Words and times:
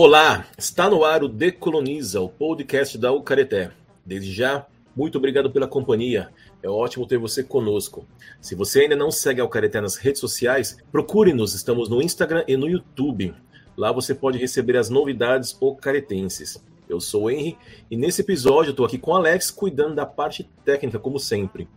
Olá, 0.00 0.46
está 0.56 0.88
no 0.88 1.02
ar 1.04 1.24
o 1.24 1.28
Decoloniza, 1.28 2.20
o 2.20 2.28
podcast 2.28 2.96
da 2.96 3.10
Ucareté. 3.10 3.72
Desde 4.06 4.30
já, 4.30 4.64
muito 4.94 5.18
obrigado 5.18 5.50
pela 5.50 5.66
companhia. 5.66 6.28
É 6.62 6.68
ótimo 6.68 7.04
ter 7.04 7.18
você 7.18 7.42
conosco. 7.42 8.06
Se 8.40 8.54
você 8.54 8.82
ainda 8.82 8.94
não 8.94 9.10
segue 9.10 9.40
a 9.40 9.44
Ucareté 9.44 9.80
nas 9.80 9.96
redes 9.96 10.20
sociais, 10.20 10.78
procure-nos. 10.92 11.52
Estamos 11.52 11.88
no 11.88 12.00
Instagram 12.00 12.44
e 12.46 12.56
no 12.56 12.68
YouTube. 12.68 13.34
Lá 13.76 13.90
você 13.90 14.14
pode 14.14 14.38
receber 14.38 14.76
as 14.76 14.88
novidades 14.88 15.56
ocaretenses. 15.60 16.62
Eu 16.88 17.00
sou 17.00 17.24
o 17.24 17.30
Henry 17.30 17.58
e 17.90 17.96
nesse 17.96 18.20
episódio 18.20 18.70
estou 18.70 18.86
aqui 18.86 18.98
com 18.98 19.10
o 19.10 19.16
Alex, 19.16 19.50
cuidando 19.50 19.96
da 19.96 20.06
parte 20.06 20.48
técnica, 20.64 21.00
como 21.00 21.18
sempre. 21.18 21.68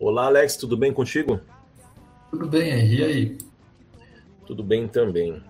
Olá, 0.00 0.26
Alex, 0.26 0.56
tudo 0.56 0.76
bem 0.76 0.92
contigo? 0.92 1.40
Tudo 2.28 2.48
bem, 2.48 2.72
Henry. 2.72 2.96
E 2.96 3.04
aí? 3.04 3.38
Tudo 4.44 4.64
bem 4.64 4.88
também. 4.88 5.40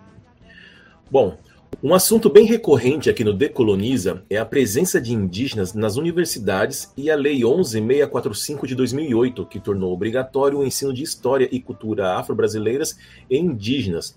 Bom, 1.11 1.39
um 1.81 1.95
assunto 1.95 2.29
bem 2.29 2.45
recorrente 2.45 3.09
aqui 3.09 3.23
no 3.23 3.33
Decoloniza 3.33 4.25
é 4.29 4.37
a 4.37 4.45
presença 4.45 5.01
de 5.01 5.15
indígenas 5.15 5.75
nas 5.75 5.97
universidades 5.97 6.93
e 6.97 7.09
a 7.09 7.15
Lei 7.15 7.45
11645 7.45 8.67
de 8.67 8.75
2008, 8.75 9.47
que 9.47 9.61
tornou 9.61 9.93
obrigatório 9.93 10.59
o 10.59 10.65
ensino 10.65 10.93
de 10.93 11.05
história 11.05 11.49
e 11.53 11.61
cultura 11.61 12.15
afro-brasileiras 12.15 12.99
e 13.31 13.39
indígenas. 13.39 14.17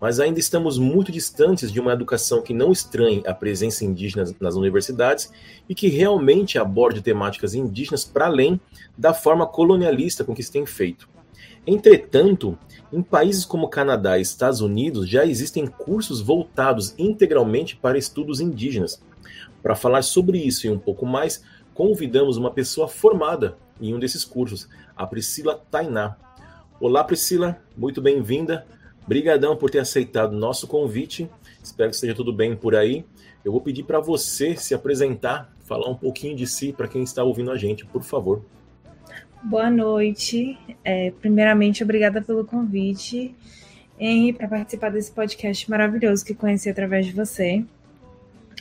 Mas 0.00 0.20
ainda 0.20 0.38
estamos 0.38 0.78
muito 0.78 1.10
distantes 1.10 1.72
de 1.72 1.80
uma 1.80 1.92
educação 1.92 2.42
que 2.42 2.54
não 2.54 2.70
estranhe 2.70 3.24
a 3.26 3.34
presença 3.34 3.84
indígena 3.84 4.24
nas 4.38 4.54
universidades 4.54 5.32
e 5.68 5.74
que 5.74 5.88
realmente 5.88 6.58
aborde 6.58 7.02
temáticas 7.02 7.54
indígenas 7.54 8.04
para 8.04 8.26
além 8.26 8.60
da 8.96 9.12
forma 9.12 9.48
colonialista 9.48 10.22
com 10.22 10.32
que 10.32 10.44
se 10.44 10.52
tem 10.52 10.64
feito. 10.64 11.08
Entretanto, 11.66 12.56
em 12.92 13.02
países 13.02 13.44
como 13.44 13.68
Canadá 13.68 14.18
e 14.18 14.22
Estados 14.22 14.60
Unidos 14.60 15.08
já 15.08 15.24
existem 15.24 15.66
cursos 15.66 16.20
voltados 16.20 16.94
integralmente 16.98 17.76
para 17.76 17.98
estudos 17.98 18.40
indígenas. 18.40 19.00
Para 19.62 19.76
falar 19.76 20.02
sobre 20.02 20.38
isso 20.38 20.66
e 20.66 20.70
um 20.70 20.78
pouco 20.78 21.06
mais, 21.06 21.42
convidamos 21.72 22.36
uma 22.36 22.50
pessoa 22.50 22.88
formada 22.88 23.56
em 23.80 23.94
um 23.94 23.98
desses 23.98 24.24
cursos, 24.24 24.68
a 24.96 25.06
Priscila 25.06 25.62
Tainá. 25.70 26.16
Olá, 26.80 27.04
Priscila, 27.04 27.62
muito 27.76 28.00
bem-vinda. 28.00 28.66
Brigadão 29.06 29.56
por 29.56 29.70
ter 29.70 29.78
aceitado 29.78 30.36
nosso 30.36 30.66
convite. 30.66 31.30
Espero 31.62 31.90
que 31.90 31.94
esteja 31.94 32.14
tudo 32.14 32.32
bem 32.32 32.56
por 32.56 32.74
aí. 32.74 33.04
Eu 33.44 33.52
vou 33.52 33.60
pedir 33.60 33.84
para 33.84 34.00
você 34.00 34.56
se 34.56 34.74
apresentar, 34.74 35.54
falar 35.64 35.88
um 35.88 35.94
pouquinho 35.94 36.36
de 36.36 36.46
si 36.46 36.72
para 36.72 36.88
quem 36.88 37.02
está 37.02 37.22
ouvindo 37.22 37.50
a 37.50 37.56
gente, 37.56 37.86
por 37.86 38.02
favor. 38.02 38.42
Boa 39.42 39.70
noite. 39.70 40.58
É, 40.84 41.12
primeiramente, 41.12 41.82
obrigada 41.82 42.20
pelo 42.20 42.44
convite, 42.44 43.34
Henry, 43.98 44.34
para 44.34 44.46
participar 44.46 44.90
desse 44.90 45.10
podcast 45.10 45.68
maravilhoso 45.70 46.24
que 46.24 46.34
conheci 46.34 46.68
através 46.68 47.06
de 47.06 47.12
você. 47.12 47.64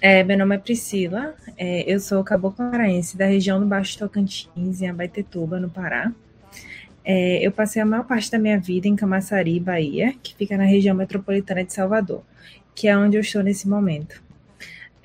É, 0.02 0.23
meu 0.23 0.38
nome 0.38 0.55
é 0.55 0.58
Priscila, 0.58 1.36
é, 1.58 1.83
eu 1.91 1.99
sou 1.99 2.23
caboclo 2.23 2.71
paraense 2.71 3.17
da 3.17 3.25
região 3.25 3.59
do 3.59 3.66
Baixo 3.66 3.99
Tocantins, 3.99 4.81
em 4.81 4.88
Abaetetuba, 4.88 5.59
no 5.59 5.69
Pará. 5.69 6.13
É, 7.03 7.45
eu 7.45 7.52
passei 7.52 7.81
a 7.81 7.86
maior 7.86 8.05
parte 8.05 8.31
da 8.31 8.39
minha 8.39 8.58
vida 8.58 8.88
em 8.88 8.95
Camaçari, 8.95 9.59
Bahia, 9.59 10.16
que 10.23 10.33
fica 10.33 10.55
na 10.55 10.64
região 10.64 10.95
metropolitana 10.95 11.66
de 11.66 11.73
Salvador, 11.73 12.23
que 12.73 12.88
é 12.88 12.97
onde 12.97 13.17
eu 13.17 13.21
estou 13.21 13.43
nesse 13.43 13.67
momento. 13.67 14.23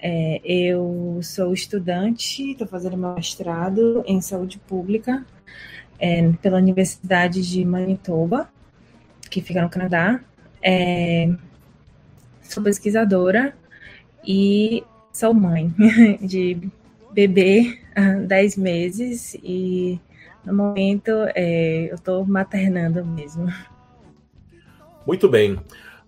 É, 0.07 0.39
eu 0.45 1.19
sou 1.23 1.55
estudante, 1.55 2.51
estou 2.51 2.67
fazendo 2.67 2.95
mestrado 2.95 4.05
em 4.07 4.21
saúde 4.21 4.59
pública 4.59 5.25
é, 5.99 6.31
pela 6.43 6.59
Universidade 6.59 7.41
de 7.41 7.65
Manitoba, 7.65 8.47
que 9.31 9.41
fica 9.41 9.63
no 9.63 9.71
Canadá. 9.71 10.21
É, 10.63 11.33
sou 12.43 12.63
pesquisadora 12.63 13.57
e 14.23 14.85
sou 15.11 15.33
mãe 15.33 15.73
de 16.21 16.69
bebê 17.11 17.79
há 17.97 18.13
10 18.13 18.59
meses 18.59 19.35
e 19.43 19.99
no 20.45 20.53
momento 20.53 21.13
é, 21.35 21.89
eu 21.91 21.95
estou 21.95 22.27
maternando 22.27 23.03
mesmo. 23.07 23.51
Muito 25.07 25.31
bem. 25.31 25.59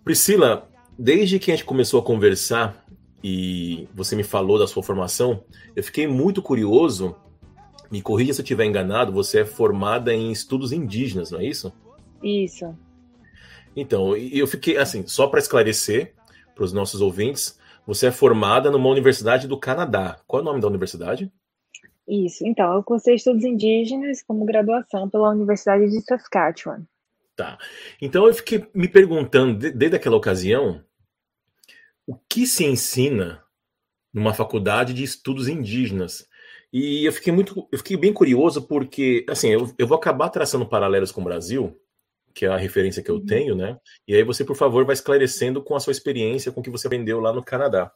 Priscila, 0.05 0.69
desde 0.99 1.39
que 1.39 1.51
a 1.51 1.57
gente 1.57 1.65
começou 1.65 1.99
a 1.99 2.05
conversar 2.05 2.86
e 3.23 3.89
você 3.95 4.15
me 4.15 4.23
falou 4.23 4.59
da 4.59 4.67
sua 4.67 4.83
formação, 4.83 5.43
eu 5.75 5.83
fiquei 5.83 6.07
muito 6.07 6.43
curioso 6.43 7.17
me 7.91 8.03
corrija 8.03 8.33
se 8.33 8.41
eu 8.41 8.45
estiver 8.45 8.65
enganado, 8.65 9.13
você 9.13 9.41
é 9.41 9.45
formada 9.45 10.13
em 10.13 10.33
estudos 10.33 10.73
indígenas, 10.73 11.31
não 11.31 11.41
é 11.41 11.47
isso? 11.47 11.73
Isso. 12.23 12.77
Então, 13.75 14.17
eu 14.17 14.47
fiquei 14.47 14.77
assim, 14.77 15.07
só 15.07 15.27
para 15.27 15.39
esclarecer 15.39 16.15
para 16.55 16.65
os 16.65 16.73
nossos 16.73 17.01
ouvintes, 17.01 17.59
você 17.87 18.07
é 18.07 18.11
formada 18.11 18.71
numa 18.71 18.89
universidade 18.89 19.47
do 19.47 19.59
Canadá. 19.59 20.19
Qual 20.27 20.41
é 20.41 20.43
o 20.43 20.47
nome 20.47 20.61
da 20.61 20.67
universidade? 20.67 21.31
Isso. 22.09 22.47
Então, 22.47 22.75
eu 22.75 22.83
cursei 22.83 23.15
estudos 23.15 23.45
indígenas 23.45 24.23
como 24.23 24.45
graduação 24.45 25.09
pela 25.09 25.31
Universidade 25.31 25.89
de 25.91 26.01
Saskatchewan. 26.01 26.83
Tá. 27.37 27.59
Então, 28.01 28.27
eu 28.27 28.33
fiquei 28.33 28.67
me 28.75 28.89
perguntando, 28.89 29.59
desde 29.59 29.97
aquela 29.97 30.17
ocasião, 30.17 30.81
o 32.07 32.17
que 32.17 32.47
se 32.47 32.65
ensina 32.65 33.43
numa 34.13 34.33
faculdade 34.33 34.95
de 34.95 35.03
estudos 35.03 35.49
indígenas? 35.49 36.27
E 36.73 37.05
eu 37.05 37.13
fiquei 37.13 37.33
muito, 37.33 37.69
eu 37.73 37.79
fiquei 37.79 37.97
bem 37.97 38.13
curioso 38.13 38.63
porque, 38.63 39.25
assim, 39.29 39.49
eu, 39.49 39.73
eu 39.79 39.87
vou 39.87 39.97
acabar 39.97 40.29
traçando 40.29 40.67
paralelos 40.67 41.11
com 41.11 41.21
o 41.21 41.25
Brasil, 41.25 41.79
que 42.35 42.45
é 42.45 42.49
a 42.49 42.57
referência 42.57 43.03
que 43.03 43.11
eu 43.11 43.17
uhum. 43.17 43.27
tenho, 43.27 43.55
né? 43.55 43.79
E 44.07 44.15
aí 44.15 44.23
você, 44.23 44.45
por 44.45 44.57
favor, 44.57 44.85
vai 44.85 44.93
esclarecendo 44.93 45.63
com 45.63 45.75
a 45.75 45.81
sua 45.81 45.91
experiência, 45.91 46.53
com 46.53 46.61
o 46.61 46.63
que 46.63 46.71
você 46.71 46.87
aprendeu 46.87 47.19
lá 47.19 47.33
no 47.33 47.43
Canadá. 47.43 47.91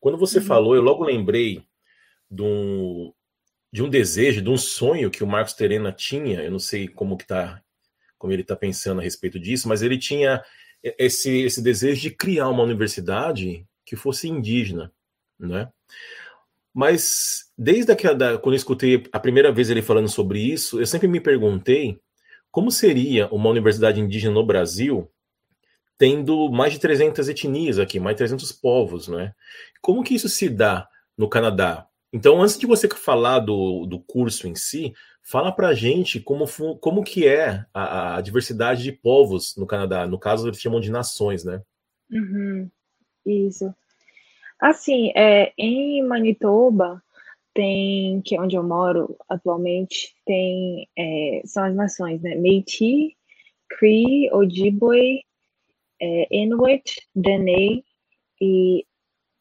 Quando 0.00 0.16
você 0.16 0.38
uhum. 0.38 0.44
falou, 0.44 0.76
eu 0.76 0.82
logo 0.82 1.04
lembrei 1.04 1.62
de 2.30 2.42
um, 2.42 3.12
de 3.72 3.82
um 3.82 3.88
desejo, 3.88 4.40
de 4.40 4.50
um 4.50 4.56
sonho 4.56 5.10
que 5.10 5.24
o 5.24 5.26
Marcos 5.26 5.54
Terena 5.54 5.90
tinha. 5.90 6.42
Eu 6.42 6.50
não 6.52 6.60
sei 6.60 6.86
como 6.86 7.16
que 7.16 7.26
tá, 7.26 7.60
como 8.16 8.32
ele 8.32 8.42
está 8.42 8.54
pensando 8.54 9.00
a 9.00 9.04
respeito 9.04 9.40
disso, 9.40 9.68
mas 9.68 9.82
ele 9.82 9.98
tinha 9.98 10.40
esse, 10.98 11.42
esse 11.42 11.62
desejo 11.62 12.02
de 12.02 12.10
criar 12.10 12.48
uma 12.48 12.62
universidade 12.62 13.66
que 13.86 13.96
fosse 13.96 14.28
indígena, 14.28 14.92
né? 15.38 15.70
Mas 16.72 17.50
desde 17.56 17.92
aquela, 17.92 18.36
quando 18.38 18.54
eu 18.54 18.58
escutei 18.58 19.04
a 19.12 19.20
primeira 19.20 19.52
vez 19.52 19.70
ele 19.70 19.80
falando 19.80 20.08
sobre 20.08 20.40
isso, 20.40 20.80
eu 20.80 20.86
sempre 20.86 21.06
me 21.06 21.20
perguntei 21.20 22.00
como 22.50 22.70
seria 22.70 23.28
uma 23.28 23.48
universidade 23.48 24.00
indígena 24.00 24.34
no 24.34 24.44
Brasil 24.44 25.10
tendo 25.96 26.50
mais 26.50 26.72
de 26.72 26.80
300 26.80 27.28
etnias 27.28 27.78
aqui, 27.78 28.00
mais 28.00 28.14
de 28.14 28.18
300 28.18 28.52
povos, 28.52 29.08
né? 29.08 29.32
Como 29.80 30.02
que 30.02 30.14
isso 30.14 30.28
se 30.28 30.48
dá 30.48 30.88
no 31.16 31.28
Canadá? 31.28 31.86
Então, 32.12 32.42
antes 32.42 32.58
de 32.58 32.66
você 32.66 32.88
falar 32.88 33.40
do, 33.40 33.86
do 33.86 34.00
curso 34.00 34.46
em 34.46 34.54
si, 34.54 34.92
fala 35.24 35.50
pra 35.50 35.72
gente 35.72 36.20
como, 36.20 36.44
como 36.78 37.02
que 37.02 37.26
é 37.26 37.64
a, 37.72 38.16
a 38.16 38.20
diversidade 38.20 38.82
de 38.82 38.92
povos 38.92 39.56
no 39.56 39.66
Canadá. 39.66 40.06
No 40.06 40.18
caso, 40.18 40.46
eles 40.46 40.60
chamam 40.60 40.80
de 40.80 40.90
nações, 40.90 41.44
né? 41.44 41.62
Uhum, 42.12 42.70
isso. 43.24 43.74
Assim, 44.60 45.12
é, 45.16 45.52
em 45.56 46.06
Manitoba, 46.06 47.02
tem, 47.54 48.20
que 48.22 48.36
é 48.36 48.40
onde 48.40 48.54
eu 48.54 48.62
moro 48.62 49.16
atualmente, 49.28 50.14
tem, 50.26 50.88
é, 50.96 51.42
são 51.46 51.64
as 51.64 51.74
nações, 51.74 52.20
né? 52.20 52.34
Métis, 52.34 53.12
Cree, 53.70 54.30
Ojibwe, 54.30 55.24
é, 56.00 56.36
Inuit, 56.36 57.08
Dene 57.14 57.82
e 58.40 58.86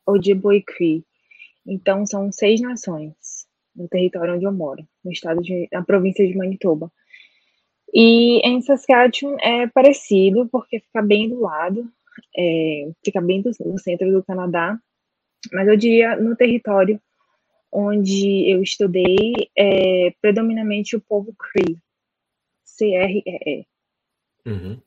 Ojibwe 0.05 0.63
Cree. 0.63 1.03
Então, 1.65 2.05
são 2.05 2.31
seis 2.31 2.61
nações 2.61 3.13
no 3.75 3.87
território 3.87 4.35
onde 4.35 4.45
eu 4.45 4.51
moro, 4.51 4.87
no 5.03 5.11
estado 5.11 5.41
de, 5.41 5.67
na 5.71 5.83
província 5.83 6.27
de 6.27 6.35
Manitoba. 6.35 6.91
E 7.93 8.39
em 8.47 8.61
Saskatchewan 8.61 9.37
é 9.41 9.67
parecido, 9.67 10.47
porque 10.51 10.79
fica 10.79 11.01
bem 11.01 11.29
do 11.29 11.39
lado, 11.39 11.87
é, 12.35 12.91
fica 13.03 13.21
bem 13.21 13.41
do, 13.41 13.51
no 13.65 13.77
centro 13.77 14.11
do 14.11 14.23
Canadá, 14.23 14.77
mas 15.51 15.67
eu 15.67 15.77
diria 15.77 16.15
no 16.15 16.35
território 16.35 16.99
onde 17.71 18.49
eu 18.49 18.61
estudei 18.61 19.33
é 19.57 20.11
predominantemente 20.21 20.95
o 20.95 21.01
povo 21.01 21.33
Cree, 21.37 21.77
C-R-E-E. 22.63 23.65
Uhum. 24.45 24.79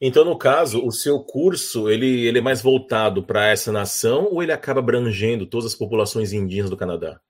Então, 0.00 0.24
no 0.24 0.36
caso, 0.36 0.84
o 0.84 0.90
seu 0.90 1.20
curso 1.20 1.88
ele, 1.88 2.26
ele 2.26 2.38
é 2.38 2.42
mais 2.42 2.60
voltado 2.60 3.22
para 3.22 3.48
essa 3.48 3.72
nação 3.72 4.28
ou 4.30 4.42
ele 4.42 4.52
acaba 4.52 4.80
abrangendo 4.80 5.46
todas 5.46 5.66
as 5.66 5.74
populações 5.74 6.32
indígenas 6.32 6.70
do 6.70 6.76
Canadá? 6.76 7.20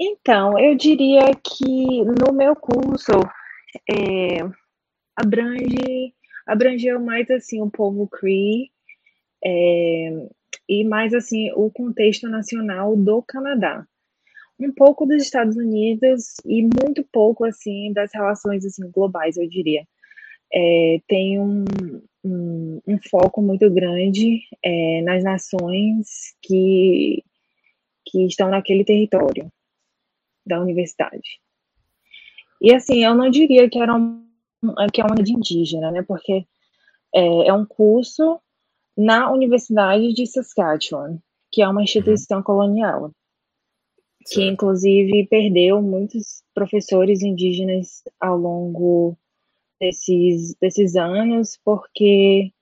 Então, 0.00 0.58
eu 0.58 0.74
diria 0.74 1.32
que 1.34 2.04
no 2.04 2.32
meu 2.32 2.56
curso 2.56 3.12
é, 3.88 4.38
abrange 5.16 6.14
abrangeu 6.46 7.00
mais 7.00 7.30
assim 7.30 7.62
o 7.62 7.70
povo 7.70 8.06
Cree 8.08 8.70
é, 9.44 10.28
e 10.68 10.84
mais 10.84 11.14
assim 11.14 11.50
o 11.54 11.70
contexto 11.70 12.28
nacional 12.28 12.96
do 12.96 13.22
Canadá, 13.22 13.86
um 14.60 14.72
pouco 14.72 15.06
dos 15.06 15.22
Estados 15.22 15.56
Unidos 15.56 16.36
e 16.44 16.62
muito 16.62 17.04
pouco 17.12 17.44
assim 17.44 17.92
das 17.92 18.12
relações 18.12 18.64
assim 18.64 18.90
globais, 18.90 19.36
eu 19.36 19.48
diria. 19.48 19.86
é, 20.52 21.00
tem 21.08 21.40
um, 21.40 21.64
um, 22.24 22.80
um, 22.86 22.98
foco 23.10 23.42
muito 23.42 23.70
grande 23.70 24.40
é, 24.64 25.02
nas 25.02 25.24
nações 25.24 26.34
que, 26.42 27.22
que 28.06 28.26
estão 28.26 28.50
naquele 28.50 28.84
território 28.84 29.50
da 30.46 30.60
universidade. 30.60 31.40
E 32.60 32.74
assim, 32.74 33.04
eu 33.04 33.14
não 33.14 33.30
diria 33.30 33.68
que 33.68 33.78
era 33.78 33.94
um, 33.94 34.24
que 34.92 35.00
é 35.00 35.04
uma 35.04 35.16
de 35.16 35.32
indígena, 35.32 35.90
né? 35.90 36.02
Porque 36.02 36.46
é, 37.14 37.48
é 37.48 37.52
um 37.52 37.66
curso 37.66 38.40
na 38.96 39.30
Universidade 39.30 40.12
de 40.12 40.26
Saskatchewan, 40.26 41.18
que 41.50 41.62
é 41.62 41.68
uma 41.68 41.82
instituição 41.82 42.38
uhum. 42.38 42.44
colonial, 42.44 43.12
que 44.26 44.42
inclusive 44.42 45.26
perdeu 45.28 45.82
muitos 45.82 46.42
professores 46.54 47.22
indígenas 47.22 48.02
ao 48.20 48.36
longo 48.36 49.16
desses, 49.80 50.54
desses 50.60 50.96
anos, 50.96 51.58
porque 51.64 52.52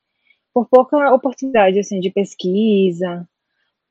por 0.53 0.69
pouca 0.69 1.15
oportunidade 1.15 1.79
assim 1.79 2.01
de 2.01 2.11
pesquisa 2.11 3.27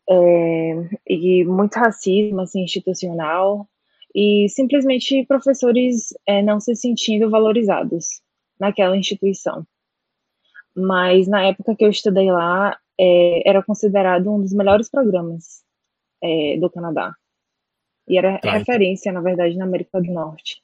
é, 0.09 0.73
e 1.07 1.45
muito 1.45 1.75
racismo 1.75 2.41
assim 2.41 2.63
institucional 2.63 3.67
e 4.13 4.47
simplesmente 4.49 5.25
professores 5.25 6.13
é, 6.27 6.41
não 6.41 6.59
se 6.59 6.75
sentindo 6.75 7.29
valorizados 7.29 8.21
naquela 8.59 8.97
instituição. 8.97 9.65
Mas 10.75 11.27
na 11.27 11.43
época 11.43 11.75
que 11.75 11.83
eu 11.83 11.89
estudei 11.89 12.31
lá, 12.31 12.77
é, 12.99 13.47
era 13.49 13.63
considerado 13.63 14.31
um 14.31 14.41
dos 14.41 14.53
melhores 14.53 14.89
programas 14.89 15.63
é, 16.21 16.57
do 16.57 16.69
Canadá. 16.69 17.13
E 18.07 18.17
era 18.17 18.37
tá, 18.39 18.51
referência, 18.51 19.09
então. 19.09 19.21
na 19.21 19.27
verdade, 19.27 19.57
na 19.57 19.65
América 19.65 20.01
do 20.01 20.11
Norte. 20.11 20.61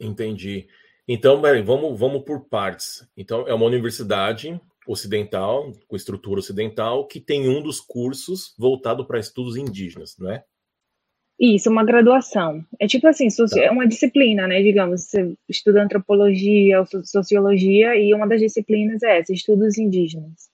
Entendi. 0.00 0.66
Então, 1.06 1.40
vamos, 1.64 1.98
vamos 1.98 2.24
por 2.24 2.48
partes. 2.48 3.06
Então, 3.16 3.46
é 3.46 3.54
uma 3.54 3.66
universidade 3.66 4.60
ocidental, 4.86 5.72
com 5.86 5.96
estrutura 5.96 6.40
ocidental, 6.40 7.06
que 7.06 7.20
tem 7.20 7.48
um 7.48 7.62
dos 7.62 7.80
cursos 7.80 8.54
voltado 8.58 9.06
para 9.06 9.18
estudos 9.18 9.56
indígenas, 9.56 10.16
não 10.18 10.30
é? 10.30 10.44
Isso, 11.38 11.68
uma 11.68 11.84
graduação. 11.84 12.64
É 12.78 12.86
tipo 12.86 13.06
assim, 13.08 13.26
tá. 13.28 13.60
é 13.60 13.70
uma 13.70 13.86
disciplina, 13.86 14.46
né? 14.46 14.62
Digamos, 14.62 15.02
você 15.02 15.34
estuda 15.48 15.82
antropologia 15.82 16.80
ou 16.80 16.86
sociologia 17.04 17.96
e 17.96 18.14
uma 18.14 18.26
das 18.26 18.40
disciplinas 18.40 19.02
é 19.02 19.18
essa, 19.18 19.32
estudos 19.32 19.76
indígenas. 19.76 20.48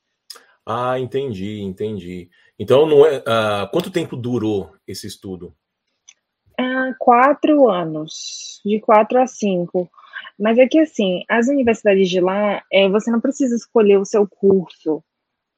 Ah, 0.65 0.99
entendi, 0.99 1.61
entendi. 1.61 2.31
Então, 2.59 2.87
não 2.87 3.05
é, 3.05 3.19
uh, 3.19 3.71
quanto 3.71 3.91
tempo 3.91 4.17
durou 4.17 4.73
esse 4.87 5.07
estudo? 5.07 5.55
Uh, 6.59 6.95
quatro 6.99 7.69
anos, 7.69 8.61
de 8.65 8.81
quatro 8.81 9.21
a 9.21 9.27
cinco. 9.27 9.91
Mas 10.39 10.59
é 10.59 10.67
que 10.67 10.79
assim, 10.79 11.23
as 11.29 11.49
universidades 11.49 12.09
de 12.09 12.21
lá, 12.21 12.63
é, 12.73 12.89
você 12.89 13.11
não 13.11 13.21
precisa 13.21 13.55
escolher 13.55 13.99
o 13.99 14.05
seu 14.07 14.27
curso 14.27 15.03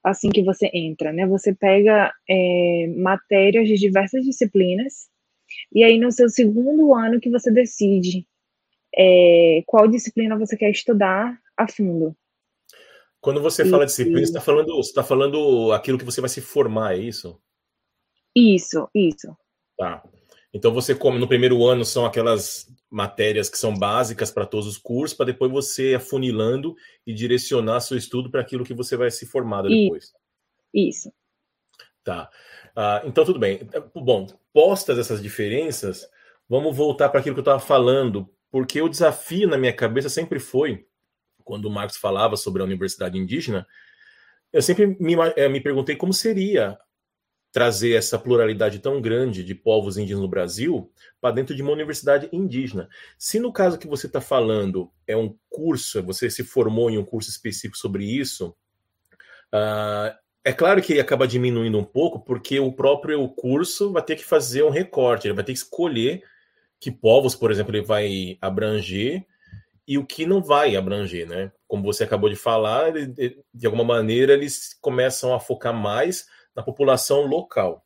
assim 0.03 0.29
que 0.29 0.43
você 0.43 0.69
entra, 0.73 1.13
né? 1.13 1.25
Você 1.27 1.55
pega 1.55 2.13
é, 2.29 2.87
matérias 2.97 3.67
de 3.67 3.75
diversas 3.75 4.25
disciplinas 4.25 5.09
e 5.71 5.83
aí, 5.83 5.99
no 5.99 6.11
seu 6.11 6.29
segundo 6.29 6.93
ano, 6.93 7.19
que 7.19 7.29
você 7.29 7.51
decide 7.51 8.27
é, 8.95 9.63
qual 9.65 9.87
disciplina 9.87 10.37
você 10.37 10.55
quer 10.55 10.69
estudar 10.69 11.39
a 11.57 11.67
fundo. 11.67 12.15
Quando 13.19 13.41
você 13.41 13.63
fala 13.63 13.85
disciplina, 13.85 14.19
você 14.19 14.25
está 14.25 14.41
falando, 14.41 14.75
você 14.75 14.93
tá 14.93 15.03
falando 15.03 15.71
aquilo 15.71 15.97
que 15.97 16.03
você 16.03 16.19
vai 16.19 16.29
se 16.29 16.41
formar, 16.41 16.95
é 16.95 16.99
isso? 16.99 17.39
Isso, 18.35 18.89
isso. 18.93 19.35
Tá. 19.77 20.03
Então 20.53 20.73
você 20.73 20.93
come 20.93 21.17
no 21.17 21.27
primeiro 21.27 21.65
ano 21.65 21.83
são 21.83 22.05
aquelas 22.05 22.67
matérias 22.91 23.49
que 23.49 23.57
são 23.57 23.73
básicas 23.73 24.29
para 24.29 24.45
todos 24.45 24.67
os 24.67 24.77
cursos, 24.77 25.15
para 25.15 25.27
depois 25.27 25.51
você 25.51 25.95
afunilando 25.95 26.75
e 27.07 27.13
direcionar 27.13 27.79
seu 27.79 27.97
estudo 27.97 28.29
para 28.29 28.41
aquilo 28.41 28.63
que 28.63 28.73
você 28.73 28.95
vai 28.95 29.09
se 29.09 29.25
formar 29.25 29.63
depois. 29.63 30.11
Isso. 30.73 31.11
Tá. 32.03 32.29
Ah, 32.75 33.01
então, 33.05 33.23
tudo 33.23 33.39
bem. 33.39 33.61
Bom, 33.95 34.27
postas 34.51 34.97
essas 34.97 35.21
diferenças, 35.21 36.07
vamos 36.49 36.75
voltar 36.75 37.09
para 37.09 37.19
aquilo 37.19 37.35
que 37.35 37.39
eu 37.39 37.43
estava 37.43 37.59
falando, 37.59 38.29
porque 38.51 38.81
o 38.81 38.89
desafio 38.89 39.47
na 39.47 39.57
minha 39.57 39.73
cabeça 39.73 40.09
sempre 40.09 40.39
foi, 40.39 40.85
quando 41.43 41.65
o 41.65 41.71
Marcos 41.71 41.97
falava 41.97 42.35
sobre 42.35 42.61
a 42.61 42.65
universidade 42.65 43.17
indígena, 43.17 43.65
eu 44.51 44.61
sempre 44.61 44.85
me, 44.99 45.15
eh, 45.35 45.49
me 45.49 45.61
perguntei 45.61 45.95
como 45.95 46.13
seria 46.13 46.77
trazer 47.51 47.93
essa 47.93 48.17
pluralidade 48.17 48.79
tão 48.79 48.99
grande 48.99 49.43
de 49.43 49.53
povos 49.53 49.95
indígenas 49.95 50.23
no 50.23 50.27
Brasil 50.27 50.91
para 51.21 51.35
dentro 51.35 51.55
de 51.55 51.61
uma 51.61 51.71
universidade 51.71 52.27
indígena. 52.33 52.89
Se 53.17 53.39
no 53.39 53.53
caso 53.53 53.77
que 53.77 53.87
você 53.87 54.07
está 54.07 54.19
falando 54.19 54.91
é 55.07 55.15
um 55.15 55.37
curso, 55.49 56.01
você 56.03 56.29
se 56.31 56.43
formou 56.43 56.89
em 56.89 56.97
um 56.97 57.05
curso 57.05 57.29
específico 57.29 57.77
sobre 57.77 58.05
isso, 58.05 58.55
uh, 59.53 60.22
é 60.43 60.51
claro 60.51 60.81
que 60.81 60.93
ele 60.93 60.99
acaba 60.99 61.27
diminuindo 61.27 61.77
um 61.77 61.83
pouco, 61.83 62.19
porque 62.19 62.59
o 62.59 62.71
próprio 62.71 63.27
curso 63.29 63.91
vai 63.91 64.03
ter 64.03 64.15
que 64.15 64.25
fazer 64.25 64.63
um 64.63 64.69
recorte, 64.69 65.27
ele 65.27 65.33
vai 65.33 65.43
ter 65.43 65.53
que 65.53 65.59
escolher 65.59 66.23
que 66.79 66.91
povos, 66.91 67.33
por 67.33 67.49
exemplo, 67.49 67.73
ele 67.73 67.85
vai 67.85 68.37
abranger 68.41 69.25
e 69.87 69.97
o 69.97 70.05
que 70.05 70.25
não 70.25 70.43
vai 70.43 70.75
abranger, 70.75 71.27
né? 71.27 71.51
Como 71.65 71.83
você 71.83 72.03
acabou 72.03 72.29
de 72.29 72.35
falar, 72.35 72.91
de 72.91 73.65
alguma 73.65 73.85
maneira 73.85 74.33
eles 74.33 74.77
começam 74.81 75.33
a 75.33 75.39
focar 75.39 75.73
mais 75.73 76.27
na 76.53 76.61
população 76.61 77.25
local. 77.25 77.85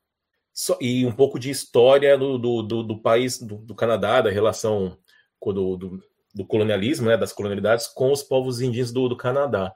e 0.81 1.06
um 1.06 1.12
pouco 1.12 1.39
de 1.39 1.51
história 1.51 2.18
do, 2.18 2.39
do, 2.39 2.63
do, 2.63 2.83
do 2.83 3.00
país, 3.00 3.39
do, 3.39 3.57
do, 3.57 3.75
Canadá, 3.75 4.21
da 4.21 4.31
relação 4.31 4.98
do, 5.44 5.77
do, 5.77 6.03
do, 6.33 6.45
colonialismo, 6.45 7.07
né, 7.07 7.15
das 7.15 7.31
colonialidades 7.31 7.86
com 7.86 8.12
os 8.12 8.24
povos 8.24 8.62
indígenas 8.62 8.92
do, 8.92 9.07
do 9.07 9.15
Canadá. 9.15 9.74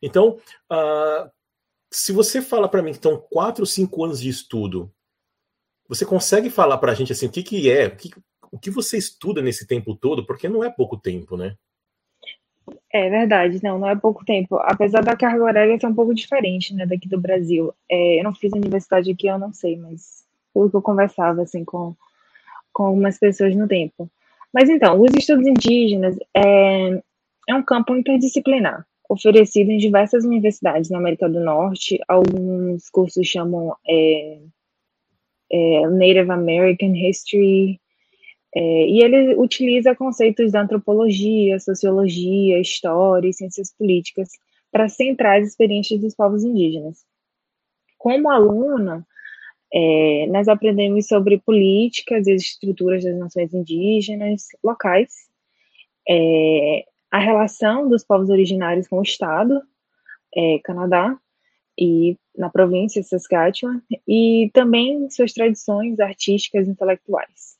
Então, 0.00 0.38
uh, 0.70 1.30
se 1.90 2.12
você 2.12 2.40
fala 2.40 2.68
para 2.68 2.82
mim 2.82 2.92
que 2.92 2.98
estão 2.98 3.18
quatro 3.18 3.62
ou 3.62 3.66
cinco 3.66 4.04
anos 4.04 4.20
de 4.20 4.28
estudo, 4.28 4.92
você 5.88 6.06
consegue 6.06 6.48
falar 6.48 6.78
para 6.78 6.92
a 6.92 6.94
gente 6.94 7.12
assim 7.12 7.26
o 7.26 7.30
que, 7.30 7.42
que 7.42 7.70
é, 7.70 7.88
o 7.88 7.96
que, 7.96 8.10
o 8.52 8.58
que 8.58 8.70
você 8.70 8.96
estuda 8.96 9.42
nesse 9.42 9.66
tempo 9.66 9.94
todo? 9.96 10.24
Porque 10.24 10.48
não 10.48 10.62
é 10.62 10.70
pouco 10.70 10.96
tempo, 10.96 11.36
né? 11.36 11.56
É 12.92 13.10
verdade, 13.10 13.60
não, 13.62 13.78
não 13.78 13.88
é 13.88 13.96
pouco 13.96 14.24
tempo. 14.24 14.56
Apesar 14.58 15.02
da 15.02 15.16
carga 15.16 15.42
horária 15.42 15.78
ser 15.78 15.86
um 15.86 15.94
pouco 15.94 16.14
diferente, 16.14 16.72
né, 16.74 16.86
daqui 16.86 17.08
do 17.08 17.20
Brasil. 17.20 17.74
É, 17.90 18.20
eu 18.20 18.24
não 18.24 18.34
fiz 18.34 18.52
universidade 18.52 19.10
aqui, 19.10 19.26
eu 19.26 19.38
não 19.38 19.52
sei, 19.52 19.76
mas 19.76 20.24
pelo 20.54 20.70
que 20.70 20.76
eu 20.76 20.82
conversava, 20.82 21.42
assim, 21.42 21.64
com, 21.64 21.94
com 22.72 22.84
algumas 22.84 23.18
pessoas 23.18 23.56
no 23.56 23.66
tempo. 23.66 24.08
Mas 24.52 24.68
então, 24.68 25.00
os 25.00 25.12
estudos 25.14 25.46
indígenas 25.46 26.16
é, 26.34 27.02
é 27.48 27.54
um 27.54 27.62
campo 27.62 27.96
interdisciplinar 27.96 28.86
oferecido 29.10 29.70
em 29.72 29.76
diversas 29.76 30.24
universidades 30.24 30.88
na 30.88 30.98
América 30.98 31.28
do 31.28 31.40
Norte. 31.40 31.98
Alguns 32.06 32.88
cursos 32.90 33.26
chamam 33.26 33.74
é, 33.88 34.38
é, 35.50 35.86
Native 35.88 36.30
American 36.30 36.94
History, 36.94 37.80
é, 38.54 38.60
e 38.60 39.02
ele 39.02 39.34
utiliza 39.34 39.96
conceitos 39.96 40.52
da 40.52 40.62
antropologia, 40.62 41.58
sociologia, 41.58 42.60
história 42.60 43.28
e 43.28 43.32
ciências 43.32 43.74
políticas 43.76 44.28
para 44.70 44.88
centrar 44.88 45.40
as 45.40 45.48
experiências 45.48 46.00
dos 46.00 46.14
povos 46.14 46.44
indígenas. 46.44 47.04
Como 47.98 48.30
aluna, 48.30 49.04
é, 49.74 50.26
nós 50.28 50.46
aprendemos 50.46 51.08
sobre 51.08 51.38
políticas 51.38 52.28
e 52.28 52.34
estruturas 52.34 53.02
das 53.02 53.18
nações 53.18 53.52
indígenas 53.52 54.46
locais, 54.62 55.28
é, 56.08 56.84
a 57.10 57.18
relação 57.18 57.88
dos 57.88 58.04
povos 58.04 58.30
originários 58.30 58.86
com 58.88 58.98
o 58.98 59.02
Estado, 59.02 59.60
é, 60.34 60.58
Canadá, 60.64 61.18
e 61.78 62.16
na 62.36 62.50
província 62.50 63.00
de 63.00 63.08
Saskatchewan, 63.08 63.80
e 64.06 64.50
também 64.52 65.08
suas 65.10 65.32
tradições 65.32 65.98
artísticas 65.98 66.68
e 66.68 66.70
intelectuais. 66.70 67.58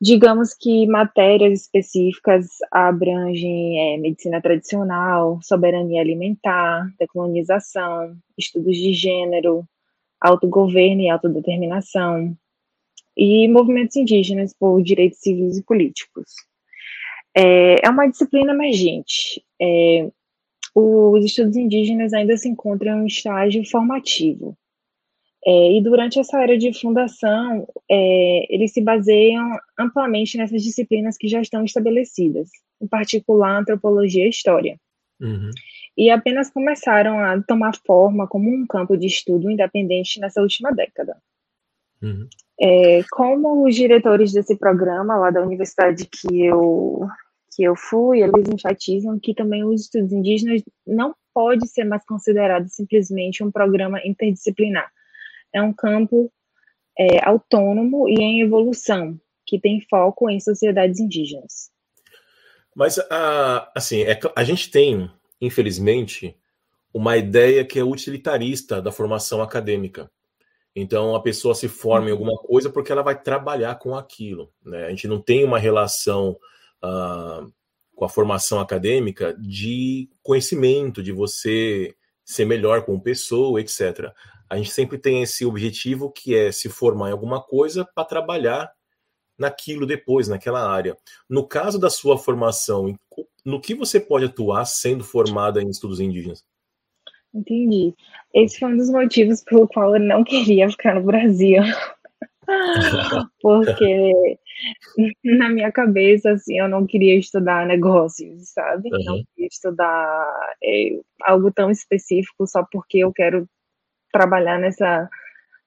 Digamos 0.00 0.52
que 0.52 0.86
matérias 0.86 1.62
específicas 1.62 2.48
abrangem 2.70 3.94
é, 3.94 3.96
medicina 3.96 4.42
tradicional, 4.42 5.40
soberania 5.42 6.02
alimentar, 6.02 6.92
decolonização, 6.98 8.14
estudos 8.36 8.76
de 8.76 8.92
gênero, 8.92 9.66
autogoverno 10.20 11.00
e 11.00 11.08
autodeterminação, 11.08 12.36
e 13.16 13.48
movimentos 13.48 13.96
indígenas 13.96 14.52
por 14.52 14.82
direitos 14.82 15.20
civis 15.20 15.56
e 15.56 15.62
políticos. 15.62 16.34
É, 17.36 17.86
é 17.86 17.90
uma 17.90 18.06
disciplina 18.06 18.52
emergente. 18.52 19.44
É, 19.60 20.08
os 20.74 21.24
estudos 21.24 21.56
indígenas 21.56 22.12
ainda 22.12 22.36
se 22.36 22.48
encontram 22.48 22.98
em 22.98 23.02
um 23.02 23.06
estágio 23.06 23.64
formativo. 23.68 24.56
É, 25.44 25.72
e 25.72 25.80
durante 25.80 26.18
essa 26.18 26.42
era 26.42 26.58
de 26.58 26.72
fundação, 26.78 27.68
é, 27.90 28.54
eles 28.54 28.72
se 28.72 28.80
baseiam 28.80 29.48
amplamente 29.78 30.36
nessas 30.36 30.62
disciplinas 30.62 31.16
que 31.16 31.28
já 31.28 31.40
estão 31.40 31.64
estabelecidas, 31.64 32.50
em 32.80 32.86
particular 32.86 33.60
antropologia 33.60 34.26
e 34.26 34.30
história. 34.30 34.76
Uhum. 35.20 35.50
E 35.96 36.10
apenas 36.10 36.50
começaram 36.50 37.18
a 37.20 37.40
tomar 37.42 37.76
forma 37.86 38.26
como 38.26 38.50
um 38.50 38.66
campo 38.66 38.96
de 38.96 39.06
estudo 39.06 39.50
independente 39.50 40.20
nessa 40.20 40.42
última 40.42 40.72
década. 40.72 41.16
Uhum. 42.02 42.28
É, 42.60 43.02
como 43.10 43.66
os 43.66 43.74
diretores 43.74 44.32
desse 44.32 44.56
programa 44.56 45.16
lá 45.16 45.30
da 45.30 45.42
universidade 45.42 46.06
que 46.06 46.44
eu 46.44 47.06
que 47.56 47.64
eu 47.64 47.74
fui, 47.74 48.20
eles 48.20 48.46
enfatizam 48.46 49.18
que 49.18 49.34
também 49.34 49.64
os 49.64 49.80
estudos 49.80 50.12
indígenas 50.12 50.62
não 50.86 51.14
pode 51.32 51.66
ser 51.66 51.84
mais 51.84 52.04
considerado 52.04 52.68
simplesmente 52.68 53.42
um 53.42 53.50
programa 53.50 53.98
interdisciplinar. 54.04 54.92
É 55.54 55.62
um 55.62 55.72
campo 55.72 56.30
é, 56.98 57.26
autônomo 57.26 58.06
e 58.08 58.20
em 58.20 58.42
evolução, 58.42 59.18
que 59.46 59.58
tem 59.58 59.80
foco 59.88 60.28
em 60.28 60.38
sociedades 60.38 61.00
indígenas. 61.00 61.70
Mas, 62.74 62.98
a, 63.10 63.72
assim, 63.74 64.02
é, 64.02 64.20
a 64.36 64.44
gente 64.44 64.70
tem, 64.70 65.10
infelizmente, 65.40 66.36
uma 66.92 67.16
ideia 67.16 67.64
que 67.64 67.78
é 67.78 67.84
utilitarista 67.84 68.82
da 68.82 68.92
formação 68.92 69.40
acadêmica. 69.40 70.10
Então, 70.74 71.14
a 71.14 71.22
pessoa 71.22 71.54
se 71.54 71.68
forma 71.68 72.10
em 72.10 72.12
alguma 72.12 72.36
coisa 72.36 72.68
porque 72.68 72.92
ela 72.92 73.02
vai 73.02 73.18
trabalhar 73.18 73.76
com 73.76 73.96
aquilo. 73.96 74.52
Né? 74.62 74.84
A 74.84 74.90
gente 74.90 75.08
não 75.08 75.22
tem 75.22 75.42
uma 75.42 75.58
relação 75.58 76.38
uh, 76.86 77.52
com 77.94 78.04
a 78.04 78.08
formação 78.08 78.60
acadêmica 78.60 79.34
de 79.38 80.08
conhecimento, 80.22 81.02
de 81.02 81.12
você 81.12 81.94
ser 82.24 82.44
melhor 82.44 82.84
como 82.84 83.02
pessoa, 83.02 83.60
etc. 83.60 84.12
A 84.48 84.56
gente 84.56 84.70
sempre 84.70 84.98
tem 84.98 85.22
esse 85.22 85.44
objetivo 85.44 86.10
que 86.10 86.34
é 86.34 86.52
se 86.52 86.68
formar 86.68 87.08
em 87.08 87.12
alguma 87.12 87.42
coisa 87.42 87.84
para 87.94 88.04
trabalhar 88.04 88.70
naquilo 89.38 89.86
depois, 89.86 90.28
naquela 90.28 90.68
área. 90.68 90.96
No 91.28 91.46
caso 91.46 91.78
da 91.78 91.90
sua 91.90 92.16
formação, 92.16 92.94
no 93.44 93.60
que 93.60 93.74
você 93.74 94.00
pode 94.00 94.24
atuar 94.24 94.64
sendo 94.64 95.04
formada 95.04 95.62
em 95.62 95.68
estudos 95.68 96.00
indígenas? 96.00 96.44
Entendi. 97.34 97.94
Esse 98.32 98.58
foi 98.58 98.72
um 98.72 98.76
dos 98.76 98.90
motivos 98.90 99.42
pelo 99.42 99.68
qual 99.68 99.94
eu 99.94 100.00
não 100.00 100.24
queria 100.24 100.68
ficar 100.70 100.94
no 100.94 101.02
Brasil. 101.02 101.62
Porque 103.40 104.38
na 105.24 105.48
minha 105.48 105.70
cabeça, 105.72 106.30
assim, 106.30 106.58
eu 106.58 106.68
não 106.68 106.86
queria 106.86 107.18
estudar 107.18 107.66
negócios, 107.66 108.50
sabe? 108.50 108.88
Uhum. 108.92 109.04
Não 109.04 109.24
queria 109.34 109.48
estudar 109.48 110.54
é, 110.62 110.98
algo 111.22 111.50
tão 111.52 111.70
específico 111.70 112.46
só 112.46 112.64
porque 112.70 112.98
eu 112.98 113.12
quero 113.12 113.48
trabalhar 114.12 114.58
nessa 114.58 115.08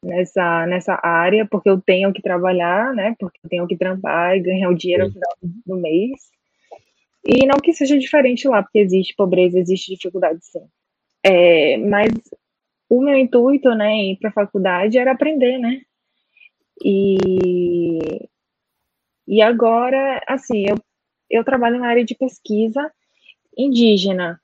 nessa, 0.03 0.65
nessa 0.65 0.99
área, 1.03 1.45
porque 1.45 1.69
eu 1.69 1.79
tenho 1.81 2.13
que 2.13 2.21
trabalhar, 2.21 2.93
né? 2.93 3.15
Porque 3.19 3.39
eu 3.43 3.49
tenho 3.49 3.67
que 3.67 3.77
trampar 3.77 4.35
e 4.35 4.41
ganhar 4.41 4.69
o 4.69 4.75
dinheiro 4.75 5.07
no 5.07 5.13
final 5.13 5.31
do 5.41 5.75
mês. 5.75 6.11
E 7.25 7.45
não 7.45 7.59
que 7.59 7.73
seja 7.73 7.97
diferente 7.97 8.47
lá, 8.47 8.63
porque 8.63 8.79
existe 8.79 9.13
pobreza, 9.15 9.59
existe 9.59 9.93
dificuldade, 9.93 10.39
sim. 10.41 10.65
É, 11.23 11.77
mas 11.77 12.13
o 12.89 13.01
meu 13.01 13.17
intuito, 13.17 13.75
né, 13.75 13.93
ir 14.03 14.17
para 14.17 14.29
a 14.29 14.33
faculdade 14.33 14.97
era 14.97 15.11
aprender, 15.11 15.57
né? 15.57 15.81
E, 16.83 17.99
e 19.29 19.43
agora, 19.43 20.19
assim, 20.27 20.65
eu, 20.67 20.75
eu 21.29 21.43
trabalho 21.43 21.79
na 21.79 21.87
área 21.87 22.03
de 22.03 22.15
pesquisa 22.15 22.91
indígena 23.55 24.41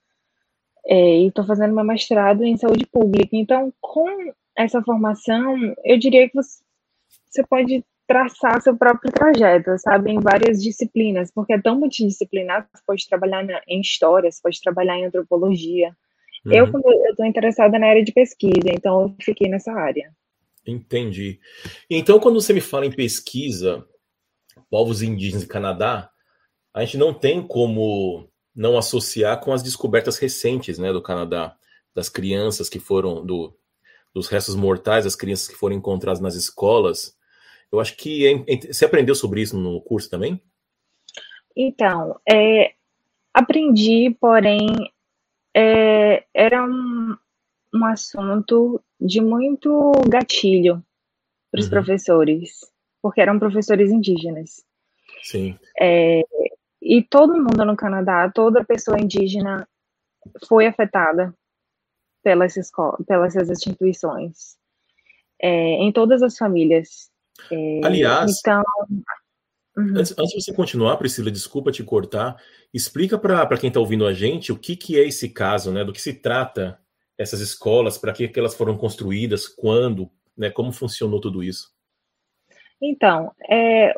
é, 0.85 1.21
e 1.21 1.27
estou 1.27 1.43
fazendo 1.43 1.73
meu 1.73 1.83
mestrado 1.83 2.43
em 2.43 2.55
saúde 2.55 2.85
pública. 2.85 3.29
Então, 3.33 3.73
com 3.81 4.07
essa 4.55 4.83
formação, 4.83 5.55
eu 5.83 5.97
diria 5.97 6.29
que 6.29 6.35
você, 6.35 6.63
você 7.27 7.43
pode 7.47 7.83
traçar 8.07 8.61
seu 8.61 8.77
próprio 8.77 9.11
trajeto, 9.11 9.71
sabe, 9.79 10.11
em 10.11 10.19
várias 10.19 10.61
disciplinas, 10.61 11.31
porque 11.33 11.53
é 11.53 11.59
tão 11.59 11.79
multidisciplinar, 11.79 12.69
você 12.71 12.83
pode 12.85 13.09
trabalhar 13.09 13.43
na, 13.43 13.59
em 13.67 13.81
história, 13.81 14.31
você 14.31 14.39
pode 14.39 14.61
trabalhar 14.61 14.99
em 14.99 15.05
antropologia. 15.05 15.95
Uhum. 16.45 16.53
Eu, 16.53 16.65
eu 16.67 17.09
estou 17.09 17.25
interessada 17.25 17.79
na 17.79 17.87
área 17.87 18.03
de 18.03 18.11
pesquisa, 18.11 18.69
então 18.71 19.01
eu 19.01 19.15
fiquei 19.19 19.49
nessa 19.49 19.71
área. 19.71 20.11
Entendi. 20.67 21.39
Então, 21.89 22.19
quando 22.19 22.39
você 22.39 22.53
me 22.53 22.61
fala 22.61 22.85
em 22.85 22.91
pesquisa, 22.91 23.83
povos 24.75 25.01
indígenas 25.01 25.45
do 25.45 25.47
Canadá, 25.47 26.11
a 26.73 26.83
gente 26.83 26.97
não 26.97 27.13
tem 27.13 27.41
como 27.41 28.29
não 28.53 28.77
associar 28.77 29.39
com 29.39 29.53
as 29.53 29.63
descobertas 29.63 30.17
recentes, 30.17 30.77
né, 30.77 30.91
do 30.91 31.01
Canadá, 31.01 31.55
das 31.93 32.09
crianças 32.09 32.67
que 32.67 32.77
foram 32.77 33.25
do 33.25 33.57
dos 34.13 34.27
restos 34.27 34.53
mortais 34.53 35.05
das 35.05 35.15
crianças 35.15 35.47
que 35.47 35.55
foram 35.55 35.77
encontradas 35.77 36.19
nas 36.19 36.35
escolas. 36.35 37.17
Eu 37.71 37.79
acho 37.79 37.95
que 37.95 38.27
é, 38.27 38.57
você 38.67 38.83
aprendeu 38.83 39.15
sobre 39.15 39.41
isso 39.41 39.57
no 39.57 39.79
curso 39.79 40.09
também? 40.09 40.41
Então, 41.55 42.19
é, 42.29 42.73
aprendi, 43.33 44.13
porém, 44.19 44.67
é, 45.55 46.25
era 46.33 46.65
um, 46.65 47.15
um 47.73 47.85
assunto 47.85 48.83
de 48.99 49.21
muito 49.21 49.93
gatilho 50.09 50.83
para 51.49 51.61
os 51.61 51.67
uhum. 51.67 51.71
professores, 51.71 52.74
porque 53.05 53.21
eram 53.21 53.37
professores 53.37 53.91
indígenas. 53.91 54.65
Sim. 55.21 55.59
É, 55.79 56.23
e 56.81 57.03
todo 57.03 57.37
mundo 57.37 57.63
no 57.63 57.77
Canadá, 57.77 58.31
toda 58.33 58.65
pessoa 58.65 58.99
indígena 58.99 59.69
foi 60.47 60.65
afetada 60.65 61.31
pelas, 62.23 62.57
escolas, 62.57 63.05
pelas 63.05 63.35
instituições, 63.35 64.57
é, 65.39 65.49
em 65.83 65.91
todas 65.91 66.23
as 66.23 66.35
famílias. 66.35 67.11
É, 67.51 67.81
Aliás, 67.83 68.39
então, 68.39 68.63
uhum. 69.77 69.97
antes, 69.97 70.17
antes, 70.17 70.31
de 70.31 70.41
você 70.41 70.51
continuar, 70.51 70.97
Priscila, 70.97 71.29
desculpa 71.29 71.71
te 71.71 71.83
cortar, 71.83 72.41
explica 72.73 73.19
para 73.19 73.55
quem 73.59 73.67
está 73.67 73.79
ouvindo 73.79 74.07
a 74.07 74.13
gente 74.13 74.51
o 74.51 74.57
que, 74.57 74.75
que 74.75 74.99
é 74.99 75.07
esse 75.07 75.29
caso, 75.29 75.71
né, 75.71 75.83
do 75.83 75.93
que 75.93 76.01
se 76.01 76.11
trata 76.11 76.79
essas 77.19 77.39
escolas, 77.39 77.99
para 77.99 78.11
que, 78.11 78.27
que 78.27 78.39
elas 78.39 78.55
foram 78.55 78.75
construídas, 78.75 79.47
quando, 79.47 80.09
né, 80.35 80.49
como 80.49 80.71
funcionou 80.71 81.21
tudo 81.21 81.43
isso. 81.43 81.74
Então, 82.81 83.31
é, 83.49 83.93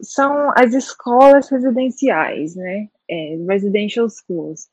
são 0.00 0.50
as 0.56 0.74
escolas 0.74 1.48
residenciais, 1.48 2.56
né, 2.56 2.88
é, 3.08 3.36
residential 3.48 4.08
schools 4.08 4.68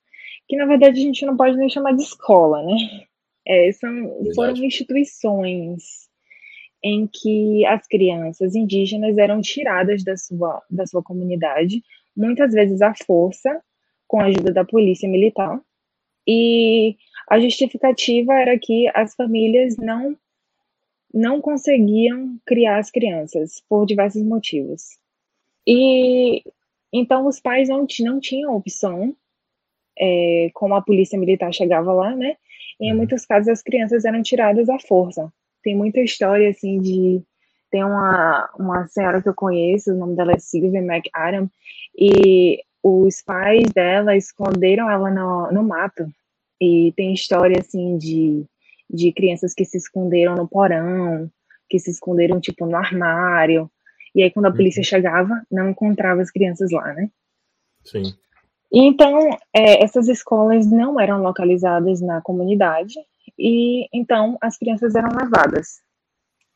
que 0.47 0.55
na 0.55 0.65
verdade 0.65 0.99
a 0.99 1.03
gente 1.03 1.25
não 1.25 1.35
pode 1.35 1.57
nem 1.57 1.69
chamar 1.69 1.93
de 1.93 2.03
escola, 2.03 2.63
né? 2.63 3.05
É, 3.47 3.71
são, 3.73 3.91
foram 4.33 4.55
instituições 4.57 6.09
em 6.83 7.07
que 7.07 7.65
as 7.65 7.87
crianças 7.87 8.55
indígenas 8.55 9.17
eram 9.17 9.41
tiradas 9.41 10.03
da 10.03 10.15
sua, 10.17 10.61
da 10.69 10.85
sua 10.85 11.03
comunidade, 11.03 11.83
muitas 12.15 12.53
vezes 12.53 12.81
à 12.81 12.93
força, 13.05 13.61
com 14.07 14.19
a 14.19 14.25
ajuda 14.25 14.51
da 14.51 14.63
polícia 14.63 15.09
militar, 15.09 15.59
e 16.27 16.95
a 17.29 17.39
justificativa 17.39 18.33
era 18.33 18.57
que 18.57 18.87
as 18.93 19.15
famílias 19.15 19.77
não 19.77 20.15
não 21.15 21.39
conseguiam 21.39 22.37
criar 22.45 22.77
as 22.77 22.91
crianças 22.91 23.63
por 23.69 23.85
diversos 23.85 24.21
motivos. 24.21 24.97
E 25.65 26.43
então 26.91 27.25
os 27.25 27.39
pais 27.39 27.69
não, 27.69 27.87
não 28.01 28.19
tinham 28.19 28.55
opção 28.55 29.15
é, 29.97 30.49
como 30.53 30.75
a 30.75 30.81
polícia 30.81 31.17
militar 31.17 31.53
chegava 31.53 31.93
lá, 31.93 32.13
né? 32.13 32.35
E 32.81 32.87
em 32.87 32.91
uhum. 32.91 32.97
muitos 32.97 33.25
casos 33.25 33.47
as 33.47 33.63
crianças 33.63 34.03
eram 34.03 34.21
tiradas 34.21 34.67
à 34.67 34.77
força. 34.77 35.31
Tem 35.63 35.73
muita 35.73 36.01
história 36.01 36.49
assim 36.49 36.81
de 36.81 37.23
tem 37.71 37.83
uma, 37.83 38.49
uma 38.59 38.87
senhora 38.87 39.21
que 39.21 39.29
eu 39.29 39.33
conheço, 39.33 39.91
o 39.91 39.97
nome 39.97 40.15
dela 40.15 40.33
é 40.33 40.37
Sylvia 40.39 40.81
McAdam, 40.81 41.49
e 41.97 42.61
os 42.83 43.21
pais 43.21 43.69
dela 43.73 44.15
esconderam 44.15 44.89
ela 44.89 45.09
no, 45.09 45.51
no 45.51 45.63
mato. 45.63 46.07
E 46.61 46.93
tem 46.95 47.13
história 47.13 47.59
assim 47.59 47.97
de, 47.97 48.45
de 48.95 49.11
crianças 49.11 49.53
que 49.53 49.65
se 49.65 49.77
esconderam 49.77 50.35
no 50.35 50.47
porão, 50.47 51.29
que 51.69 51.77
se 51.77 51.91
esconderam 51.91 52.39
tipo 52.39 52.65
no 52.65 52.75
armário. 52.75 53.69
E 54.15 54.23
aí 54.23 54.31
quando 54.31 54.45
a 54.45 54.51
polícia 54.51 54.79
uhum. 54.79 54.85
chegava, 54.85 55.45
não 55.51 55.69
encontrava 55.69 56.21
as 56.21 56.31
crianças 56.31 56.71
lá, 56.71 56.93
né? 56.93 57.09
Sim. 57.83 58.13
Então, 58.71 59.29
é, 59.53 59.83
essas 59.83 60.07
escolas 60.07 60.69
não 60.69 60.99
eram 60.99 61.21
localizadas 61.21 62.01
na 62.01 62.21
comunidade 62.21 62.95
e 63.37 63.87
então 63.93 64.37
as 64.41 64.57
crianças 64.57 64.95
eram 64.95 65.09
levadas. 65.15 65.81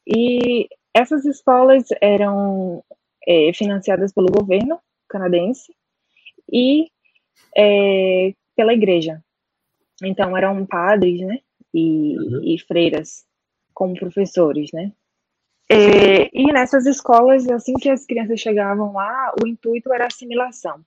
E 0.08 0.68
essas 0.94 1.26
escolas 1.26 1.86
eram 2.02 2.84
é, 3.28 3.52
financiadas 3.54 4.12
pelo 4.12 4.28
governo 4.28 4.80
canadense 5.08 5.74
e 6.52 6.90
é, 7.56 8.34
pela 8.56 8.74
igreja. 8.74 9.24
Então 10.04 10.36
eram 10.36 10.66
padres, 10.66 11.22
né, 11.22 11.40
e, 11.74 12.18
uhum. 12.18 12.42
e 12.44 12.60
freiras 12.60 13.26
como 13.74 13.98
professores, 13.98 14.72
né. 14.74 14.92
É, 15.72 16.30
e 16.34 16.52
nessas 16.52 16.88
escolas, 16.88 17.48
assim 17.48 17.74
que 17.74 17.90
as 17.90 18.04
crianças 18.06 18.40
chegavam 18.40 18.94
lá, 18.94 19.34
o 19.42 19.48
intuito 19.48 19.94
era 19.94 20.08
assimilação. 20.08 20.84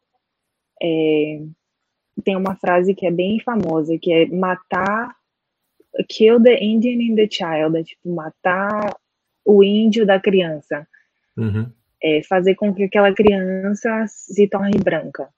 É, 0.82 1.40
tem 2.24 2.36
uma 2.36 2.56
frase 2.56 2.92
que 2.94 3.06
é 3.06 3.10
bem 3.10 3.38
famosa, 3.40 3.96
que 3.96 4.12
é 4.12 4.26
matar, 4.26 5.14
kill 6.08 6.42
the 6.42 6.62
Indian 6.62 7.00
in 7.00 7.14
the 7.14 7.28
child, 7.30 7.78
é 7.78 7.84
tipo 7.84 8.12
matar 8.12 8.96
o 9.44 9.62
índio 9.62 10.04
da 10.04 10.18
criança. 10.18 10.86
Uhum. 11.36 11.70
É, 12.02 12.20
fazer 12.24 12.56
com 12.56 12.74
que 12.74 12.82
aquela 12.82 13.14
criança 13.14 14.04
se 14.08 14.48
torne 14.48 14.78
branca. 14.78 15.28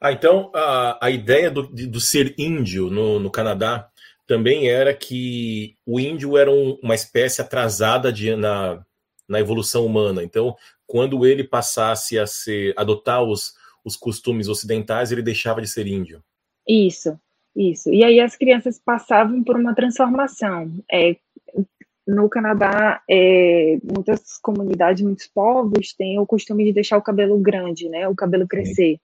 Ah, 0.00 0.12
então 0.12 0.52
a, 0.54 1.06
a 1.06 1.10
ideia 1.10 1.50
do, 1.50 1.62
do 1.66 2.00
ser 2.00 2.34
índio 2.38 2.88
no, 2.88 3.18
no 3.18 3.30
Canadá 3.30 3.90
também 4.26 4.68
era 4.68 4.94
que 4.94 5.76
o 5.86 6.00
índio 6.00 6.36
era 6.36 6.50
um, 6.50 6.78
uma 6.82 6.94
espécie 6.94 7.40
atrasada 7.40 8.12
de, 8.12 8.34
na, 8.36 8.84
na 9.28 9.40
evolução 9.40 9.84
humana. 9.84 10.22
Então, 10.22 10.56
quando 10.86 11.26
ele 11.26 11.44
passasse 11.44 12.18
a 12.18 12.26
ser 12.26 12.74
adotar 12.76 13.22
os, 13.22 13.54
os 13.84 13.96
costumes 13.96 14.48
ocidentais, 14.48 15.12
ele 15.12 15.22
deixava 15.22 15.60
de 15.60 15.68
ser 15.68 15.86
índio. 15.86 16.22
Isso, 16.66 17.18
isso. 17.54 17.92
E 17.92 18.02
aí 18.02 18.20
as 18.20 18.36
crianças 18.36 18.80
passavam 18.82 19.42
por 19.44 19.56
uma 19.56 19.74
transformação. 19.74 20.72
É, 20.90 21.16
no 22.06 22.28
Canadá, 22.28 23.02
é, 23.08 23.78
muitas 23.82 24.38
comunidades, 24.38 25.02
muitos 25.02 25.26
povos 25.26 25.94
têm 25.94 26.18
o 26.18 26.26
costume 26.26 26.64
de 26.64 26.72
deixar 26.72 26.98
o 26.98 27.02
cabelo 27.02 27.38
grande, 27.38 27.88
né? 27.88 28.08
O 28.08 28.14
cabelo 28.14 28.46
crescer. 28.46 28.98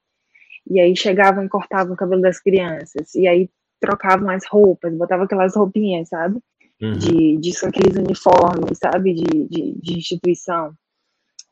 E 0.71 0.79
aí 0.79 0.95
chegavam 0.95 1.45
e 1.45 1.49
cortavam 1.49 1.95
o 1.95 1.97
cabelo 1.97 2.21
das 2.21 2.39
crianças. 2.39 3.15
E 3.15 3.27
aí 3.27 3.49
trocavam 3.81 4.31
as 4.31 4.47
roupas, 4.47 4.95
botavam 4.95 5.25
aquelas 5.25 5.57
roupinhas, 5.57 6.09
sabe? 6.09 6.41
Uhum. 6.81 6.93
De, 6.93 7.37
de 7.39 7.67
aqueles 7.67 7.97
uniformes, 7.97 8.79
sabe? 8.79 9.15
De, 9.15 9.45
de, 9.49 9.81
de 9.81 9.99
instituição. 9.99 10.75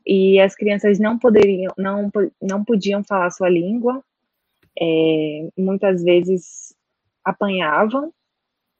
E 0.06 0.40
as 0.40 0.54
crianças 0.54 0.99
não 0.99 1.18
poderiam, 1.18 1.73
não, 1.76 2.11
não 2.40 2.64
podiam 2.64 3.04
falar 3.04 3.30
sua 3.30 3.49
língua. 3.49 4.02
É, 4.80 5.49
muitas 5.58 6.02
vezes 6.02 6.75
apanhavam 7.25 8.12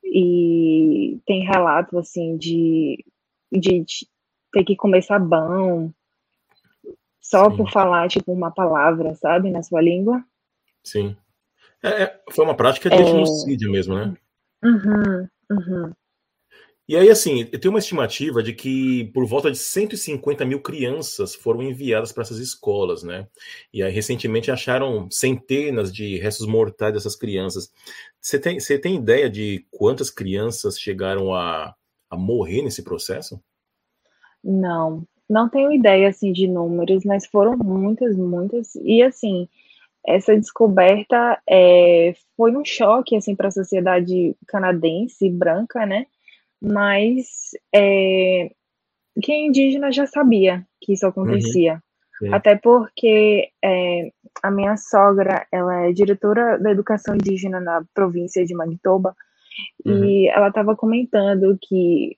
e 0.03 1.21
tem 1.27 1.45
relato 1.45 1.99
assim 1.99 2.37
de, 2.37 3.05
de, 3.53 3.81
de 3.81 4.09
ter 4.53 4.65
que 4.65 4.77
comer 4.77 5.03
sabão 5.03 5.93
só 7.21 7.51
Sim. 7.51 7.57
por 7.57 7.71
falar 7.71 8.09
tipo 8.09 8.33
uma 8.33 8.51
palavra, 8.51 9.15
sabe, 9.15 9.51
na 9.51 9.63
sua 9.63 9.83
língua. 9.83 10.25
Sim. 10.83 11.15
É, 11.83 12.03
é 12.05 12.21
foi 12.31 12.45
uma 12.45 12.57
prática 12.57 12.91
de 12.91 12.97
é... 12.97 13.05
genocídio 13.05 13.71
mesmo, 13.71 13.95
né? 13.95 14.15
Uhum, 14.63 15.29
uhum. 15.51 15.93
E 16.89 16.97
aí, 16.97 17.11
assim, 17.11 17.45
tem 17.45 17.69
uma 17.69 17.81
estimativa 17.81 18.43
de 18.43 18.55
que 18.55 19.11
por 19.13 19.27
volta 19.27 19.51
de 19.51 19.59
150 19.59 20.43
mil 20.47 20.63
crianças 20.63 21.35
foram 21.35 21.63
enviadas 21.63 22.13
para 22.13 22.23
essas 22.23 22.39
escolas, 22.39 23.03
né? 23.03 23.29
E 23.71 23.83
aí, 23.83 23.93
recentemente, 23.93 24.51
acharam 24.51 25.07
centenas 25.11 25.93
de 25.93 26.17
restos 26.17 26.47
mortais 26.47 26.95
dessas 26.95 27.15
crianças. 27.15 27.71
Você 28.19 28.39
tem, 28.39 28.59
você 28.59 28.79
tem 28.79 28.97
ideia 28.97 29.29
de 29.29 29.67
quantas 29.71 30.11
crianças 30.11 30.81
chegaram 30.81 31.35
a, 31.35 31.75
a 32.09 32.17
morrer 32.17 32.63
nesse 32.63 32.83
processo? 32.83 33.39
Não, 34.43 35.05
não 35.29 35.47
tenho 35.47 35.71
ideia, 35.71 36.09
assim, 36.09 36.33
de 36.33 36.49
números, 36.49 37.05
mas 37.05 37.27
foram 37.27 37.55
muitas, 37.55 38.17
muitas. 38.17 38.75
E, 38.77 39.03
assim, 39.03 39.47
essa 40.07 40.35
descoberta 40.37 41.41
é, 41.49 42.15
foi 42.37 42.57
um 42.57 42.65
choque, 42.65 43.17
assim, 43.17 43.35
para 43.35 43.49
a 43.49 43.53
sociedade 43.53 44.37
canadense 44.47 45.29
branca, 45.29 45.85
né? 45.85 46.07
mas 46.61 47.51
é, 47.75 48.51
quem 49.23 49.45
é 49.45 49.47
indígena 49.47 49.93
já 49.93 50.07
sabia 50.07 50.67
que 50.81 50.93
isso 50.93 51.07
acontecia. 51.07 51.83
Uhum. 52.21 52.35
Até 52.35 52.57
porque 52.57 53.51
é, 53.65 54.13
a 54.43 54.51
minha 54.51 54.77
sogra, 54.77 55.47
ela 55.53 55.87
é 55.87 55.93
diretora 55.93 56.59
da 56.59 56.71
educação 56.71 57.15
indígena 57.15 57.61
na 57.61 57.85
província 57.95 58.45
de 58.45 58.55
Manitoba, 58.55 59.15
uhum. 59.85 60.05
e 60.05 60.29
ela 60.29 60.49
estava 60.49 60.77
comentando 60.77 61.57
que 61.61 62.17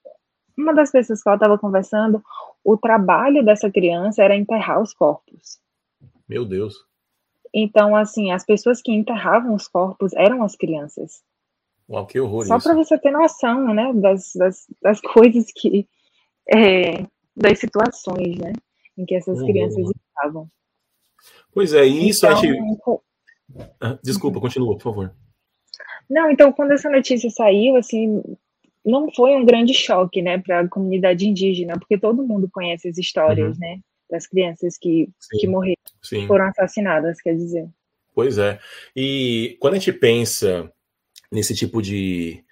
uma 0.56 0.74
das 0.74 0.90
pessoas 0.90 1.22
que 1.22 1.28
ela 1.28 1.36
estava 1.36 1.58
conversando, 1.58 2.22
o 2.64 2.76
trabalho 2.76 3.44
dessa 3.44 3.70
criança 3.70 4.22
era 4.22 4.36
enterrar 4.36 4.80
os 4.80 4.92
corpos. 4.92 5.58
Meu 6.28 6.44
Deus. 6.44 6.74
Então, 7.52 7.96
assim, 7.96 8.30
as 8.30 8.44
pessoas 8.44 8.80
que 8.80 8.92
enterravam 8.92 9.54
os 9.54 9.66
corpos 9.66 10.12
eram 10.14 10.42
as 10.42 10.54
crianças. 10.54 11.22
Uau, 11.88 12.06
que 12.06 12.20
horror 12.20 12.46
Só 12.46 12.60
para 12.60 12.74
você 12.74 12.96
ter 12.98 13.10
noção, 13.10 13.74
né, 13.74 13.92
das, 13.94 14.32
das, 14.36 14.66
das 14.80 15.00
coisas 15.02 15.46
que, 15.52 15.88
é, 16.48 17.04
das 17.36 17.58
situações, 17.58 18.38
né, 18.38 18.52
em 18.96 19.04
que 19.04 19.16
essas 19.16 19.40
uhum. 19.40 19.46
crianças 19.46 19.90
estavam. 20.08 20.48
Pois 21.52 21.74
é, 21.74 21.84
isso 21.84 22.26
então, 22.26 22.38
a 22.38 22.40
gente... 22.40 23.02
Ah, 23.80 23.98
desculpa, 24.02 24.40
continua, 24.40 24.74
por 24.76 24.82
favor. 24.82 25.14
Não, 26.08 26.30
então, 26.30 26.52
quando 26.52 26.72
essa 26.72 26.88
notícia 26.88 27.28
saiu, 27.30 27.76
assim, 27.76 28.22
não 28.84 29.12
foi 29.12 29.34
um 29.34 29.44
grande 29.44 29.74
choque, 29.74 30.22
né, 30.22 30.38
para 30.38 30.60
a 30.60 30.68
comunidade 30.68 31.26
indígena, 31.26 31.78
porque 31.78 31.98
todo 31.98 32.26
mundo 32.26 32.48
conhece 32.52 32.88
as 32.88 32.96
histórias, 32.96 33.54
uhum. 33.54 33.60
né, 33.60 33.80
das 34.10 34.26
crianças 34.26 34.76
que, 34.78 35.08
que 35.38 35.46
morreram, 35.46 35.76
Sim. 36.02 36.26
foram 36.26 36.46
assassinadas, 36.46 37.20
quer 37.20 37.34
dizer. 37.34 37.68
Pois 38.14 38.38
é. 38.38 38.58
E 38.94 39.56
quando 39.60 39.74
a 39.74 39.78
gente 39.78 39.92
pensa 39.92 40.70
nesse 41.30 41.54
tipo 41.54 41.80
de, 41.80 42.44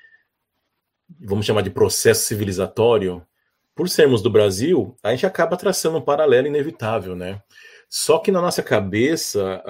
vamos 1.20 1.44
chamar 1.44 1.62
de 1.62 1.70
processo 1.70 2.24
civilizatório, 2.24 3.26
por 3.74 3.88
sermos 3.88 4.22
do 4.22 4.30
Brasil, 4.30 4.96
a 5.02 5.10
gente 5.12 5.26
acaba 5.26 5.56
traçando 5.56 5.98
um 5.98 6.02
paralelo 6.02 6.48
inevitável, 6.48 7.14
né? 7.14 7.40
Só 7.88 8.18
que 8.18 8.30
na 8.30 8.42
nossa 8.42 8.62
cabeça, 8.62 9.62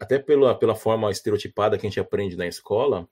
até 0.00 0.18
pela, 0.18 0.54
pela 0.54 0.74
forma 0.74 1.10
estereotipada 1.10 1.76
que 1.76 1.86
a 1.86 1.88
gente 1.90 2.00
aprende 2.00 2.36
na 2.36 2.46
escola, 2.46 3.06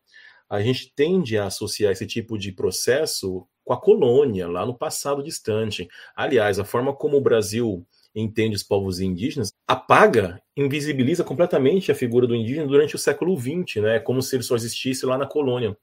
a 0.48 0.60
gente 0.60 0.92
tende 0.94 1.36
a 1.36 1.46
associar 1.46 1.92
esse 1.92 2.06
tipo 2.06 2.38
de 2.38 2.50
processo 2.50 3.46
com 3.64 3.72
a 3.72 3.80
colônia, 3.80 4.48
lá 4.48 4.64
no 4.64 4.76
passado 4.76 5.22
distante. 5.22 5.88
Aliás, 6.16 6.58
a 6.58 6.64
forma 6.64 6.94
como 6.94 7.16
o 7.16 7.20
Brasil 7.20 7.86
entende 8.14 8.56
os 8.56 8.62
povos 8.62 9.00
indígenas, 9.00 9.52
apaga, 9.66 10.42
invisibiliza 10.56 11.22
completamente 11.22 11.92
a 11.92 11.94
figura 11.94 12.26
do 12.26 12.34
indígena 12.34 12.66
durante 12.66 12.96
o 12.96 12.98
século 12.98 13.38
XX, 13.38 13.82
né? 13.82 14.00
Como 14.00 14.20
se 14.22 14.36
ele 14.36 14.42
só 14.42 14.56
existisse 14.56 15.06
lá 15.06 15.16
na 15.16 15.26
colônia. 15.26 15.76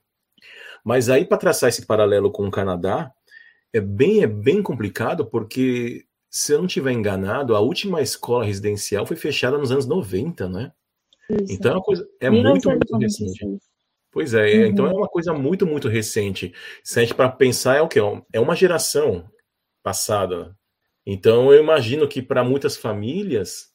Mas 0.84 1.08
aí, 1.08 1.24
para 1.24 1.38
traçar 1.38 1.68
esse 1.68 1.86
paralelo 1.86 2.30
com 2.30 2.46
o 2.46 2.50
Canadá, 2.50 3.12
é 3.72 3.80
bem, 3.80 4.22
é 4.22 4.26
bem 4.26 4.62
complicado, 4.62 5.26
porque, 5.26 6.04
se 6.30 6.52
eu 6.52 6.58
não 6.58 6.66
estiver 6.66 6.92
enganado, 6.92 7.56
a 7.56 7.60
última 7.60 8.00
escola 8.00 8.44
residencial 8.44 9.06
foi 9.06 9.16
fechada 9.16 9.58
nos 9.58 9.72
anos 9.72 9.86
90, 9.86 10.48
né? 10.48 10.72
Isso. 11.30 11.52
Então 11.52 11.72
é 11.72 11.74
uma 11.74 11.82
coisa. 11.82 12.08
É 12.20 12.30
muito, 12.30 12.68
muito 12.70 12.96
recente. 12.96 13.58
Pois 14.10 14.32
é, 14.32 14.46
uhum. 14.46 14.66
então 14.66 14.86
é 14.86 14.92
uma 14.92 15.08
coisa 15.08 15.34
muito, 15.34 15.66
muito 15.66 15.88
recente. 15.88 16.52
Se 16.82 16.98
a 16.98 17.02
gente 17.02 17.14
para 17.14 17.28
pensar, 17.28 17.76
é 17.76 17.82
o 17.82 17.88
que? 17.88 17.98
É 18.32 18.40
uma 18.40 18.56
geração 18.56 19.28
passada 19.82 20.57
então, 21.10 21.50
eu 21.50 21.62
imagino 21.62 22.06
que 22.06 22.20
para 22.20 22.44
muitas 22.44 22.76
famílias 22.76 23.72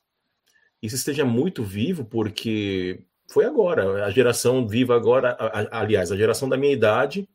isso 0.80 0.96
esteja 0.96 1.26
muito 1.26 1.63
vivo, 1.63 2.06
porque 2.06 3.02
foi 3.28 3.43
agora. 3.43 4.06
A 4.06 4.12
geração 4.12 4.67
viva 4.67 4.96
agora, 4.96 5.32
a, 5.39 5.62
a, 5.62 5.80
aliás, 5.80 6.12
a 6.12 6.15
geração 6.15 6.48
da 6.48 6.56
minha 6.56 6.72
idade 6.72 7.28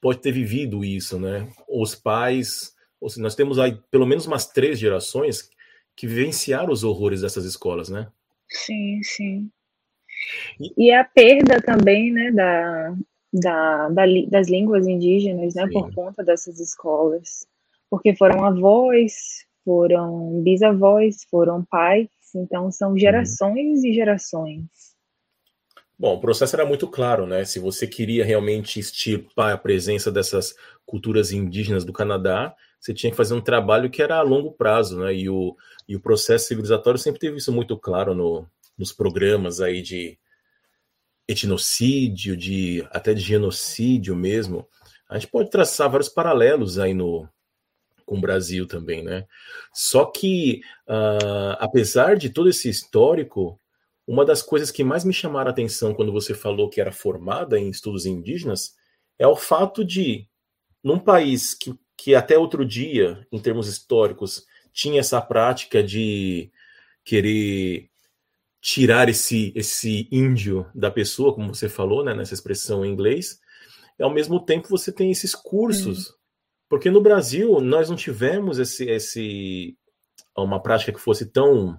pode 0.00 0.18
ter 0.18 0.32
vivido 0.32 0.84
isso, 0.84 1.20
né? 1.20 1.48
Os 1.68 1.94
pais, 1.94 2.74
seja, 3.00 3.22
nós 3.22 3.36
temos 3.36 3.60
aí 3.60 3.80
pelo 3.92 4.04
menos 4.04 4.26
umas 4.26 4.48
três 4.48 4.76
gerações 4.76 5.48
que 5.94 6.08
vivenciaram 6.08 6.72
os 6.72 6.82
horrores 6.82 7.20
dessas 7.20 7.44
escolas, 7.44 7.88
né? 7.88 8.10
Sim, 8.48 9.00
sim. 9.04 9.48
E, 10.58 10.86
e 10.88 10.92
a 10.92 11.04
perda 11.04 11.62
também, 11.62 12.10
né, 12.10 12.32
da, 12.32 12.96
da, 13.32 13.88
da 13.90 14.04
das 14.28 14.48
línguas 14.48 14.88
indígenas, 14.88 15.54
né, 15.54 15.64
sim. 15.68 15.72
por 15.74 15.94
conta 15.94 16.24
dessas 16.24 16.58
escolas 16.58 17.48
porque 17.90 18.14
foram 18.14 18.44
avós, 18.44 19.44
foram 19.64 20.40
bisavós, 20.42 21.26
foram 21.28 21.64
pais, 21.64 22.08
então 22.34 22.70
são 22.70 22.96
gerações 22.96 23.82
e 23.82 23.92
gerações. 23.92 24.64
Bom, 25.98 26.14
o 26.14 26.20
processo 26.20 26.56
era 26.56 26.64
muito 26.64 26.88
claro, 26.88 27.26
né? 27.26 27.44
Se 27.44 27.58
você 27.58 27.86
queria 27.86 28.24
realmente 28.24 28.80
extirpar 28.80 29.52
a 29.52 29.58
presença 29.58 30.10
dessas 30.10 30.54
culturas 30.86 31.30
indígenas 31.30 31.84
do 31.84 31.92
Canadá, 31.92 32.54
você 32.80 32.94
tinha 32.94 33.10
que 33.10 33.16
fazer 33.16 33.34
um 33.34 33.40
trabalho 33.40 33.90
que 33.90 34.00
era 34.00 34.16
a 34.16 34.22
longo 34.22 34.52
prazo, 34.52 34.98
né? 34.98 35.14
E 35.14 35.28
o, 35.28 35.54
e 35.86 35.94
o 35.94 36.00
processo 36.00 36.46
civilizatório 36.46 36.98
sempre 36.98 37.20
teve 37.20 37.36
isso 37.36 37.52
muito 37.52 37.76
claro 37.76 38.14
no, 38.14 38.46
nos 38.78 38.92
programas 38.92 39.60
aí 39.60 39.82
de 39.82 40.18
etnocídio, 41.28 42.34
de 42.34 42.86
até 42.90 43.12
de 43.12 43.20
genocídio 43.20 44.16
mesmo. 44.16 44.66
A 45.06 45.18
gente 45.18 45.30
pode 45.30 45.50
traçar 45.50 45.90
vários 45.90 46.08
paralelos 46.08 46.78
aí 46.78 46.94
no, 46.94 47.28
com 48.10 48.18
o 48.18 48.20
Brasil 48.20 48.66
também, 48.66 49.04
né? 49.04 49.24
Só 49.72 50.04
que, 50.04 50.62
uh, 50.88 51.54
apesar 51.60 52.16
de 52.16 52.28
todo 52.28 52.48
esse 52.48 52.68
histórico, 52.68 53.60
uma 54.04 54.24
das 54.24 54.42
coisas 54.42 54.72
que 54.72 54.82
mais 54.82 55.04
me 55.04 55.12
chamaram 55.12 55.48
a 55.48 55.52
atenção 55.52 55.94
quando 55.94 56.10
você 56.10 56.34
falou 56.34 56.68
que 56.68 56.80
era 56.80 56.90
formada 56.90 57.56
em 57.56 57.70
estudos 57.70 58.06
indígenas 58.06 58.74
é 59.16 59.28
o 59.28 59.36
fato 59.36 59.84
de, 59.84 60.26
num 60.82 60.98
país 60.98 61.54
que, 61.54 61.72
que 61.96 62.12
até 62.16 62.36
outro 62.36 62.66
dia, 62.66 63.24
em 63.30 63.38
termos 63.38 63.68
históricos, 63.68 64.44
tinha 64.72 64.98
essa 64.98 65.20
prática 65.20 65.80
de 65.80 66.50
querer 67.04 67.88
tirar 68.60 69.08
esse, 69.08 69.52
esse 69.54 70.08
índio 70.10 70.66
da 70.74 70.90
pessoa, 70.90 71.32
como 71.32 71.54
você 71.54 71.68
falou, 71.68 72.04
né, 72.04 72.12
nessa 72.12 72.34
expressão 72.34 72.84
em 72.84 72.90
inglês, 72.90 73.38
ao 74.00 74.12
mesmo 74.12 74.44
tempo 74.44 74.68
você 74.68 74.90
tem 74.90 75.12
esses 75.12 75.32
cursos 75.32 76.18
porque 76.70 76.88
no 76.88 77.00
Brasil 77.00 77.60
nós 77.60 77.90
não 77.90 77.96
tivemos 77.96 78.60
esse, 78.60 78.88
esse 78.88 79.76
uma 80.36 80.62
prática 80.62 80.92
que 80.92 81.00
fosse 81.00 81.26
tão 81.26 81.76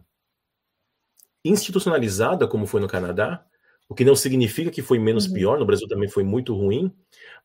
institucionalizada 1.45 2.45
como 2.45 2.67
foi 2.67 2.82
no 2.82 2.89
Canadá, 2.89 3.43
o 3.88 3.95
que 3.95 4.04
não 4.04 4.15
significa 4.15 4.69
que 4.69 4.82
foi 4.82 4.99
menos 4.99 5.25
uhum. 5.27 5.34
pior, 5.34 5.58
no 5.58 5.65
Brasil 5.65 5.88
também 5.88 6.10
foi 6.10 6.23
muito 6.23 6.54
ruim, 6.54 6.93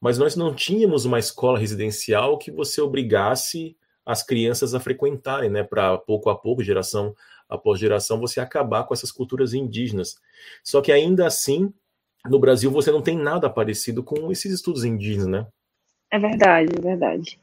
mas 0.01 0.19
nós 0.19 0.35
não 0.35 0.55
tínhamos 0.55 1.05
uma 1.05 1.21
escola 1.21 1.59
residencial 1.59 2.37
que 2.37 2.51
você 2.51 2.81
obrigasse 2.81 3.77
as 4.05 4.25
crianças 4.25 4.75
a 4.75 4.81
frequentarem, 4.81 5.49
né, 5.49 5.63
para 5.63 5.97
pouco 5.99 6.29
a 6.29 6.37
pouco, 6.37 6.63
geração 6.63 7.15
após 7.49 7.79
geração, 7.79 8.21
você 8.21 8.41
acabar 8.41 8.85
com 8.85 8.93
essas 8.93 9.13
culturas 9.13 9.55
indígenas. 9.55 10.17
Só 10.65 10.81
que 10.81 10.91
ainda 10.91 11.27
assim, 11.27 11.73
no 12.29 12.41
Brasil, 12.41 12.73
você 12.73 12.91
não 12.91 13.01
tem 13.01 13.17
nada 13.17 13.49
parecido 13.49 14.03
com 14.03 14.33
esses 14.33 14.53
estudos 14.53 14.85
indígenas, 14.85 15.29
né? 15.29 15.47
É 16.11 16.19
verdade, 16.19 16.73
é 16.77 16.81
verdade. 16.81 17.39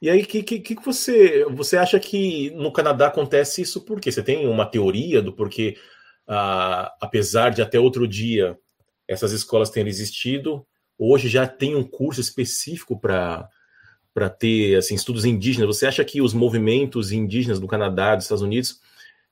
E 0.00 0.10
aí, 0.10 0.22
o 0.22 0.26
que, 0.26 0.42
que, 0.42 0.58
que, 0.58 0.74
você, 0.84 1.44
você 1.44 1.76
acha 1.76 2.00
que 2.00 2.50
no 2.50 2.72
Canadá 2.72 3.06
acontece 3.06 3.62
isso 3.62 3.80
por 3.82 4.00
quê? 4.00 4.10
Você 4.10 4.22
tem 4.22 4.48
uma 4.48 4.66
teoria 4.66 5.22
do 5.22 5.32
porquê, 5.32 5.76
ah, 6.26 6.92
apesar 7.00 7.50
de 7.50 7.62
até 7.62 7.78
outro 7.78 8.06
dia 8.08 8.58
essas 9.06 9.30
escolas 9.30 9.70
terem 9.70 9.88
existido, 9.88 10.66
hoje 10.98 11.28
já 11.28 11.46
tem 11.46 11.76
um 11.76 11.84
curso 11.84 12.20
específico 12.20 12.98
para 12.98 13.48
para 14.14 14.28
ter 14.28 14.76
assim, 14.76 14.94
estudos 14.94 15.24
indígenas. 15.24 15.74
Você 15.74 15.86
acha 15.86 16.04
que 16.04 16.20
os 16.20 16.34
movimentos 16.34 17.12
indígenas 17.12 17.58
do 17.58 17.66
Canadá, 17.66 18.14
dos 18.14 18.26
Estados 18.26 18.42
Unidos, 18.42 18.78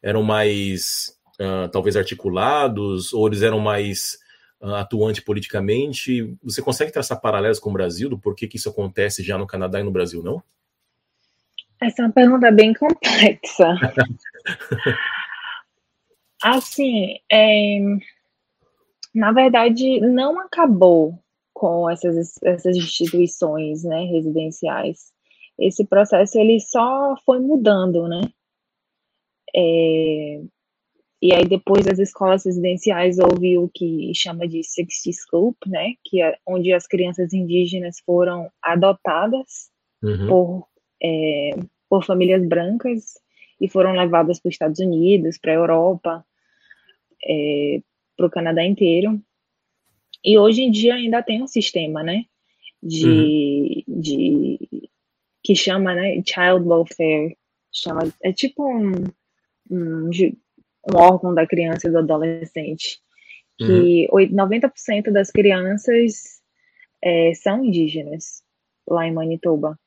eram 0.02 0.22
mais 0.22 1.14
uh, 1.38 1.68
talvez 1.68 1.96
articulados, 1.96 3.12
ou 3.12 3.26
eles 3.26 3.42
eram 3.42 3.58
mais 3.58 4.18
uh, 4.60 4.74
atuantes 4.74 5.22
politicamente? 5.22 6.36
Você 6.42 6.62
consegue 6.62 6.92
traçar 6.92 7.20
paralelos 7.20 7.58
com 7.58 7.70
o 7.70 7.72
Brasil 7.72 8.08
do 8.08 8.18
porquê 8.18 8.46
que 8.46 8.56
isso 8.56 8.68
acontece 8.68 9.22
já 9.22 9.36
no 9.38 9.46
Canadá 9.46 9.80
e 9.80 9.84
no 9.84 9.90
Brasil, 9.90 10.22
não? 10.22 10.42
Essa 11.80 12.02
é 12.02 12.04
uma 12.04 12.12
pergunta 12.12 12.50
bem 12.50 12.74
complexa. 12.74 13.74
assim, 16.42 17.16
é, 17.30 17.78
na 19.14 19.32
verdade, 19.32 20.00
não 20.00 20.40
acabou 20.40 21.18
com 21.52 21.90
essas, 21.90 22.38
essas 22.42 22.76
instituições 22.76 23.84
né, 23.84 24.04
residenciais. 24.04 25.12
Esse 25.58 25.84
processo 25.84 26.38
ele 26.38 26.58
só 26.60 27.16
foi 27.24 27.38
mudando, 27.38 28.08
né? 28.08 28.22
É, 29.54 30.40
e 31.22 31.34
aí 31.34 31.46
depois 31.46 31.84
das 31.84 31.98
escolas 31.98 32.44
residenciais 32.46 33.18
houve 33.18 33.58
o 33.58 33.68
que 33.68 34.12
chama 34.14 34.48
de 34.48 34.64
Sixty 34.64 35.12
Scoop, 35.12 35.56
né? 35.68 35.94
Que 36.02 36.22
é 36.22 36.38
onde 36.46 36.72
as 36.72 36.86
crianças 36.86 37.34
indígenas 37.34 38.00
foram 38.00 38.50
adotadas 38.62 39.70
uhum. 40.02 40.26
por, 40.26 40.68
é, 41.02 41.50
por 41.90 42.04
famílias 42.06 42.46
brancas 42.46 43.18
e 43.60 43.68
foram 43.68 43.92
levadas 43.92 44.40
para 44.40 44.48
os 44.48 44.54
Estados 44.54 44.80
Unidos, 44.80 45.36
para 45.36 45.52
a 45.52 45.56
Europa, 45.56 46.24
é, 47.22 47.82
para 48.16 48.26
o 48.26 48.30
Canadá 48.30 48.64
inteiro. 48.64 49.20
E 50.24 50.38
hoje 50.38 50.62
em 50.62 50.70
dia 50.70 50.94
ainda 50.94 51.22
tem 51.22 51.42
um 51.42 51.46
sistema, 51.46 52.02
né? 52.02 52.24
De, 52.82 53.84
uhum. 53.86 54.00
de 54.00 54.90
que 55.44 55.54
chama, 55.54 55.94
né? 55.94 56.22
Child 56.24 56.66
welfare. 56.66 57.36
Chama, 57.70 58.12
é 58.22 58.32
tipo 58.32 58.66
um, 58.66 59.04
um, 59.70 60.10
um 60.88 60.96
órgão 60.96 61.34
da 61.34 61.46
criança 61.46 61.88
e 61.88 61.90
do 61.90 61.98
adolescente. 61.98 63.00
Que 63.58 64.08
uhum. 64.10 64.28
90% 64.28 65.12
das 65.12 65.30
crianças 65.30 66.40
é, 67.02 67.34
são 67.34 67.64
indígenas 67.64 68.42
lá 68.88 69.06
em 69.06 69.12
Manitoba. 69.12 69.78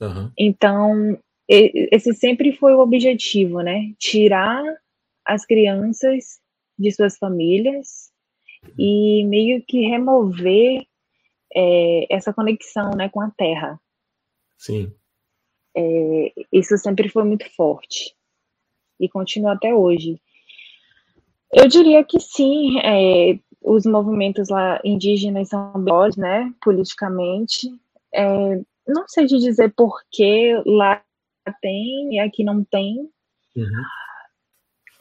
Uhum. 0.00 0.30
Então, 0.36 1.18
esse 1.48 2.12
sempre 2.14 2.52
foi 2.52 2.74
o 2.74 2.80
objetivo, 2.80 3.60
né? 3.60 3.92
Tirar 3.98 4.62
as 5.24 5.46
crianças 5.46 6.40
de 6.78 6.90
suas 6.90 7.16
famílias 7.16 8.12
e 8.78 9.24
meio 9.24 9.62
que 9.66 9.86
remover 9.86 10.84
é, 11.54 12.14
essa 12.14 12.32
conexão 12.32 12.90
né, 12.96 13.08
com 13.08 13.20
a 13.20 13.30
Terra. 13.30 13.80
Sim. 14.58 14.92
É, 15.76 16.32
isso 16.52 16.76
sempre 16.78 17.08
foi 17.08 17.24
muito 17.24 17.48
forte 17.54 18.14
e 18.98 19.08
continua 19.08 19.52
até 19.52 19.74
hoje. 19.74 20.20
Eu 21.54 21.68
diria 21.68 22.04
que 22.04 22.18
sim, 22.18 22.78
é, 22.80 23.38
os 23.62 23.86
movimentos 23.86 24.48
lá 24.48 24.80
indígenas 24.84 25.48
são 25.48 25.72
bons, 25.74 26.16
né, 26.16 26.52
politicamente. 26.62 27.72
É, 28.12 28.60
não 28.86 29.06
sei 29.08 29.26
te 29.26 29.38
dizer 29.38 29.72
por 29.74 30.02
que 30.10 30.60
lá 30.66 31.02
tem 31.60 32.14
e 32.14 32.18
aqui 32.18 32.42
não 32.42 32.64
tem. 32.64 33.08
Uhum. 33.56 33.82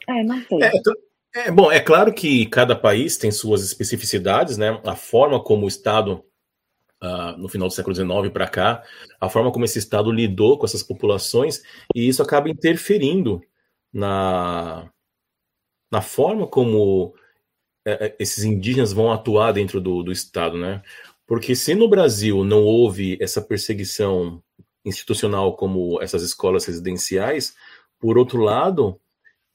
É, 0.10 0.24
não 0.24 0.42
sei. 0.44 0.60
É, 0.62 1.48
é, 1.48 1.52
bom, 1.52 1.72
é 1.72 1.80
claro 1.80 2.13
que 2.13 2.46
cada 2.46 2.76
país 2.76 3.18
tem 3.18 3.32
suas 3.32 3.63
especificidades, 3.63 4.58
né? 4.58 4.80
A 4.86 4.96
forma 4.96 5.44
como 5.44 5.66
o 5.66 5.68
Estado, 5.68 6.24
uh, 7.04 7.38
no 7.38 7.50
final 7.50 7.68
do 7.68 7.74
século 7.74 7.96
XIX 7.96 8.32
para 8.32 8.48
cá, 8.48 8.84
a 9.20 9.30
forma 9.30 9.52
como 9.52 9.66
esse 9.66 9.80
Estado 9.80 10.12
lidou 10.12 10.58
com 10.58 10.66
essas 10.66 10.84
populações, 10.84 11.63
e 11.96 12.08
isso 12.08 12.22
acaba 12.22 12.50
interferindo 12.50 13.42
na, 13.92 14.89
na 15.94 16.02
forma 16.02 16.48
como 16.48 17.14
é, 17.86 18.08
é, 18.08 18.16
esses 18.20 18.44
indígenas 18.44 18.92
vão 18.92 19.12
atuar 19.12 19.52
dentro 19.54 19.80
do, 19.80 20.04
do 20.04 20.12
Estado, 20.12 20.58
né? 20.58 20.82
Porque 21.26 21.56
se 21.56 21.74
no 21.74 21.88
Brasil 21.88 22.44
não 22.44 22.64
houve 22.64 23.18
essa 23.22 23.42
perseguição 23.42 24.44
institucional 24.84 25.56
como 25.56 26.02
essas 26.02 26.24
escolas 26.24 26.66
residenciais, 26.66 27.56
por 28.00 28.18
outro 28.18 28.42
lado, 28.42 29.00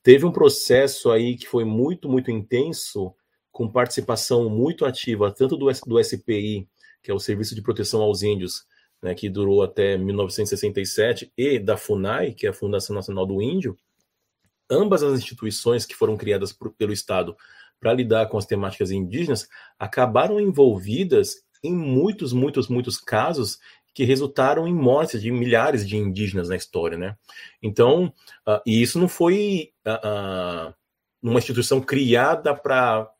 Teve 0.08 0.24
um 0.24 0.32
processo 0.32 1.10
aí 1.10 1.36
que 1.36 1.46
foi 1.46 1.66
muito, 1.66 2.08
muito 2.08 2.30
intenso, 2.30 3.14
com 3.52 3.70
participação 3.70 4.48
muito 4.48 4.86
ativa, 4.86 5.30
tanto 5.30 5.54
do, 5.54 5.66
do 5.86 6.02
SPI, 6.02 6.66
que 7.02 7.10
é 7.10 7.14
o 7.14 7.18
Serviço 7.18 7.54
de 7.54 7.60
Proteção 7.60 8.00
aos 8.00 8.22
Índios, 8.22 8.64
né, 9.02 9.14
que 9.14 9.28
durou 9.28 9.62
até 9.62 9.98
1967, 9.98 11.30
e 11.36 11.58
da 11.58 11.76
FUNAI, 11.76 12.32
que 12.32 12.46
é 12.46 12.48
a 12.48 12.54
Fundação 12.54 12.96
Nacional 12.96 13.26
do 13.26 13.42
Índio, 13.42 13.76
ambas 14.70 15.02
as 15.02 15.18
instituições 15.18 15.86
que 15.86 15.94
foram 15.94 16.16
criadas 16.16 16.52
por, 16.52 16.72
pelo 16.72 16.92
Estado 16.92 17.36
para 17.80 17.92
lidar 17.92 18.26
com 18.26 18.36
as 18.36 18.46
temáticas 18.46 18.90
indígenas 18.90 19.48
acabaram 19.78 20.40
envolvidas 20.40 21.36
em 21.62 21.74
muitos, 21.74 22.32
muitos, 22.32 22.68
muitos 22.68 22.98
casos 22.98 23.58
que 23.94 24.04
resultaram 24.04 24.68
em 24.68 24.74
mortes 24.74 25.20
de 25.20 25.30
milhares 25.30 25.86
de 25.86 25.96
indígenas 25.96 26.48
na 26.48 26.56
história, 26.56 26.96
né? 26.96 27.16
Então, 27.60 28.12
uh, 28.46 28.60
e 28.64 28.80
isso 28.80 28.98
não 28.98 29.08
foi 29.08 29.72
uh, 29.84 30.68
uh, 30.70 30.74
uma 31.20 31.38
instituição 31.38 31.80
criada 31.80 32.54
para 32.54 33.10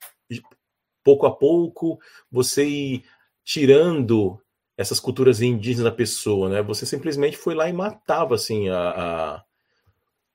pouco 1.03 1.27
a 1.27 1.35
pouco 1.35 1.99
você 2.31 2.65
ir 2.65 3.05
tirando 3.45 4.41
essas 4.77 5.01
culturas 5.01 5.43
indígenas 5.43 5.91
da 5.91 5.97
pessoa, 5.97 6.49
né? 6.49 6.63
Você 6.63 6.87
simplesmente 6.87 7.37
foi 7.37 7.55
lá 7.55 7.69
e 7.69 7.73
matava 7.73 8.37
assim 8.37 8.69
a, 8.69 8.91
a... 8.91 9.45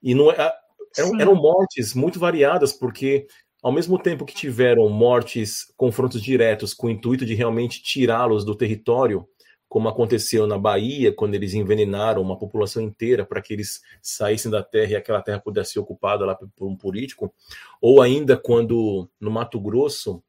e 0.02 0.13
não 0.13 0.30
é, 0.30 0.54
eram, 0.97 1.19
eram 1.19 1.36
mortes 1.36 1.93
muito 1.93 2.19
variadas 2.19 2.73
porque 2.73 3.27
ao 3.63 3.71
mesmo 3.71 3.97
tempo 3.97 4.25
que 4.25 4.36
tiveram 4.36 4.89
mortes, 4.89 5.71
confrontos 5.77 6.21
diretos 6.21 6.73
com 6.73 6.88
o 6.88 6.89
intuito 6.89 7.25
de 7.25 7.34
realmente 7.34 7.82
tirá-los 7.82 8.43
do 8.43 8.56
território, 8.56 9.25
como 9.69 9.88
aconteceu 9.88 10.45
na 10.45 10.58
Bahia, 10.58 11.13
quando 11.13 11.34
eles 11.34 11.53
envenenaram 11.53 12.21
uma 12.21 12.38
população 12.38 12.84
inteira 12.84 13.25
para 13.25 13.41
que 13.41 13.53
eles 13.53 13.82
saíssem 14.01 14.51
da 14.51 14.62
terra 14.62 14.91
e 14.91 14.95
aquela 14.95 15.21
terra 15.21 15.39
pudesse 15.39 15.73
ser 15.73 15.79
ocupada 15.79 16.25
lá 16.25 16.36
por 16.36 16.67
um 16.67 16.75
político, 16.75 17.34
ou 17.82 18.01
ainda 18.01 18.38
quando 18.38 19.10
no 19.19 19.32
Mato 19.32 19.60
Grosso 19.60 20.21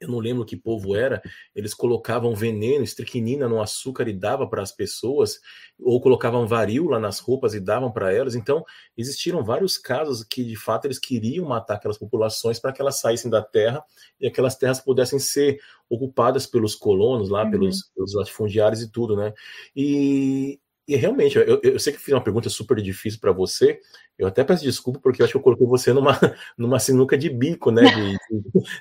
eu 0.00 0.08
não 0.08 0.18
lembro 0.18 0.44
que 0.44 0.56
povo 0.56 0.94
era, 0.94 1.20
eles 1.54 1.74
colocavam 1.74 2.34
veneno, 2.34 2.84
estricnina 2.84 3.48
no 3.48 3.60
açúcar 3.60 4.08
e 4.08 4.12
dava 4.12 4.48
para 4.48 4.62
as 4.62 4.70
pessoas, 4.70 5.40
ou 5.78 6.00
colocavam 6.00 6.46
varíola 6.46 6.98
nas 7.00 7.18
roupas 7.18 7.54
e 7.54 7.60
davam 7.60 7.90
para 7.90 8.12
elas. 8.12 8.34
Então, 8.34 8.64
existiram 8.96 9.44
vários 9.44 9.76
casos 9.76 10.22
que, 10.22 10.44
de 10.44 10.56
fato, 10.56 10.84
eles 10.84 10.98
queriam 10.98 11.46
matar 11.46 11.74
aquelas 11.74 11.98
populações 11.98 12.58
para 12.60 12.72
que 12.72 12.80
elas 12.80 13.00
saíssem 13.00 13.30
da 13.30 13.42
terra 13.42 13.82
e 14.20 14.26
aquelas 14.26 14.56
terras 14.56 14.80
pudessem 14.80 15.18
ser 15.18 15.58
ocupadas 15.90 16.46
pelos 16.46 16.74
colonos 16.74 17.28
lá, 17.28 17.44
uhum. 17.44 17.50
pelos, 17.50 17.90
pelos 17.94 18.14
latifundiários 18.14 18.82
e 18.82 18.90
tudo, 18.90 19.16
né? 19.16 19.32
E, 19.74 20.60
e 20.88 20.96
realmente, 20.96 21.36
eu, 21.36 21.60
eu, 21.62 21.78
sei 21.78 21.92
que 21.92 21.98
fiz 21.98 22.14
uma 22.14 22.24
pergunta 22.24 22.48
super 22.48 22.80
difícil 22.80 23.20
para 23.20 23.30
você. 23.30 23.78
Eu 24.18 24.26
até 24.26 24.42
peço 24.42 24.64
desculpa, 24.64 24.98
porque 24.98 25.20
eu 25.20 25.24
acho 25.24 25.32
que 25.32 25.36
eu 25.36 25.42
coloquei 25.42 25.66
você 25.66 25.92
numa, 25.92 26.12
numa 26.56 26.78
sinuca 26.78 27.16
de 27.18 27.28
bico, 27.28 27.70
né? 27.70 27.82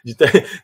De, 0.04 0.14
de, 0.14 0.16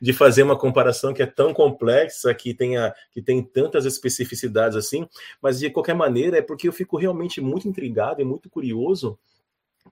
de, 0.01 0.13
fazer 0.13 0.43
uma 0.43 0.57
comparação 0.57 1.13
que 1.13 1.21
é 1.21 1.25
tão 1.25 1.53
complexa, 1.53 2.33
que, 2.33 2.53
tenha, 2.53 2.93
que 3.11 3.21
tem 3.21 3.43
tantas 3.43 3.85
especificidades 3.85 4.77
assim. 4.77 5.07
Mas, 5.41 5.59
de 5.59 5.69
qualquer 5.69 5.95
maneira, 5.95 6.37
é 6.37 6.41
porque 6.41 6.67
eu 6.67 6.73
fico 6.73 6.97
realmente 6.97 7.41
muito 7.41 7.67
intrigado 7.67 8.21
e 8.21 8.25
muito 8.25 8.49
curioso. 8.49 9.19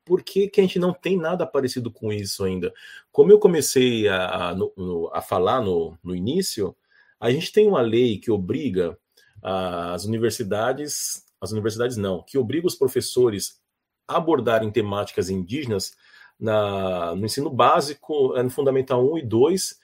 Por 0.05 0.23
que, 0.23 0.47
que 0.47 0.61
a 0.61 0.63
gente 0.63 0.79
não 0.79 0.93
tem 0.93 1.17
nada 1.17 1.45
parecido 1.45 1.91
com 1.91 2.13
isso 2.13 2.45
ainda? 2.45 2.73
Como 3.11 3.31
eu 3.31 3.39
comecei 3.39 4.07
a, 4.07 4.49
a, 4.49 4.55
no, 4.55 5.11
a 5.13 5.21
falar 5.21 5.61
no, 5.61 5.97
no 6.01 6.15
início, 6.15 6.75
a 7.19 7.29
gente 7.29 7.51
tem 7.51 7.67
uma 7.67 7.81
lei 7.81 8.17
que 8.17 8.31
obriga 8.31 8.97
as 9.43 10.05
universidades 10.05 11.25
as 11.41 11.51
universidades 11.51 11.97
não, 11.97 12.21
que 12.21 12.37
obriga 12.37 12.67
os 12.67 12.75
professores 12.75 13.59
a 14.07 14.17
abordarem 14.17 14.71
temáticas 14.71 15.29
indígenas 15.29 15.93
na, 16.39 17.15
no 17.15 17.25
ensino 17.25 17.49
básico, 17.49 18.35
é, 18.37 18.43
no 18.43 18.49
Fundamental 18.49 19.03
1 19.13 19.17
e 19.17 19.25
2. 19.25 19.79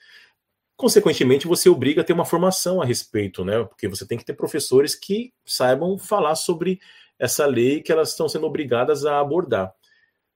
Consequentemente, 0.76 1.48
você 1.48 1.68
obriga 1.68 2.02
a 2.02 2.04
ter 2.04 2.12
uma 2.12 2.24
formação 2.24 2.80
a 2.80 2.84
respeito, 2.84 3.44
né? 3.44 3.64
Porque 3.64 3.88
você 3.88 4.06
tem 4.06 4.16
que 4.16 4.24
ter 4.24 4.34
professores 4.34 4.94
que 4.94 5.32
saibam 5.44 5.98
falar 5.98 6.36
sobre 6.36 6.80
essa 7.18 7.44
lei 7.46 7.82
que 7.82 7.90
elas 7.90 8.10
estão 8.10 8.28
sendo 8.28 8.46
obrigadas 8.46 9.04
a 9.04 9.18
abordar. 9.18 9.74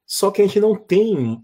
Só 0.04 0.30
que 0.32 0.42
a 0.42 0.46
gente 0.46 0.58
não 0.58 0.74
tem 0.74 1.40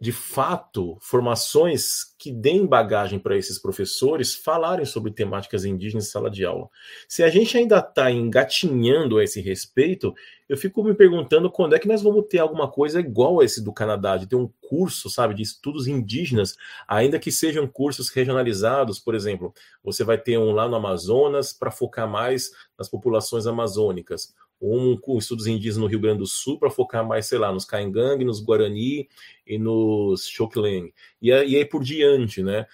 de 0.00 0.12
fato, 0.12 0.98
formações 1.00 2.14
que 2.18 2.32
deem 2.32 2.66
bagagem 2.66 3.18
para 3.18 3.36
esses 3.36 3.58
professores 3.58 4.34
falarem 4.34 4.84
sobre 4.84 5.12
temáticas 5.12 5.64
indígenas 5.64 6.06
em 6.06 6.10
sala 6.10 6.30
de 6.30 6.44
aula. 6.44 6.68
Se 7.08 7.22
a 7.22 7.30
gente 7.30 7.56
ainda 7.56 7.78
está 7.78 8.10
engatinhando 8.10 9.18
a 9.18 9.24
esse 9.24 9.40
respeito, 9.40 10.14
eu 10.48 10.56
fico 10.56 10.82
me 10.82 10.94
perguntando 10.94 11.50
quando 11.50 11.74
é 11.74 11.78
que 11.78 11.88
nós 11.88 12.02
vamos 12.02 12.26
ter 12.28 12.38
alguma 12.38 12.70
coisa 12.70 13.00
igual 13.00 13.40
a 13.40 13.44
esse 13.44 13.62
do 13.62 13.72
Canadá, 13.72 14.16
de 14.16 14.26
ter 14.26 14.36
um 14.36 14.50
curso, 14.68 15.08
sabe, 15.08 15.34
de 15.34 15.42
estudos 15.42 15.86
indígenas, 15.86 16.56
ainda 16.88 17.18
que 17.18 17.30
sejam 17.30 17.66
cursos 17.66 18.10
regionalizados, 18.10 18.98
por 18.98 19.14
exemplo, 19.14 19.54
você 19.82 20.02
vai 20.02 20.18
ter 20.18 20.38
um 20.38 20.52
lá 20.52 20.68
no 20.68 20.76
Amazonas 20.76 21.52
para 21.52 21.70
focar 21.70 22.08
mais 22.08 22.50
nas 22.76 22.88
populações 22.88 23.46
amazônicas, 23.46 24.34
um 24.60 24.96
com 24.96 25.18
estudos 25.18 25.46
indígenas 25.46 25.78
no 25.78 25.86
Rio 25.86 26.00
Grande 26.00 26.18
do 26.18 26.26
Sul 26.26 26.58
para 26.58 26.70
focar 26.70 27.06
mais, 27.06 27.26
sei 27.26 27.38
lá, 27.38 27.52
nos 27.52 27.64
Caingang, 27.64 28.24
nos 28.24 28.40
Guarani 28.40 29.08
e 29.46 29.58
nos 29.58 30.26
Xokleng. 30.26 30.92
E, 31.20 31.28
e 31.28 31.32
aí 31.32 31.64
por 31.64 31.82
diante, 31.82 32.42
né? 32.42 32.66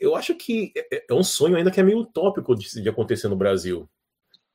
Eu 0.00 0.16
acho 0.16 0.34
que 0.34 0.72
é, 0.76 0.96
é, 0.96 1.04
é 1.08 1.14
um 1.14 1.22
sonho 1.22 1.56
ainda 1.56 1.70
que 1.70 1.80
é 1.80 1.82
meio 1.82 1.98
utópico 1.98 2.54
de, 2.56 2.82
de 2.82 2.88
acontecer 2.88 3.28
no 3.28 3.36
Brasil. 3.36 3.88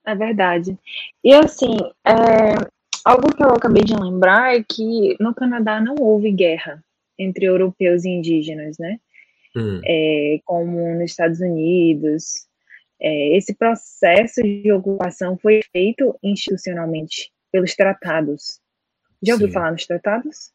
É 0.06 0.14
verdade. 0.14 0.78
E 1.24 1.34
assim, 1.34 1.78
é, 2.06 2.56
algo 3.04 3.36
que 3.36 3.44
eu 3.44 3.50
acabei 3.50 3.84
de 3.84 3.96
lembrar 3.96 4.56
é 4.56 4.64
que 4.64 5.16
no 5.20 5.34
Canadá 5.34 5.82
não 5.82 5.96
houve 6.00 6.32
guerra 6.32 6.84
entre 7.18 7.46
europeus 7.46 8.04
e 8.04 8.10
indígenas, 8.10 8.78
né? 8.78 9.00
Hum. 9.56 9.80
É, 9.86 10.40
como 10.44 10.94
nos 10.96 11.12
Estados 11.12 11.40
Unidos, 11.40 12.46
é, 13.02 13.38
esse 13.38 13.54
processo 13.56 14.42
de 14.42 14.72
ocupação 14.72 15.38
foi 15.38 15.62
feito 15.72 16.18
institucionalmente 16.24 17.32
pelos 17.52 17.76
tratados. 17.76 18.60
Já 19.22 19.34
ouviu 19.34 19.48
Sim. 19.48 19.54
falar 19.54 19.72
nos 19.72 19.86
tratados? 19.86 20.52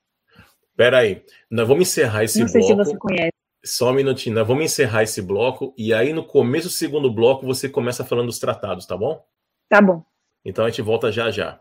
Espera 0.71 0.99
aí, 0.99 1.23
nós 1.51 1.69
vamos 1.69 1.89
encerrar 1.89 2.25
esse 2.25 2.39
bloco. 2.39 2.55
Não 2.55 2.63
sei 2.63 2.63
se 2.63 2.75
você 2.75 2.97
conhece. 2.97 3.33
Só 3.63 3.91
um 3.91 3.95
minutinho, 3.95 4.35
nós 4.35 4.47
vamos 4.47 4.65
encerrar 4.65 5.03
esse 5.03 5.21
bloco 5.21 5.75
e 5.77 5.93
aí 5.93 6.15
no 6.15 6.25
começo 6.25 6.69
do 6.69 6.73
segundo 6.73 7.13
bloco 7.13 7.45
você 7.45 7.69
começa 7.69 8.05
falando 8.05 8.27
dos 8.27 8.39
tratados, 8.39 8.87
tá 8.87 8.97
bom? 8.97 9.23
Tá 9.69 9.83
bom. 9.83 10.03
Então 10.45 10.65
a 10.65 10.71
gente 10.71 10.81
volta 10.81 11.13
já 11.13 11.31
já. 11.31 11.61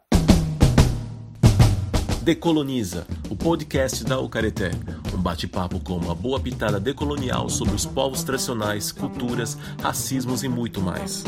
Decoloniza, 2.24 3.06
o 3.30 3.36
podcast 3.36 4.06
da 4.06 4.20
Ucareté. 4.20 4.72
Um 5.20 5.22
bate-papo 5.22 5.84
com 5.84 5.96
uma 5.98 6.16
boa 6.16 6.40
pitada 6.42 6.80
decolonial 6.80 7.50
sobre 7.50 7.76
os 7.76 7.86
povos 7.86 8.24
tradicionais, 8.24 8.90
culturas, 8.90 9.56
racismos 9.82 10.46
e 10.46 10.48
muito 10.48 10.80
mais. 10.80 11.26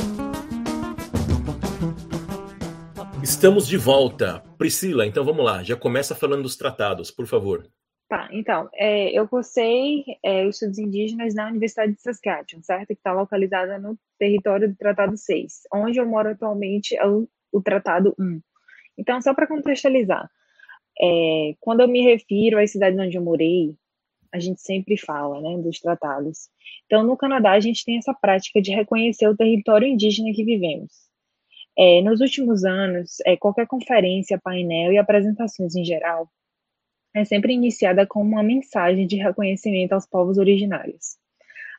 Estamos 3.22 3.68
de 3.68 3.76
volta. 3.76 4.42
Priscila, 4.58 5.06
então 5.06 5.26
vamos 5.26 5.44
lá. 5.44 5.62
Já 5.62 5.76
começa 5.76 6.16
falando 6.16 6.44
dos 6.44 6.56
tratados, 6.56 7.12
por 7.12 7.28
favor. 7.28 7.68
Tá, 8.08 8.30
então, 8.32 8.70
é, 8.76 9.12
eu 9.12 9.28
cursei 9.28 10.06
é, 10.24 10.48
estudos 10.48 10.80
indígenas 10.80 11.36
na 11.36 11.50
Universidade 11.50 11.92
de 11.92 12.02
Saskatchewan, 12.02 12.64
certo? 12.64 12.88
Que 12.88 12.94
está 12.94 13.12
localizada 13.12 13.78
no 13.78 14.00
território 14.18 14.70
do 14.70 14.76
Tratado 14.78 15.18
6. 15.18 15.64
Onde 15.74 16.00
eu 16.00 16.06
moro 16.06 16.30
atualmente 16.30 16.96
é 16.96 17.06
o, 17.06 17.28
o 17.52 17.62
Tratado 17.62 18.16
1. 18.18 18.40
Então, 18.98 19.22
só 19.22 19.34
para 19.34 19.48
contextualizar, 19.48 20.30
é, 21.00 21.56
quando 21.60 21.82
eu 21.82 21.88
me 21.88 22.02
refiro 22.02 22.60
às 22.60 22.72
cidades 22.72 23.00
onde 23.00 23.18
eu 23.18 23.24
morei, 23.24 23.76
a 24.34 24.39
gente 24.39 24.62
sempre 24.62 24.98
fala, 24.98 25.41
né, 25.41 25.62
dos 25.62 25.80
tratados. 25.80 26.50
Então, 26.86 27.04
no 27.04 27.17
Canadá, 27.17 27.52
a 27.52 27.60
gente 27.60 27.84
tem 27.86 27.98
essa 27.98 28.13
prática 28.13 28.62
de 28.62 28.72
reconhecer 28.72 29.28
o 29.28 29.36
território 29.36 29.88
indígena 29.88 30.32
que 30.34 30.44
vivemos. 30.44 30.91
É, 31.78 32.02
nos 32.02 32.22
últimos 32.22 32.63
anos, 32.65 33.17
é, 33.26 33.38
qualquer 33.38 33.67
conferência, 33.67 34.39
painel 34.41 34.91
e 34.94 34.98
apresentações 34.98 35.76
em 35.76 35.86
geral 35.86 36.30
é 37.13 37.26
sempre 37.26 37.54
iniciada 37.54 38.06
com 38.06 38.22
uma 38.22 38.41
mensagem 38.41 39.06
de 39.06 39.17
reconhecimento 39.17 39.94
aos 39.94 40.06
povos 40.06 40.38
originários. 40.38 41.17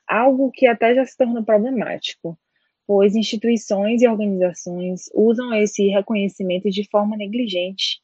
Algo 0.07 0.51
que 0.51 0.67
até 0.67 0.95
já 0.95 1.05
se 1.07 1.17
torna 1.17 1.43
problemático, 1.43 2.39
pois 2.87 3.15
instituições 3.15 4.03
e 4.03 4.09
organizações 4.09 5.11
usam 5.15 5.55
esse 5.55 5.89
reconhecimento 5.89 6.69
de 6.71 6.87
forma 6.91 7.17
negligente 7.17 8.03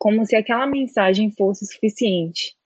como 0.00 0.24
se 0.24 0.34
aquela 0.34 0.66
mensagem 0.66 1.30
fosse 1.30 1.66
suficiente. 1.66 2.56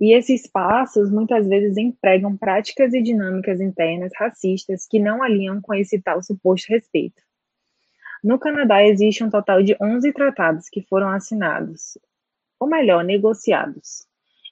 E 0.00 0.12
esses 0.12 0.46
passos 0.46 1.10
muitas 1.10 1.46
vezes 1.46 1.76
empregam 1.76 2.36
práticas 2.36 2.92
e 2.92 3.02
dinâmicas 3.02 3.60
internas 3.60 4.12
racistas 4.16 4.86
que 4.86 4.98
não 4.98 5.22
alinham 5.22 5.60
com 5.60 5.72
esse 5.72 6.00
tal 6.00 6.22
suposto 6.22 6.68
respeito. 6.68 7.22
No 8.22 8.38
Canadá 8.38 8.82
existe 8.82 9.22
um 9.22 9.30
total 9.30 9.62
de 9.62 9.76
11 9.80 10.12
tratados 10.12 10.68
que 10.68 10.82
foram 10.82 11.10
assinados, 11.10 11.98
ou 12.58 12.68
melhor, 12.68 13.04
negociados, 13.04 14.06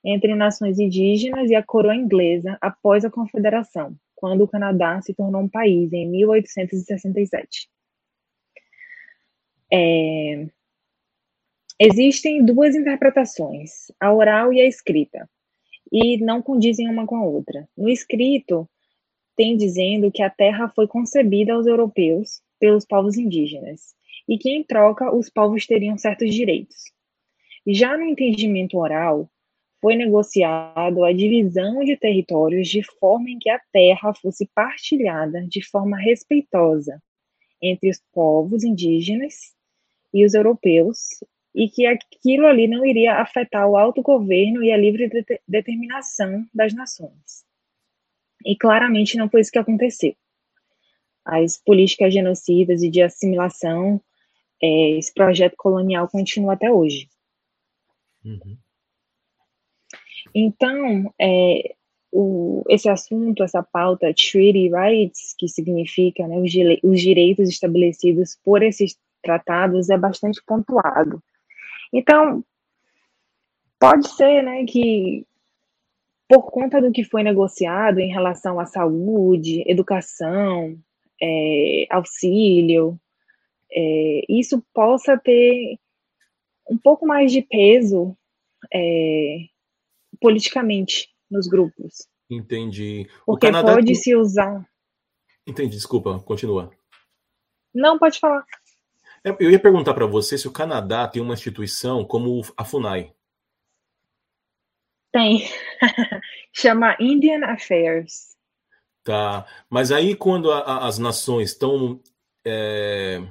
entre 0.04 0.34
nações 0.34 0.78
indígenas 0.78 1.50
e 1.50 1.54
a 1.54 1.62
coroa 1.62 1.94
inglesa 1.94 2.56
após 2.60 3.04
a 3.04 3.10
Confederação, 3.10 3.96
quando 4.14 4.42
o 4.42 4.48
Canadá 4.48 5.00
se 5.00 5.14
tornou 5.14 5.42
um 5.42 5.48
país 5.48 5.92
em 5.92 6.08
1867. 6.08 7.68
É, 9.72 10.46
Existem 11.84 12.44
duas 12.44 12.76
interpretações, 12.76 13.90
a 13.98 14.14
oral 14.14 14.52
e 14.52 14.60
a 14.60 14.64
escrita, 14.64 15.28
e 15.90 16.16
não 16.18 16.40
condizem 16.40 16.88
uma 16.88 17.04
com 17.04 17.16
a 17.16 17.24
outra. 17.24 17.68
No 17.76 17.88
escrito, 17.88 18.70
tem 19.34 19.56
dizendo 19.56 20.08
que 20.12 20.22
a 20.22 20.30
terra 20.30 20.68
foi 20.68 20.86
concebida 20.86 21.54
aos 21.54 21.66
europeus 21.66 22.40
pelos 22.60 22.86
povos 22.86 23.18
indígenas 23.18 23.96
e 24.28 24.38
que, 24.38 24.48
em 24.48 24.62
troca, 24.62 25.12
os 25.12 25.28
povos 25.28 25.66
teriam 25.66 25.98
certos 25.98 26.32
direitos. 26.32 26.84
Já 27.66 27.98
no 27.98 28.04
entendimento 28.04 28.78
oral, 28.78 29.28
foi 29.80 29.96
negociado 29.96 31.04
a 31.04 31.12
divisão 31.12 31.84
de 31.84 31.96
territórios 31.96 32.68
de 32.68 32.84
forma 33.00 33.28
em 33.28 33.40
que 33.40 33.50
a 33.50 33.60
terra 33.72 34.14
fosse 34.14 34.48
partilhada 34.54 35.44
de 35.48 35.60
forma 35.68 35.98
respeitosa 35.98 37.02
entre 37.60 37.90
os 37.90 38.00
povos 38.12 38.62
indígenas 38.62 39.52
e 40.14 40.24
os 40.24 40.32
europeus 40.32 40.98
e 41.54 41.68
que 41.68 41.86
aquilo 41.86 42.46
ali 42.46 42.66
não 42.66 42.84
iria 42.84 43.20
afetar 43.20 43.68
o 43.68 43.76
autogoverno 43.76 44.62
e 44.62 44.72
a 44.72 44.76
livre 44.76 45.10
determinação 45.46 46.46
das 46.52 46.72
nações. 46.72 47.44
E 48.44 48.56
claramente 48.56 49.16
não 49.16 49.28
foi 49.28 49.40
isso 49.40 49.52
que 49.52 49.58
aconteceu. 49.58 50.16
As 51.24 51.58
políticas 51.58 52.12
genocidas 52.12 52.82
e 52.82 52.90
de 52.90 53.02
assimilação, 53.02 54.00
é, 54.60 54.90
esse 54.98 55.12
projeto 55.12 55.54
colonial 55.56 56.08
continua 56.08 56.54
até 56.54 56.70
hoje. 56.70 57.08
Uhum. 58.24 58.56
Então, 60.34 61.12
é, 61.20 61.74
o, 62.10 62.64
esse 62.68 62.88
assunto, 62.88 63.42
essa 63.42 63.62
pauta, 63.62 64.12
treaty 64.14 64.70
rights, 64.70 65.34
que 65.38 65.48
significa 65.48 66.26
né, 66.26 66.38
os, 66.38 66.52
os 66.82 67.00
direitos 67.00 67.48
estabelecidos 67.48 68.38
por 68.42 68.62
esses 68.62 68.98
tratados, 69.22 69.90
é 69.90 69.98
bastante 69.98 70.42
pontuado. 70.44 71.22
Então, 71.92 72.44
pode 73.78 74.08
ser, 74.08 74.42
né, 74.42 74.64
que 74.64 75.26
por 76.28 76.50
conta 76.50 76.80
do 76.80 76.90
que 76.90 77.04
foi 77.04 77.22
negociado 77.22 77.98
em 77.98 78.10
relação 78.10 78.58
à 78.58 78.64
saúde, 78.64 79.62
educação, 79.66 80.78
é, 81.20 81.86
auxílio, 81.90 82.98
é, 83.70 84.22
isso 84.28 84.64
possa 84.72 85.18
ter 85.18 85.78
um 86.70 86.78
pouco 86.78 87.06
mais 87.06 87.30
de 87.30 87.42
peso 87.42 88.16
é, 88.72 89.46
politicamente 90.20 91.10
nos 91.30 91.46
grupos. 91.46 92.08
Entendi. 92.30 93.06
Porque 93.26 93.50
pode 93.50 93.94
se 93.94 94.16
usar. 94.16 94.66
Entendi, 95.46 95.76
desculpa, 95.76 96.18
continua. 96.20 96.70
Não, 97.74 97.98
pode 97.98 98.18
falar. 98.18 98.44
É, 99.24 99.30
eu 99.38 99.50
ia 99.50 99.58
perguntar 99.58 99.94
para 99.94 100.06
você 100.06 100.36
se 100.36 100.48
o 100.48 100.52
Canadá 100.52 101.06
tem 101.06 101.22
uma 101.22 101.34
instituição 101.34 102.04
como 102.04 102.40
a 102.56 102.64
FUNAI. 102.64 103.12
Tem. 105.12 105.42
Chama 106.52 106.96
Indian 106.98 107.44
Affairs. 107.44 108.36
Tá. 109.04 109.46
Mas 109.68 109.92
aí, 109.92 110.16
quando 110.16 110.50
a, 110.50 110.60
a, 110.60 110.86
as 110.86 110.98
nações 110.98 111.50
estão 111.50 112.00
é, 112.44 113.22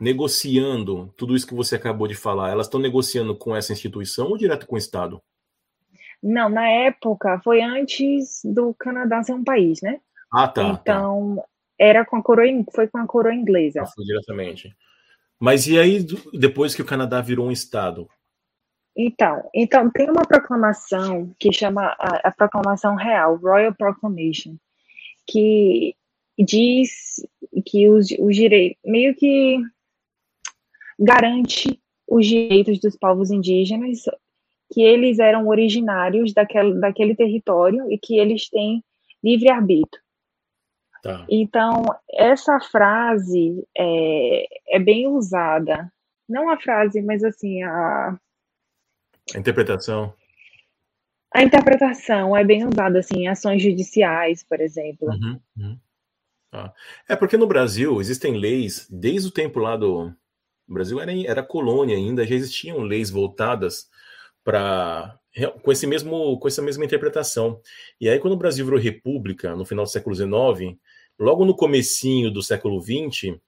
negociando 0.00 1.12
tudo 1.16 1.34
isso 1.34 1.46
que 1.46 1.54
você 1.54 1.76
acabou 1.76 2.06
de 2.06 2.14
falar, 2.14 2.50
elas 2.50 2.66
estão 2.66 2.80
negociando 2.80 3.34
com 3.36 3.54
essa 3.54 3.72
instituição 3.72 4.28
ou 4.28 4.36
direto 4.36 4.66
com 4.66 4.74
o 4.74 4.78
Estado? 4.78 5.22
Não, 6.22 6.48
na 6.48 6.68
época 6.68 7.40
foi 7.44 7.62
antes 7.62 8.40
do 8.44 8.74
Canadá 8.74 9.22
ser 9.22 9.32
um 9.32 9.44
país, 9.44 9.80
né? 9.80 10.00
Ah, 10.32 10.48
tá. 10.48 10.62
tá. 10.62 10.78
Então, 10.80 11.36
tá. 11.36 11.44
era 11.78 12.04
com 12.04 12.16
a 12.16 12.22
coroa, 12.22 12.46
foi 12.74 12.88
com 12.88 12.98
a 12.98 13.06
coroa 13.06 13.34
inglesa. 13.34 13.82
Ah, 13.82 13.86
foi 13.86 14.04
diretamente. 14.04 14.74
Mas 15.38 15.66
e 15.66 15.78
aí, 15.78 16.04
depois 16.32 16.74
que 16.74 16.82
o 16.82 16.86
Canadá 16.86 17.20
virou 17.20 17.46
um 17.46 17.52
Estado? 17.52 18.08
Então, 18.96 19.42
então 19.54 19.90
tem 19.90 20.08
uma 20.08 20.24
proclamação 20.26 21.34
que 21.38 21.52
chama 21.52 21.94
a, 21.98 22.28
a 22.28 22.32
Proclamação 22.32 22.94
Real, 22.96 23.36
Royal 23.36 23.74
Proclamation, 23.74 24.56
que 25.26 25.94
diz 26.38 27.20
que 27.66 27.88
os, 27.88 28.06
os 28.18 28.34
direitos, 28.34 28.78
meio 28.84 29.14
que 29.14 29.58
garante 30.98 31.78
os 32.08 32.26
direitos 32.26 32.80
dos 32.80 32.96
povos 32.96 33.30
indígenas, 33.30 34.04
que 34.72 34.80
eles 34.80 35.18
eram 35.18 35.46
originários 35.46 36.32
daquele, 36.32 36.80
daquele 36.80 37.14
território 37.14 37.90
e 37.90 37.98
que 37.98 38.18
eles 38.18 38.48
têm 38.48 38.82
livre-arbítrio. 39.22 40.02
Tá. 41.06 41.24
Então, 41.30 41.84
essa 42.12 42.58
frase 42.58 43.64
é, 43.78 44.76
é 44.76 44.78
bem 44.80 45.06
usada. 45.06 45.88
Não 46.28 46.50
a 46.50 46.58
frase, 46.58 47.00
mas 47.00 47.22
assim, 47.22 47.62
a. 47.62 48.18
A 49.32 49.38
interpretação. 49.38 50.12
A 51.32 51.44
interpretação 51.44 52.36
é 52.36 52.42
bem 52.42 52.66
usada, 52.66 52.98
assim, 52.98 53.20
em 53.20 53.28
ações 53.28 53.62
judiciais, 53.62 54.42
por 54.42 54.60
exemplo. 54.60 55.08
Uhum, 55.08 55.40
uhum. 55.56 55.78
Ah. 56.50 56.72
É 57.08 57.14
porque 57.14 57.36
no 57.36 57.46
Brasil 57.46 58.00
existem 58.00 58.36
leis, 58.36 58.88
desde 58.90 59.28
o 59.28 59.32
tempo 59.32 59.60
lá 59.60 59.76
do. 59.76 60.12
O 60.68 60.74
Brasil 60.74 61.00
era, 61.00 61.12
era 61.24 61.42
colônia 61.44 61.94
ainda, 61.94 62.26
já 62.26 62.34
existiam 62.34 62.78
leis 62.78 63.10
voltadas 63.10 63.88
para 64.42 65.16
com 65.62 65.70
esse 65.70 65.86
mesmo 65.86 66.38
com 66.38 66.48
essa 66.48 66.62
mesma 66.62 66.84
interpretação. 66.84 67.60
E 68.00 68.08
aí 68.08 68.18
quando 68.18 68.32
o 68.32 68.38
Brasil 68.38 68.64
virou 68.64 68.80
república 68.80 69.54
no 69.54 69.64
final 69.64 69.84
do 69.84 69.90
século 69.90 70.16
XIX, 70.16 70.76
logo 71.18 71.44
no 71.44 71.54
comecinho 71.54 72.30
do 72.30 72.42
século 72.42 72.80
XX, 72.80 73.38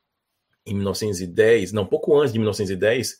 em 0.66 0.74
1910, 0.74 1.72
não, 1.72 1.86
pouco 1.86 2.18
antes 2.18 2.32
de 2.32 2.38
1910, 2.38 3.18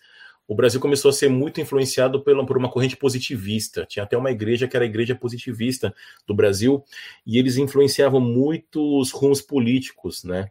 o 0.49 0.55
Brasil 0.55 0.81
começou 0.81 1.11
a 1.11 1.13
ser 1.13 1.29
muito 1.29 1.61
influenciado 1.61 2.23
pela, 2.23 2.45
por 2.45 2.57
uma 2.57 2.71
corrente 2.71 2.97
positivista. 2.97 3.85
Tinha 3.85 4.03
até 4.03 4.17
uma 4.17 4.31
igreja 4.31 4.67
que 4.67 4.75
era 4.75 4.85
a 4.85 4.89
igreja 4.89 5.15
positivista 5.15 5.95
do 6.27 6.35
Brasil, 6.35 6.83
e 7.27 7.39
eles 7.39 7.59
influenciavam 7.59 8.19
muito 8.19 8.99
os 8.99 9.11
rumos 9.11 9.43
políticos, 9.43 10.25
né? 10.25 10.49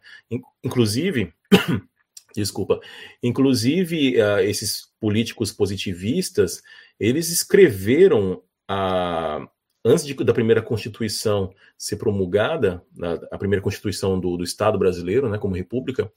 Inclusive, 0.62 1.32
desculpa, 2.32 2.78
inclusive 3.20 4.20
uh, 4.22 4.38
esses 4.38 4.88
políticos 5.00 5.50
positivistas, 5.50 6.62
eles 7.00 7.28
escreveram 7.30 8.40
a, 8.68 9.48
antes 9.88 10.04
de, 10.04 10.14
da 10.14 10.32
primeira 10.32 10.60
Constituição 10.60 11.52
ser 11.76 11.96
promulgada, 11.96 12.82
a 13.30 13.38
primeira 13.38 13.62
Constituição 13.62 14.20
do, 14.20 14.36
do, 14.36 14.44
Estado 14.44 14.78
brasileiro, 14.78 15.28
né, 15.28 15.38
como 15.38 15.54
República, 15.54 16.10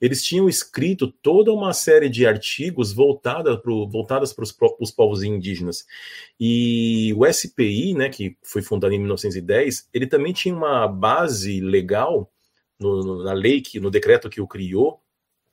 eles 0.00 0.24
tinham 0.24 0.48
escrito 0.48 1.08
toda 1.08 1.52
uma 1.52 1.72
série 1.72 2.08
de 2.08 2.26
artigos 2.26 2.92
voltada 2.92 3.58
pro, 3.58 3.88
voltadas 3.88 4.32
para 4.32 4.44
os 4.80 4.90
povos 4.90 5.22
indígenas. 5.22 5.86
E 6.40 7.14
o 7.16 7.30
SPI, 7.30 7.94
né, 7.94 8.08
que 8.08 8.36
foi 8.42 8.62
fundado 8.62 8.94
em 8.94 8.98
1910, 8.98 9.88
ele 9.92 10.06
também 10.06 10.32
tinha 10.32 10.54
uma 10.54 10.88
base 10.88 11.60
legal 11.60 12.30
no, 12.78 13.02
no, 13.02 13.24
na 13.24 13.32
lei, 13.32 13.60
que, 13.60 13.78
no 13.78 13.90
decreto 13.90 14.30
que 14.30 14.40
o 14.40 14.46
criou, 14.46 15.00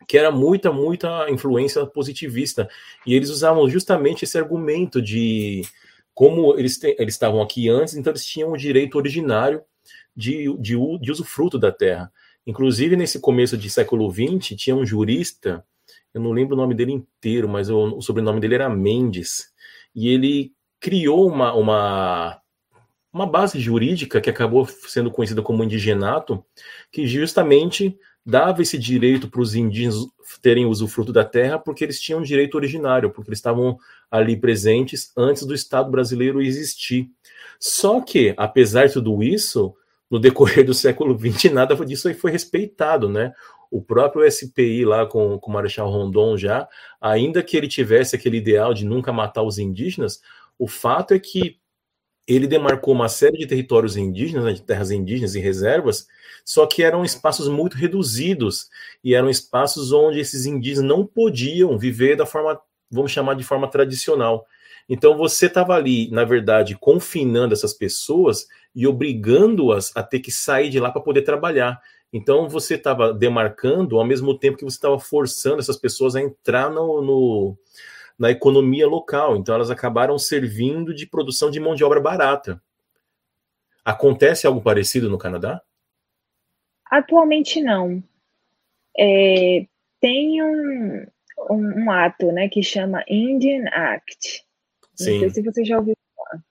que 0.07 0.17
era 0.17 0.31
muita, 0.31 0.71
muita 0.71 1.29
influência 1.29 1.85
positivista. 1.85 2.69
E 3.05 3.15
eles 3.15 3.29
usavam 3.29 3.67
justamente 3.69 4.23
esse 4.23 4.37
argumento 4.37 5.01
de 5.01 5.63
como 6.15 6.57
eles, 6.57 6.79
te, 6.79 6.95
eles 6.97 7.13
estavam 7.13 7.41
aqui 7.41 7.69
antes, 7.69 7.95
então 7.95 8.11
eles 8.11 8.25
tinham 8.25 8.53
o 8.53 8.57
direito 8.57 8.97
originário 8.97 9.61
de, 10.15 10.51
de, 10.57 10.75
de 10.99 11.11
usufruto 11.11 11.59
da 11.59 11.71
terra. 11.71 12.11
Inclusive, 12.47 12.95
nesse 12.95 13.19
começo 13.19 13.57
de 13.57 13.69
século 13.69 14.09
XX, 14.09 14.55
tinha 14.55 14.75
um 14.75 14.85
jurista, 14.85 15.63
eu 16.13 16.21
não 16.21 16.31
lembro 16.31 16.55
o 16.55 16.57
nome 16.57 16.73
dele 16.73 16.93
inteiro, 16.93 17.49
mas 17.49 17.69
o, 17.69 17.97
o 17.97 18.01
sobrenome 18.01 18.39
dele 18.39 18.55
era 18.55 18.69
Mendes, 18.69 19.51
e 19.93 20.07
ele 20.07 20.53
criou 20.79 21.27
uma, 21.27 21.53
uma, 21.53 22.41
uma 23.11 23.27
base 23.27 23.59
jurídica 23.59 24.21
que 24.21 24.29
acabou 24.29 24.65
sendo 24.65 25.11
conhecida 25.11 25.41
como 25.41 25.63
indigenato, 25.63 26.45
que 26.91 27.05
justamente 27.05 27.97
dava 28.25 28.61
esse 28.61 28.77
direito 28.77 29.29
para 29.29 29.41
os 29.41 29.53
indígenas 29.53 30.07
terem 30.41 30.65
usufruto 30.65 31.13
da 31.13 31.23
terra 31.23 31.59
porque 31.59 31.83
eles 31.83 32.01
tinham 32.01 32.21
direito 32.21 32.55
originário, 32.55 33.11
porque 33.11 33.29
eles 33.29 33.39
estavam 33.39 33.77
ali 34.09 34.35
presentes 34.35 35.11
antes 35.15 35.43
do 35.43 35.53
Estado 35.53 35.91
brasileiro 35.91 36.41
existir. 36.41 37.09
Só 37.59 38.01
que, 38.01 38.33
apesar 38.35 38.87
de 38.87 38.93
tudo 38.93 39.21
isso, 39.21 39.75
no 40.09 40.19
decorrer 40.19 40.65
do 40.65 40.73
século 40.73 41.17
XX, 41.17 41.51
nada 41.53 41.75
disso 41.85 42.07
aí 42.07 42.13
foi 42.13 42.31
respeitado, 42.31 43.07
né? 43.07 43.33
O 43.69 43.81
próprio 43.81 44.29
SPI 44.29 44.85
lá 44.85 45.05
com, 45.05 45.37
com 45.39 45.51
o 45.51 45.53
Marechal 45.53 45.89
Rondon 45.89 46.37
já, 46.37 46.67
ainda 46.99 47.43
que 47.43 47.57
ele 47.57 47.67
tivesse 47.67 48.15
aquele 48.15 48.37
ideal 48.37 48.73
de 48.73 48.85
nunca 48.85 49.11
matar 49.11 49.43
os 49.43 49.57
indígenas, 49.57 50.21
o 50.57 50.67
fato 50.67 51.13
é 51.13 51.19
que 51.19 51.59
ele 52.27 52.47
demarcou 52.47 52.93
uma 52.93 53.07
série 53.09 53.37
de 53.37 53.45
territórios 53.45 53.95
indígenas, 53.95 54.45
né, 54.45 54.53
de 54.53 54.61
terras 54.61 54.91
indígenas 54.91 55.35
e 55.35 55.39
reservas, 55.39 56.07
só 56.43 56.65
que 56.65 56.83
eram 56.83 57.05
espaços 57.05 57.47
muito 57.47 57.77
reduzidos 57.77 58.69
e 59.03 59.13
eram 59.13 59.29
espaços 59.29 59.91
onde 59.91 60.19
esses 60.19 60.45
indígenas 60.45 60.87
não 60.87 61.05
podiam 61.05 61.77
viver 61.77 62.15
da 62.15 62.25
forma, 62.25 62.59
vamos 62.89 63.11
chamar 63.11 63.35
de 63.35 63.43
forma 63.43 63.67
tradicional. 63.67 64.45
Então 64.87 65.17
você 65.17 65.47
estava 65.47 65.73
ali, 65.73 66.09
na 66.11 66.23
verdade, 66.23 66.77
confinando 66.79 67.53
essas 67.53 67.73
pessoas 67.73 68.47
e 68.75 68.85
obrigando-as 68.85 69.91
a 69.95 70.03
ter 70.03 70.19
que 70.19 70.31
sair 70.31 70.69
de 70.69 70.79
lá 70.79 70.91
para 70.91 71.01
poder 71.01 71.23
trabalhar. 71.23 71.81
Então 72.13 72.47
você 72.47 72.75
estava 72.75 73.13
demarcando 73.13 73.97
ao 73.97 74.05
mesmo 74.05 74.37
tempo 74.37 74.57
que 74.57 74.63
você 74.63 74.77
estava 74.77 74.99
forçando 74.99 75.59
essas 75.59 75.77
pessoas 75.77 76.15
a 76.15 76.21
entrar 76.21 76.69
no, 76.69 77.01
no 77.01 77.57
na 78.17 78.31
economia 78.31 78.87
local. 78.87 79.35
Então, 79.35 79.55
elas 79.55 79.69
acabaram 79.69 80.17
servindo 80.17 80.93
de 80.93 81.05
produção 81.05 81.51
de 81.51 81.59
mão 81.59 81.75
de 81.75 81.83
obra 81.83 81.99
barata. 81.99 82.61
Acontece 83.83 84.47
algo 84.47 84.61
parecido 84.61 85.09
no 85.09 85.17
Canadá? 85.17 85.61
Atualmente 86.89 87.61
não. 87.61 88.03
É, 88.97 89.65
tem 89.99 90.41
um, 90.41 91.05
um, 91.49 91.83
um, 91.83 91.91
ato 91.91 92.31
né, 92.31 92.47
que 92.47 92.63
chama 92.63 93.03
Indian 93.07 93.65
Act. 93.71 94.43
Sim. 94.95 95.13
Não 95.13 95.19
sei 95.19 95.29
se 95.29 95.41
você 95.41 95.65
já 95.65 95.77
ouviu 95.77 95.95
falar. 96.15 96.43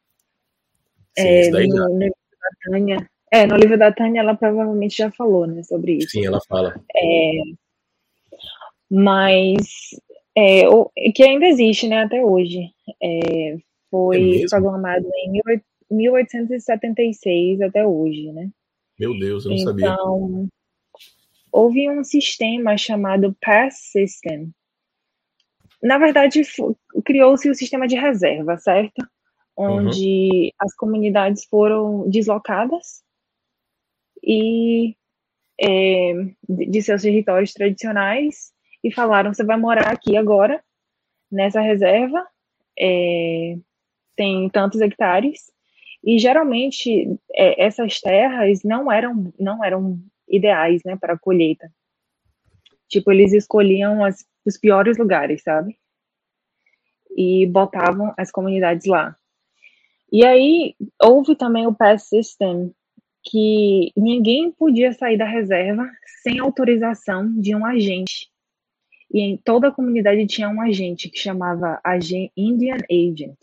Sim, 1.18 1.24
é, 1.26 1.50
no, 1.50 1.88
no, 1.88 1.98
livro 1.98 2.16
da 2.40 2.70
Tânia. 2.70 3.10
É, 3.32 3.46
no 3.46 3.56
livro 3.56 3.78
da 3.78 3.92
Tânia 3.92 4.20
ela 4.20 4.36
provavelmente 4.36 4.96
já 4.96 5.10
falou 5.10 5.46
né, 5.46 5.62
sobre 5.62 5.94
isso. 5.94 6.10
Sim, 6.10 6.26
ela 6.26 6.40
fala. 6.46 6.74
É, 6.94 7.32
mas 8.90 9.98
é, 10.36 10.68
o, 10.68 10.90
que 11.14 11.22
ainda 11.22 11.46
existe, 11.46 11.88
né, 11.88 12.02
até 12.02 12.24
hoje. 12.24 12.70
É, 13.02 13.56
foi 13.90 14.42
é 14.42 14.46
programado 14.48 15.06
em 15.14 15.40
1876 15.90 17.60
até 17.60 17.86
hoje, 17.86 18.32
né? 18.32 18.50
Meu 18.98 19.16
Deus, 19.18 19.44
eu 19.44 19.50
não 19.50 19.56
então, 19.58 19.72
sabia. 19.72 19.86
Então, 19.86 20.48
houve 21.52 21.88
um 21.88 22.02
sistema 22.02 22.76
chamado 22.76 23.36
Pass 23.40 23.90
System. 23.92 24.50
Na 25.80 25.98
verdade, 25.98 26.42
criou-se 27.04 27.48
o 27.48 27.54
sistema 27.54 27.86
de 27.86 27.94
reserva, 27.94 28.56
certo? 28.56 29.06
Onde 29.56 30.28
uhum. 30.30 30.50
as 30.58 30.74
comunidades 30.74 31.44
foram 31.44 32.08
deslocadas 32.08 33.04
e 34.22 34.96
é, 35.60 36.12
de 36.48 36.82
seus 36.82 37.02
territórios 37.02 37.52
tradicionais 37.52 38.53
e 38.84 38.92
falaram: 38.92 39.32
você 39.32 39.42
vai 39.42 39.56
morar 39.56 39.90
aqui 39.90 40.14
agora, 40.14 40.62
nessa 41.32 41.60
reserva, 41.60 42.24
é, 42.78 43.56
tem 44.14 44.48
tantos 44.50 44.82
hectares, 44.82 45.50
e 46.04 46.18
geralmente 46.18 47.18
é, 47.32 47.64
essas 47.64 47.98
terras 47.98 48.62
não 48.62 48.92
eram, 48.92 49.32
não 49.40 49.64
eram 49.64 49.98
ideais 50.28 50.82
né, 50.84 50.96
para 50.96 51.14
a 51.14 51.18
colheita. 51.18 51.72
Tipo, 52.86 53.10
eles 53.10 53.32
escolhiam 53.32 54.04
as, 54.04 54.24
os 54.44 54.58
piores 54.58 54.98
lugares, 54.98 55.42
sabe? 55.42 55.78
E 57.16 57.46
botavam 57.46 58.12
as 58.18 58.30
comunidades 58.30 58.86
lá. 58.86 59.16
E 60.12 60.24
aí 60.24 60.76
houve 61.02 61.34
também 61.34 61.66
o 61.66 61.74
Pass 61.74 62.08
System, 62.08 62.72
que 63.22 63.90
ninguém 63.96 64.52
podia 64.52 64.92
sair 64.92 65.16
da 65.16 65.24
reserva 65.24 65.90
sem 66.22 66.38
autorização 66.38 67.32
de 67.40 67.54
um 67.56 67.64
agente. 67.64 68.33
E 69.14 69.20
em 69.20 69.36
toda 69.36 69.68
a 69.68 69.72
comunidade 69.72 70.26
tinha 70.26 70.48
um 70.48 70.60
agente 70.60 71.08
que 71.08 71.16
chamava 71.16 71.80
Indian 72.36 72.78
Agent, 72.90 73.38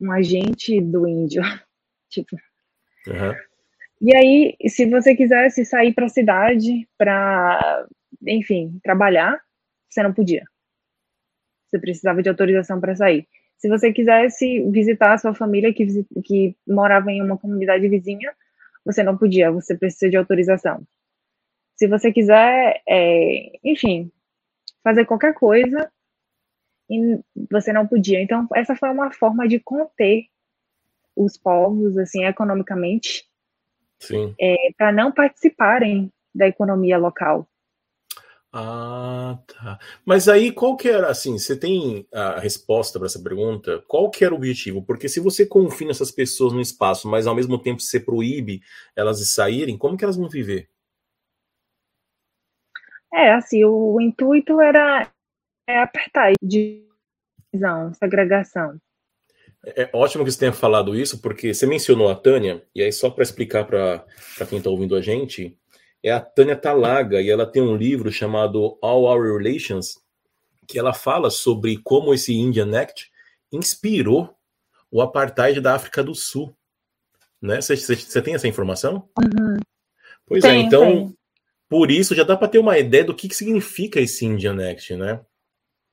um 0.00 0.10
agente 0.10 0.80
do 0.80 1.06
índio, 1.06 1.40
tipo. 2.10 2.36
Uhum. 3.06 3.32
E 4.02 4.16
aí, 4.16 4.56
se 4.68 4.90
você 4.90 5.14
quisesse 5.14 5.64
sair 5.64 5.94
para 5.94 6.06
a 6.06 6.08
cidade 6.08 6.88
para, 6.98 7.86
enfim, 8.26 8.80
trabalhar, 8.82 9.40
você 9.88 10.02
não 10.02 10.12
podia. 10.12 10.42
Você 11.68 11.78
precisava 11.78 12.20
de 12.20 12.28
autorização 12.28 12.80
para 12.80 12.96
sair. 12.96 13.28
Se 13.56 13.68
você 13.68 13.92
quisesse 13.92 14.68
visitar 14.68 15.12
a 15.12 15.18
sua 15.18 15.32
família 15.32 15.72
que, 15.72 15.86
que 16.24 16.56
morava 16.66 17.12
em 17.12 17.22
uma 17.22 17.38
comunidade 17.38 17.88
vizinha, 17.88 18.34
você 18.84 19.04
não 19.04 19.16
podia, 19.16 19.52
você 19.52 19.76
precisa 19.76 20.10
de 20.10 20.16
autorização. 20.16 20.84
Se 21.76 21.86
você 21.86 22.12
quiser, 22.12 22.82
é, 22.86 23.52
enfim, 23.62 24.10
fazer 24.84 25.06
qualquer 25.06 25.34
coisa 25.34 25.90
e 26.88 27.18
você 27.50 27.72
não 27.72 27.86
podia. 27.86 28.22
Então, 28.22 28.46
essa 28.54 28.76
foi 28.76 28.90
uma 28.90 29.10
forma 29.10 29.48
de 29.48 29.58
conter 29.58 30.26
os 31.16 31.36
povos, 31.36 31.96
assim, 31.96 32.24
economicamente, 32.24 33.24
é, 34.38 34.56
para 34.76 34.92
não 34.92 35.10
participarem 35.10 36.12
da 36.34 36.46
economia 36.46 36.98
local. 36.98 37.48
Ah, 38.56 39.36
tá. 39.48 39.80
Mas 40.04 40.28
aí 40.28 40.52
qual 40.52 40.76
que 40.76 40.88
era, 40.88 41.08
assim, 41.08 41.36
você 41.36 41.56
tem 41.58 42.06
a 42.12 42.38
resposta 42.38 43.00
para 43.00 43.06
essa 43.06 43.20
pergunta? 43.20 43.82
Qual 43.88 44.08
que 44.10 44.24
era 44.24 44.32
o 44.32 44.36
objetivo? 44.36 44.80
Porque 44.80 45.08
se 45.08 45.18
você 45.18 45.44
confina 45.44 45.90
essas 45.90 46.12
pessoas 46.12 46.52
no 46.52 46.60
espaço, 46.60 47.08
mas 47.08 47.26
ao 47.26 47.34
mesmo 47.34 47.58
tempo 47.58 47.80
você 47.80 47.98
proíbe 47.98 48.60
elas 48.94 49.18
de 49.18 49.26
saírem, 49.26 49.76
como 49.76 49.96
que 49.96 50.04
elas 50.04 50.16
vão 50.16 50.28
viver? 50.28 50.68
É, 53.14 53.32
assim, 53.32 53.64
o, 53.64 53.94
o 53.94 54.00
intuito 54.00 54.60
era 54.60 55.08
é 55.68 55.78
apertar 55.78 56.32
divisão, 56.42 57.94
segregação. 57.94 58.76
É 59.64 59.88
ótimo 59.94 60.24
que 60.24 60.30
você 60.30 60.38
tenha 60.38 60.52
falado 60.52 60.94
isso, 60.94 61.22
porque 61.22 61.54
você 61.54 61.66
mencionou 61.66 62.10
a 62.10 62.14
Tânia, 62.14 62.62
e 62.74 62.82
aí 62.82 62.92
só 62.92 63.08
para 63.08 63.22
explicar 63.22 63.64
para 63.64 64.04
quem 64.48 64.58
está 64.58 64.68
ouvindo 64.68 64.94
a 64.94 65.00
gente, 65.00 65.56
é 66.02 66.10
a 66.10 66.20
Tânia 66.20 66.56
Talaga, 66.56 67.22
e 67.22 67.30
ela 67.30 67.46
tem 67.46 67.62
um 67.62 67.76
livro 67.76 68.12
chamado 68.12 68.78
All 68.82 69.04
Our 69.04 69.38
Relations, 69.38 69.98
que 70.66 70.78
ela 70.78 70.92
fala 70.92 71.30
sobre 71.30 71.78
como 71.78 72.12
esse 72.12 72.34
Indian 72.34 72.78
Act 72.78 73.10
inspirou 73.50 74.36
o 74.90 75.00
apartheid 75.00 75.60
da 75.60 75.74
África 75.74 76.02
do 76.02 76.14
Sul. 76.14 76.54
Né? 77.40 77.60
Você 77.60 78.22
tem 78.22 78.34
essa 78.34 78.48
informação? 78.48 79.08
Uhum. 79.18 79.58
Pois 80.26 80.42
tem, 80.42 80.62
é, 80.62 80.66
então, 80.66 80.82
tem. 80.82 81.16
Por 81.74 81.90
isso 81.90 82.14
já 82.14 82.22
dá 82.22 82.36
para 82.36 82.46
ter 82.46 82.60
uma 82.60 82.78
ideia 82.78 83.02
do 83.04 83.12
que, 83.12 83.28
que 83.28 83.34
significa 83.34 83.98
esse 83.98 84.24
Indian 84.24 84.56
Act, 84.70 84.94
né? 84.94 85.18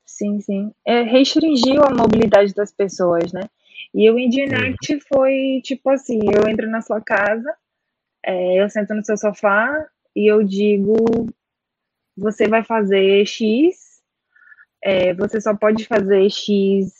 Sim, 0.05 0.39
sim. 0.39 0.71
É, 0.85 1.01
restringiu 1.01 1.83
a 1.83 1.89
mobilidade 1.89 2.53
das 2.53 2.71
pessoas, 2.71 3.33
né? 3.33 3.49
E 3.91 4.07
o 4.11 4.19
Indian. 4.19 4.55
Act 4.55 4.99
foi 5.11 5.59
tipo 5.63 5.89
assim: 5.89 6.19
eu 6.31 6.47
entro 6.47 6.69
na 6.69 6.81
sua 6.83 7.01
casa, 7.01 7.51
é, 8.23 8.61
eu 8.61 8.69
sento 8.69 8.93
no 8.93 9.03
seu 9.03 9.17
sofá, 9.17 9.87
e 10.15 10.31
eu 10.31 10.43
digo: 10.43 10.93
você 12.15 12.47
vai 12.47 12.63
fazer 12.63 13.25
X, 13.25 13.75
é, 14.83 15.15
você 15.15 15.41
só 15.41 15.55
pode 15.55 15.87
fazer 15.87 16.29
X 16.29 16.93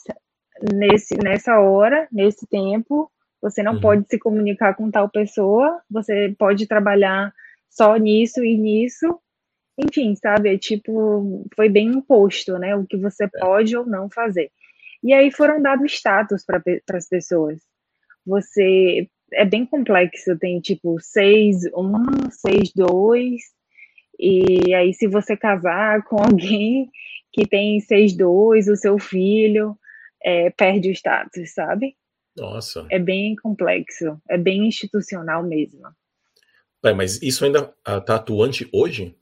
nesse, 0.74 1.16
nessa 1.24 1.60
hora, 1.60 2.08
nesse 2.12 2.48
tempo, 2.48 3.12
você 3.40 3.62
não 3.62 3.76
uhum. 3.76 3.82
pode 3.82 4.08
se 4.10 4.18
comunicar 4.18 4.74
com 4.74 4.90
tal 4.90 5.08
pessoa, 5.08 5.80
você 5.88 6.34
pode 6.36 6.66
trabalhar 6.66 7.32
só 7.72 7.96
nisso 7.96 8.44
e 8.44 8.56
nisso. 8.58 9.20
Enfim, 9.78 10.16
sabe? 10.16 10.54
É 10.54 10.58
tipo, 10.58 11.48
foi 11.56 11.70
bem 11.70 11.88
imposto, 11.88 12.60
né? 12.60 12.76
O 12.76 12.86
que 12.86 12.98
você 12.98 13.24
é. 13.24 13.40
pode 13.40 13.76
ou 13.76 13.86
não 13.86 14.10
fazer. 14.10 14.52
E 15.04 15.14
aí 15.14 15.32
foram 15.32 15.62
dados 15.62 15.94
status 15.94 16.46
para 16.46 16.62
as 16.94 17.08
pessoas. 17.08 17.60
Você 18.26 19.10
é 19.34 19.46
bem 19.46 19.66
complexo, 19.66 20.38
tem 20.38 20.60
tipo 20.60 21.00
6, 21.00 21.66
1, 21.74 22.30
6, 22.30 22.74
2, 22.76 23.42
e 24.20 24.74
aí 24.76 24.94
se 24.94 25.08
você 25.08 25.36
casar 25.36 26.04
com 26.04 26.18
alguém 26.22 26.90
que 27.32 27.48
tem 27.48 27.80
6, 27.80 28.16
2, 28.16 28.68
o 28.68 28.76
seu 28.76 29.00
filho 29.00 29.76
é, 30.24 30.50
perde 30.52 30.90
o 30.90 30.92
status, 30.92 31.54
sabe? 31.54 31.96
Nossa. 32.38 32.86
É 32.92 33.00
bem 33.00 33.36
complexo, 33.36 34.22
é 34.30 34.38
bem 34.38 34.68
institucional 34.68 35.44
mesmo. 35.44 35.82
É, 36.84 36.94
mas 36.94 37.22
isso 37.22 37.46
ainda 37.46 37.74
está 37.88 38.16
atuante 38.16 38.68
hoje? 38.74 39.16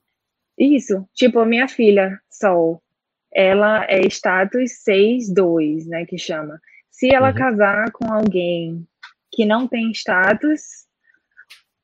Isso, 0.58 1.08
tipo 1.14 1.40
a 1.40 1.46
minha 1.46 1.68
filha, 1.68 2.20
Sol, 2.30 2.82
ela 3.32 3.86
é 3.86 4.02
status 4.08 4.72
6-2, 4.88 5.86
né, 5.86 6.06
que 6.06 6.18
chama. 6.18 6.60
Se 6.90 7.14
ela 7.14 7.30
uhum. 7.30 7.36
casar 7.36 7.92
com 7.92 8.12
alguém 8.12 8.86
que 9.32 9.46
não 9.46 9.68
tem 9.68 9.92
status, 9.92 10.88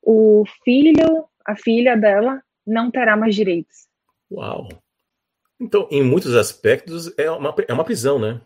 o 0.02 0.44
filho, 0.64 1.26
a 1.46 1.56
filha 1.56 1.96
dela, 1.96 2.42
não 2.66 2.92
terá 2.92 3.16
mais 3.16 3.36
direitos. 3.36 3.88
Uau! 4.32 4.68
Então, 5.60 5.88
em 5.90 6.04
muitos 6.04 6.36
aspectos, 6.36 7.14
é 7.18 7.30
uma, 7.32 7.56
é 7.68 7.74
uma 7.74 7.86
prisão, 7.86 8.20
né? 8.20 8.42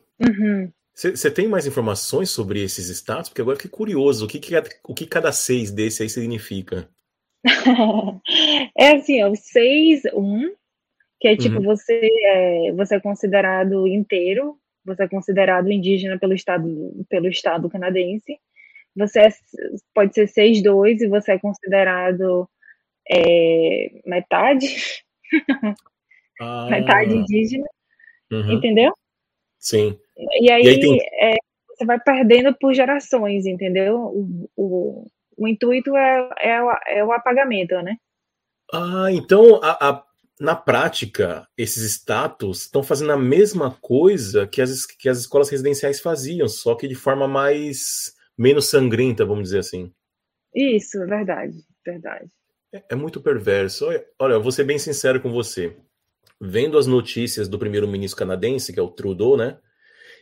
Você 0.94 1.28
uhum. 1.28 1.34
tem 1.34 1.48
mais 1.48 1.66
informações 1.66 2.30
sobre 2.30 2.62
esses 2.62 2.90
status? 2.90 3.30
Porque 3.30 3.42
agora 3.42 3.56
eu 3.56 3.62
fiquei 3.62 3.76
curioso. 3.76 4.26
O 4.26 4.28
que, 4.28 4.40
que, 4.40 4.54
o 4.84 4.94
que 4.94 5.08
cada 5.08 5.32
seis 5.32 5.72
desse 5.72 6.04
aí 6.04 6.10
significa? 6.10 6.88
é 8.78 8.92
assim, 8.96 9.24
ó, 9.24 9.32
o 9.32 9.36
6, 9.36 10.04
1, 10.14 10.56
que 11.20 11.28
é 11.28 11.38
tipo, 11.38 11.58
uhum. 11.58 11.64
você, 11.64 12.00
é, 12.26 12.72
você 12.74 12.96
é 12.96 13.00
considerado 13.00 13.88
inteiro, 13.88 14.58
você 14.86 15.04
é 15.04 15.08
considerado 15.08 15.72
indígena 15.72 16.18
pelo 16.18 16.34
Estado, 16.34 17.06
pelo 17.10 17.28
estado 17.28 17.70
canadense 17.70 18.40
você 18.96 19.22
é, 19.22 19.30
pode 19.94 20.14
ser 20.14 20.28
6'2 20.28 21.02
e 21.02 21.08
você 21.08 21.34
é 21.34 21.40
considerado 21.40 22.50
é, 23.10 24.02
metade, 24.06 24.68
ah. 26.42 26.68
metade 26.70 27.16
indígena, 27.16 27.68
uhum. 28.32 28.54
entendeu? 28.54 28.94
Sim. 29.58 29.98
E 30.42 30.52
aí, 30.52 30.64
e 30.64 30.68
aí 30.70 30.80
tem... 30.80 31.00
é, 31.02 31.36
você 31.70 31.86
vai 31.86 32.00
perdendo 32.00 32.54
por 32.60 32.74
gerações, 32.74 33.46
entendeu? 33.46 33.98
O, 33.98 34.50
o, 34.56 35.08
o 35.40 35.48
intuito 35.48 35.96
é, 35.96 36.30
é, 36.42 36.62
o, 36.62 36.72
é 36.88 37.04
o 37.04 37.12
apagamento, 37.12 37.76
né? 37.82 37.96
Ah, 38.72 39.08
então 39.12 39.60
a, 39.64 39.90
a, 39.90 40.04
na 40.40 40.56
prática, 40.56 41.48
esses 41.58 41.84
status 41.84 42.62
estão 42.62 42.84
fazendo 42.84 43.12
a 43.12 43.18
mesma 43.18 43.72
coisa 43.82 44.46
que 44.46 44.62
as, 44.62 44.86
que 44.86 45.10
as 45.10 45.20
escolas 45.20 45.50
residenciais 45.50 46.00
faziam, 46.00 46.48
só 46.48 46.76
que 46.76 46.88
de 46.88 46.96
forma 46.96 47.28
mais 47.28 48.14
menos 48.38 48.70
sangrenta, 48.70 49.26
vamos 49.26 49.46
dizer 49.46 49.60
assim. 49.60 49.92
Isso, 50.54 51.02
é 51.02 51.06
verdade, 51.06 51.58
verdade. 51.86 52.30
É, 52.74 52.84
é 52.92 52.96
muito 52.96 53.22
perverso. 53.22 53.86
Olha, 53.86 54.06
olha, 54.20 54.34
eu 54.34 54.42
vou 54.42 54.52
ser 54.52 54.64
bem 54.64 54.78
sincero 54.78 55.22
com 55.22 55.32
você. 55.32 55.76
Vendo 56.40 56.78
as 56.78 56.88
notícias 56.88 57.48
do 57.48 57.60
primeiro-ministro 57.60 58.18
canadense, 58.18 58.72
que 58.72 58.80
é 58.80 58.84
o 58.84 58.90
Trudeau, 58.90 59.36
né? 59.36 59.58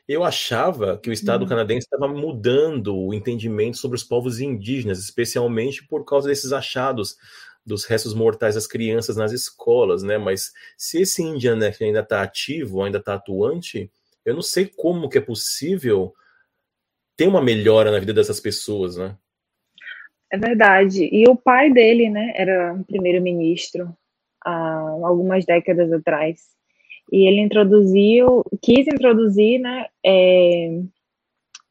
Eu 0.07 0.23
achava 0.23 0.97
que 0.97 1.09
o 1.09 1.13
Estado 1.13 1.43
hum. 1.45 1.47
canadense 1.47 1.85
estava 1.85 2.07
mudando 2.07 2.95
o 2.95 3.13
entendimento 3.13 3.77
sobre 3.77 3.97
os 3.97 4.03
povos 4.03 4.39
indígenas, 4.39 4.99
especialmente 4.99 5.85
por 5.85 6.05
causa 6.05 6.29
desses 6.29 6.53
achados 6.53 7.17
dos 7.65 7.83
restos 7.83 8.13
mortais 8.13 8.55
das 8.55 8.65
crianças 8.65 9.17
nas 9.17 9.33
escolas, 9.33 10.01
né? 10.01 10.17
Mas 10.17 10.53
se 10.77 11.01
esse 11.01 11.21
Indian 11.21 11.59
Act 11.67 11.83
ainda 11.83 11.99
está 11.99 12.21
ativo, 12.21 12.81
ainda 12.81 12.99
está 12.99 13.15
atuante, 13.15 13.91
eu 14.23 14.33
não 14.33 14.41
sei 14.41 14.65
como 14.65 15.09
que 15.09 15.17
é 15.17 15.21
possível 15.21 16.13
tem 17.17 17.27
uma 17.27 17.41
melhora 17.41 17.91
na 17.91 17.99
vida 17.99 18.13
dessas 18.13 18.39
pessoas, 18.39 18.95
né? 18.95 19.17
É 20.31 20.37
verdade. 20.37 21.09
E 21.11 21.27
o 21.27 21.35
pai 21.35 21.73
dele, 21.73 22.09
né, 22.09 22.31
era 22.35 22.73
um 22.73 22.83
primeiro-ministro 22.83 23.91
há 24.45 24.79
algumas 25.03 25.45
décadas 25.45 25.91
atrás. 25.91 26.56
E 27.11 27.27
ele 27.27 27.41
introduziu, 27.41 28.43
quis 28.61 28.87
introduzir, 28.87 29.59
né, 29.59 29.87
é, 30.05 30.81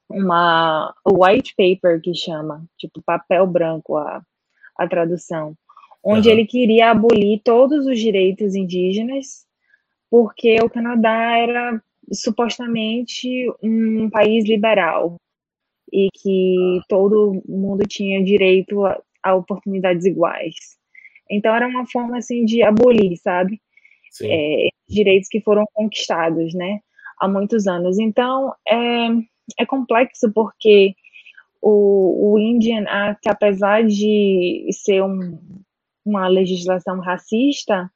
uma 0.09 0.95
white 1.07 1.55
paper 1.57 2.01
que 2.01 2.15
chama, 2.15 2.65
tipo 2.79 3.03
papel 3.03 3.47
branco 3.47 3.97
a, 3.97 4.23
a 4.77 4.89
tradução, 4.89 5.55
onde 6.03 6.29
uhum. 6.29 6.35
ele 6.35 6.47
queria 6.47 6.91
abolir 6.91 7.41
todos 7.45 7.87
os 7.87 7.99
direitos 7.99 8.55
indígenas, 8.55 9.45
porque 10.11 10.57
o 10.63 10.71
Canadá 10.71 11.37
era 11.37 11.83
supostamente 12.13 13.29
um 13.63 14.09
país 14.09 14.45
liberal 14.47 15.17
e 15.93 16.09
que 16.13 16.81
todo 16.89 17.43
mundo 17.47 17.85
tinha 17.87 18.23
direito 18.23 18.85
a, 18.85 19.01
a 19.23 19.35
oportunidades 19.35 20.05
iguais. 20.05 20.55
Então 21.29 21.55
era 21.55 21.67
uma 21.67 21.87
forma 21.87 22.19
assim 22.19 22.45
de 22.45 22.63
abolir, 22.63 23.17
sabe? 23.17 23.61
É, 24.25 24.69
direitos 24.89 25.29
que 25.29 25.41
foram 25.41 25.65
conquistados, 25.73 26.55
né? 26.55 26.81
Há 27.19 27.29
muitos 27.29 27.67
anos. 27.67 27.99
Então 27.99 28.55
é, 28.69 29.09
é 29.59 29.67
complexo 29.67 30.33
porque 30.33 30.95
o, 31.61 32.33
o 32.33 32.39
Indian 32.39 32.85
Act, 32.89 33.29
apesar 33.29 33.85
de 33.85 34.67
ser 34.71 35.03
um, 35.03 35.39
uma 36.05 36.29
legislação 36.29 37.01
racista, 37.01 37.91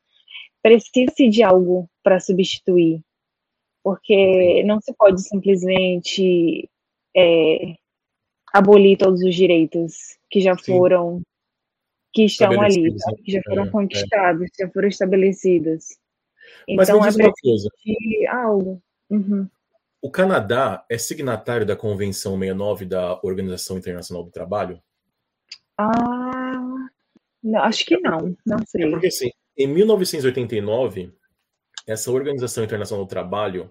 precisa 0.63 1.29
de 1.31 1.43
algo 1.43 1.89
para 2.03 2.21
substituir, 2.21 3.01
porque 3.83 4.63
não 4.65 4.81
se 4.81 4.93
pode 4.95 5.23
simplesmente 5.23 6.69
é, 7.17 7.75
abolir 8.53 8.99
todos 8.99 9.23
os 9.23 9.35
direitos 9.35 10.19
que 10.29 10.41
já 10.41 10.57
foram, 10.57 11.19
Sim. 11.19 11.23
que 12.13 12.25
estão 12.25 12.61
ali, 12.61 12.91
né? 12.91 12.99
que 13.25 13.33
já 13.33 13.41
foram 13.47 13.65
é, 13.65 13.69
é. 13.69 13.71
conquistados, 13.71 14.43
é. 14.43 14.65
já 14.65 14.71
foram 14.71 14.89
estabelecidos. 14.89 15.85
Então 16.73 17.01
Mas 17.01 17.19
é 17.19 17.31
preciso 17.31 17.69
algo. 18.31 18.83
Uhum. 19.09 19.49
O 20.03 20.11
Canadá 20.11 20.85
é 20.89 20.97
signatário 20.97 21.67
da 21.67 21.77
Convenção 21.77 22.39
69 22.39 22.87
da 22.87 23.21
Organização 23.23 23.77
Internacional 23.77 24.25
do 24.25 24.31
Trabalho? 24.31 24.81
Ah, 25.77 26.89
não, 27.43 27.63
acho 27.63 27.85
que 27.85 27.99
não, 27.99 28.37
não 28.47 28.59
sei. 28.67 28.87
É 28.87 28.91
porque 28.91 29.09
assim, 29.09 29.31
em 29.57 29.67
1989, 29.67 31.13
essa 31.87 32.11
Organização 32.11 32.65
Internacional 32.65 33.05
do 33.05 33.09
Trabalho, 33.09 33.71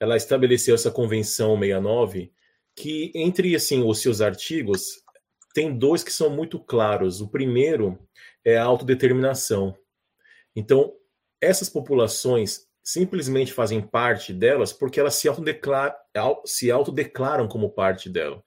ela 0.00 0.16
estabeleceu 0.16 0.74
essa 0.74 0.90
Convenção 0.90 1.58
69 1.58 2.32
que 2.74 3.10
entre 3.14 3.56
assim 3.56 3.82
os 3.82 4.00
seus 4.00 4.20
artigos 4.20 5.02
tem 5.52 5.76
dois 5.76 6.04
que 6.04 6.12
são 6.12 6.30
muito 6.30 6.58
claros. 6.58 7.20
O 7.20 7.28
primeiro 7.28 7.98
é 8.44 8.56
a 8.56 8.64
autodeterminação. 8.64 9.76
Então, 10.54 10.92
essas 11.40 11.68
populações 11.68 12.66
simplesmente 12.82 13.52
fazem 13.52 13.80
parte 13.80 14.32
delas 14.32 14.72
porque 14.72 14.98
elas 14.98 15.14
se 15.14 15.28
autodeclaram, 15.28 15.94
se 16.44 16.70
autodeclaram 16.70 17.46
como 17.46 17.70
parte 17.70 18.08
dela. 18.08 18.42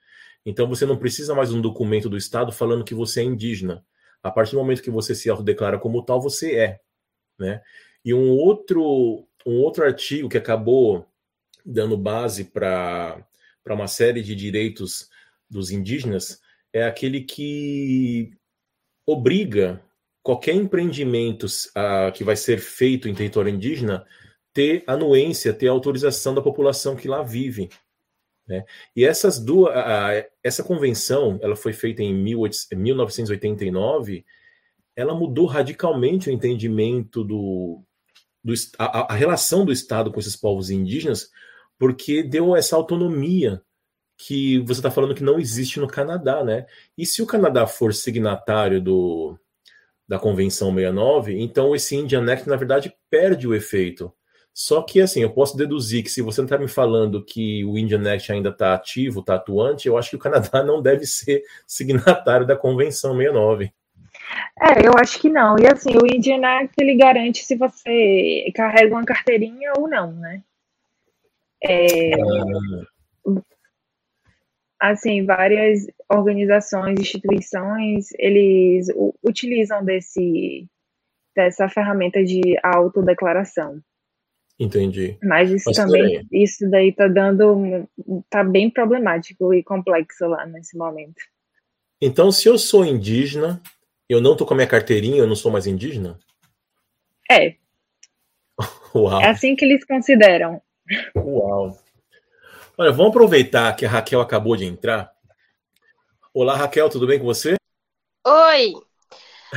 Então 0.46 0.68
você 0.68 0.86
não 0.86 0.98
precisa 0.98 1.36
mais 1.36 1.50
de 1.50 1.56
um 1.56 1.62
documento 1.62 2.10
do 2.10 2.18
Estado 2.18 2.52
falando 2.52 2.84
que 2.84 2.96
você 2.96 3.22
é 3.22 3.24
indígena. 3.24 3.86
A 4.24 4.32
partir 4.32 4.54
do 4.54 4.58
momento 4.58 4.82
que 4.82 4.92
você 4.92 5.14
se 5.14 5.30
autodeclara 5.30 5.80
como 5.80 6.04
tal, 6.04 6.20
você 6.20 6.56
é. 6.56 6.80
Né? 7.39 7.62
E 8.04 8.14
um 8.14 8.32
outro, 8.32 9.28
um 9.46 9.60
outro 9.60 9.84
artigo 9.84 10.30
que 10.30 10.38
acabou 10.38 11.06
dando 11.66 11.98
base 11.98 12.46
para 12.46 13.24
uma 13.68 13.88
série 13.88 14.24
de 14.24 14.36
direitos 14.36 15.10
dos 15.50 15.70
indígenas 15.70 16.42
é 16.74 16.84
aquele 16.84 17.22
que 17.22 18.32
obriga 19.06 19.84
qualquer 20.24 20.55
empreendimento 20.55 21.45
uh, 21.45 22.11
que 22.13 22.24
vai 22.24 22.36
ser 22.36 22.59
feito 22.59 23.09
em 23.09 23.15
território 23.15 23.53
indígena 23.53 24.05
ter 24.53 24.84
anuência, 24.86 25.53
ter 25.53 25.67
autorização 25.67 26.36
da 26.36 26.41
população 26.41 26.95
que 26.95 27.07
lá 27.07 27.24
vive. 27.24 27.69
Né? 28.47 28.63
E 28.95 29.03
essas 29.05 29.39
duas, 29.39 29.76
a, 29.76 30.24
essa 30.43 30.63
convenção, 30.63 31.39
ela 31.41 31.55
foi 31.55 31.74
feita 31.74 32.03
em 32.03 32.13
1989, 32.13 34.24
ela 34.95 35.15
mudou 35.15 35.45
radicalmente 35.45 36.30
o 36.30 36.34
entendimento 36.34 37.24
do, 37.24 37.82
do 38.43 38.53
a, 38.78 39.13
a 39.13 39.15
relação 39.15 39.65
do 39.65 39.72
Estado 39.72 40.11
com 40.11 40.19
esses 40.19 40.36
povos 40.36 40.69
indígenas, 40.69 41.32
porque 41.80 42.22
deu 42.22 42.55
essa 42.55 42.76
autonomia 42.76 43.59
que 44.17 44.59
você 44.59 44.80
está 44.80 44.91
falando 44.91 45.15
que 45.15 45.24
não 45.24 45.39
existe 45.39 45.80
no 45.80 45.88
Canadá, 45.88 46.43
né? 46.43 46.67
E 46.95 47.07
se 47.07 47.24
o 47.24 47.26
Canadá 47.26 47.65
for 47.65 47.91
signatário 47.91 48.80
do, 48.80 49.36
da 50.12 50.20
Convenção 50.20 50.76
69, 50.76 51.41
então 51.41 51.74
esse 51.74 51.95
Indian 51.95 52.30
Act, 52.30 52.45
na 52.45 52.57
verdade, 52.57 52.93
perde 53.09 53.47
o 53.47 53.55
efeito. 53.55 54.14
Só 54.53 54.82
que, 54.82 54.99
assim, 54.99 55.22
eu 55.22 55.30
posso 55.30 55.55
deduzir 55.55 56.03
que 56.03 56.09
se 56.09 56.22
você 56.22 56.41
não 56.41 56.47
está 56.47 56.57
me 56.57 56.68
falando 56.68 57.24
que 57.24 57.64
o 57.64 57.78
Indian 57.78 58.14
Act 58.14 58.30
ainda 58.30 58.49
está 58.49 58.74
ativo, 58.74 59.22
está 59.22 59.36
atuante, 59.36 59.88
eu 59.88 59.97
acho 59.97 60.09
que 60.09 60.18
o 60.18 60.20
Canadá 60.20 60.62
não 60.66 60.82
deve 60.82 61.05
ser 61.05 61.43
signatário 61.66 62.45
da 62.45 62.57
Convenção 62.57 63.16
69. 63.16 63.72
É, 64.59 64.86
eu 64.86 64.91
acho 64.99 65.18
que 65.18 65.30
não. 65.30 65.57
E 65.57 65.66
assim, 65.66 65.95
o 65.95 66.05
Indian 66.05 66.45
Act 66.45 66.74
ele 66.78 66.97
garante 66.97 67.45
se 67.45 67.55
você 67.55 68.51
carrega 68.53 68.93
uma 68.93 69.05
carteirinha 69.05 69.72
ou 69.78 69.88
não, 69.88 70.12
né? 70.12 70.43
É, 71.64 72.16
ah. 72.16 73.41
Assim, 74.82 75.23
várias 75.23 75.86
organizações, 76.11 76.99
instituições, 76.99 78.07
eles 78.17 78.88
utilizam 79.23 79.86
desse, 79.86 80.67
dessa 81.36 81.69
ferramenta 81.69 82.23
de 82.23 82.41
autodeclaração. 82.63 83.79
Entendi. 84.59 85.19
Mas 85.21 85.51
isso 85.51 85.65
Mas 85.67 85.77
também, 85.77 86.25
isso 86.32 86.67
daí 86.67 86.91
tá 86.91 87.07
dando, 87.07 87.88
tá 88.27 88.43
bem 88.43 88.71
problemático 88.71 89.53
e 89.53 89.61
complexo 89.61 90.25
lá 90.25 90.47
nesse 90.47 90.75
momento. 90.75 91.21
Então, 92.01 92.32
se 92.32 92.49
eu 92.49 92.57
sou 92.57 92.84
indígena, 92.84 93.61
eu 94.09 94.19
não 94.19 94.36
tô 94.36 94.47
com 94.47 94.55
a 94.55 94.57
minha 94.57 94.67
carteirinha, 94.67 95.17
eu 95.17 95.27
não 95.27 95.36
sou 95.36 95.51
mais 95.51 95.67
indígena? 95.67 96.17
É. 97.29 97.55
Uau. 98.95 99.21
É 99.21 99.29
assim 99.29 99.55
que 99.55 99.63
eles 99.63 99.86
consideram. 99.86 100.59
Uau. 101.15 101.77
Olha, 102.82 102.91
vamos 102.91 103.11
aproveitar 103.11 103.75
que 103.75 103.86
a 103.86 103.89
Raquel 103.89 104.19
acabou 104.19 104.55
de 104.57 104.65
entrar. 104.65 105.11
Olá, 106.34 106.55
Raquel, 106.55 106.89
tudo 106.89 107.05
bem 107.05 107.19
com 107.19 107.25
você? 107.25 107.53
Oi. 108.25 108.73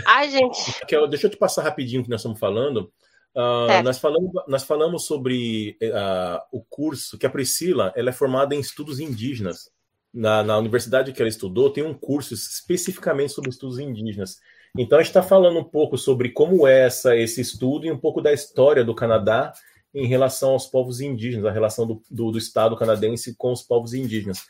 Ai, 0.07 0.29
gente. 0.29 0.73
Raquel, 0.83 1.09
deixa 1.09 1.27
eu 1.27 1.31
te 1.31 1.39
passar 1.39 1.63
rapidinho 1.63 2.03
o 2.03 2.05
que 2.05 2.11
nós 2.11 2.21
estamos 2.21 2.39
falando. 2.39 2.93
Uh, 3.35 3.83
nós, 3.83 3.99
falamos, 3.99 4.31
nós 4.47 4.65
falamos 4.65 5.07
sobre 5.07 5.79
uh, 5.83 6.39
o 6.53 6.63
curso 6.69 7.17
que 7.17 7.25
a 7.25 7.31
Priscila 7.31 7.95
ela 7.97 8.11
é 8.11 8.13
formada 8.13 8.55
em 8.55 8.61
estudos 8.61 9.01
indígenas. 9.01 9.71
Na, 10.13 10.43
na 10.43 10.59
universidade 10.59 11.11
que 11.11 11.23
ela 11.23 11.29
estudou, 11.31 11.71
tem 11.71 11.83
um 11.83 11.95
curso 11.95 12.35
especificamente 12.35 13.33
sobre 13.33 13.49
estudos 13.49 13.79
indígenas. 13.79 14.39
Então, 14.77 14.99
a 14.99 15.01
gente 15.01 15.09
está 15.09 15.23
falando 15.23 15.59
um 15.59 15.65
pouco 15.65 15.97
sobre 15.97 16.29
como 16.29 16.67
é 16.69 16.85
essa, 16.85 17.17
esse 17.17 17.41
estudo 17.41 17.87
e 17.87 17.91
um 17.91 17.99
pouco 17.99 18.21
da 18.21 18.35
história 18.35 18.85
do 18.85 18.95
Canadá 18.95 19.55
em 19.95 20.07
relação 20.07 20.51
aos 20.51 20.67
povos 20.67 21.01
indígenas, 21.01 21.47
a 21.47 21.53
relação 21.53 21.87
do, 21.87 22.03
do, 22.11 22.33
do 22.33 22.39
Estado 22.39 22.77
canadense 22.77 23.37
com 23.37 23.53
os 23.53 23.63
povos 23.63 23.95
indígenas. 23.95 24.45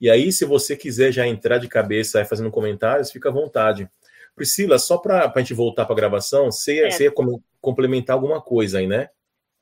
E 0.00 0.10
aí, 0.10 0.30
se 0.30 0.44
você 0.44 0.76
quiser 0.76 1.10
já 1.10 1.26
entrar 1.26 1.58
de 1.58 1.68
cabeça 1.68 2.24
fazendo 2.24 2.50
comentários, 2.50 3.10
fica 3.10 3.30
à 3.30 3.32
vontade. 3.32 3.88
Priscila, 4.36 4.78
só 4.78 4.98
para 4.98 5.32
a 5.34 5.38
gente 5.38 5.54
voltar 5.54 5.84
para 5.84 5.94
a 5.94 5.96
gravação, 5.96 6.50
você 6.50 6.76
ia, 6.76 6.86
é. 6.86 6.90
você 6.90 7.04
ia 7.04 7.12
complementar 7.60 8.14
alguma 8.14 8.40
coisa 8.40 8.78
aí, 8.78 8.86
né? 8.86 9.08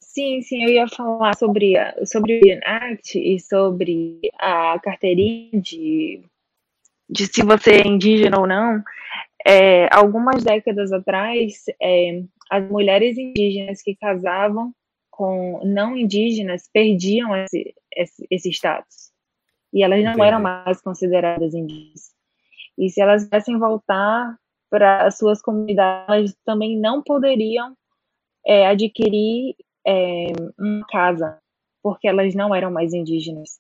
Sim, 0.01 0.43
sim, 0.43 0.65
eu 0.65 0.71
ia 0.71 0.89
falar 0.89 1.37
sobre, 1.37 1.75
sobre 2.05 2.41
o 2.41 2.61
Act 2.65 3.19
e 3.19 3.39
sobre 3.39 4.19
a 4.39 4.79
carteirinha 4.81 5.61
de, 5.61 6.23
de 7.09 7.27
se 7.27 7.43
você 7.43 7.83
é 7.83 7.87
indígena 7.87 8.41
ou 8.41 8.47
não. 8.47 8.83
É, 9.47 9.89
algumas 9.95 10.43
décadas 10.43 10.93
atrás, 10.93 11.65
é, 11.81 12.23
as 12.51 12.69
mulheres 12.69 13.17
indígenas 13.17 13.81
que 13.81 13.95
casavam 13.95 14.73
com 15.19 15.61
não 15.65 15.97
indígenas 15.97 16.71
perdiam 16.73 17.37
esse, 17.37 17.75
esse, 17.93 18.27
esse 18.31 18.51
status. 18.51 19.11
E 19.73 19.83
elas 19.83 19.99
não 20.05 20.13
Entendi. 20.13 20.29
eram 20.29 20.41
mais 20.41 20.81
consideradas 20.81 21.55
indígenas. 21.55 22.13
E 22.79 22.89
se 22.89 23.01
elas 23.01 23.29
viessem 23.29 23.59
voltar 23.59 24.39
para 24.71 25.09
as 25.09 25.19
suas 25.19 25.43
comunidades, 25.43 26.07
elas 26.09 26.37
também 26.45 26.79
não 26.79 27.03
poderiam 27.03 27.77
é, 28.47 28.69
adquirir 28.69 29.57
é, 29.85 30.27
uma 30.57 30.87
casa, 30.87 31.37
porque 31.83 32.07
elas 32.07 32.33
não 32.37 32.55
eram 32.55 32.71
mais 32.71 32.95
indígenas, 32.95 33.59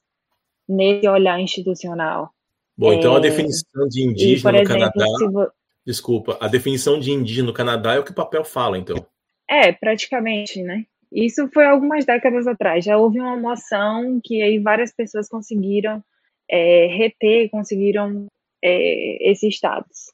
nesse 0.69 1.09
olhar 1.09 1.41
institucional. 1.41 2.31
Bom, 2.77 2.93
então 2.93 3.17
a 3.17 3.19
é, 3.19 3.23
definição 3.23 3.89
de 3.89 4.05
indígena 4.05 4.51
e, 4.51 4.53
no 4.53 4.63
exemplo, 4.63 4.93
Canadá. 4.93 5.31
Vo... 5.33 5.53
Desculpa, 5.85 6.39
a 6.41 6.47
definição 6.47 7.01
de 7.01 7.11
indígena 7.11 7.49
no 7.49 7.53
Canadá 7.53 7.95
é 7.95 7.99
o 7.99 8.05
que 8.05 8.13
o 8.13 8.15
papel 8.15 8.45
fala, 8.45 8.79
então. 8.79 9.05
É, 9.51 9.73
praticamente, 9.73 10.63
né? 10.63 10.87
Isso 11.13 11.49
foi 11.53 11.65
algumas 11.65 12.05
décadas 12.05 12.47
atrás. 12.47 12.85
Já 12.85 12.97
houve 12.99 13.19
uma 13.19 13.37
moção 13.37 14.21
que 14.23 14.43
aí 14.43 14.59
várias 14.59 14.93
pessoas 14.93 15.29
conseguiram 15.29 16.03
é, 16.49 16.87
reter, 16.87 17.51
conseguiram 17.51 18.27
é, 18.63 19.31
esse 19.31 19.49
status. 19.49 20.13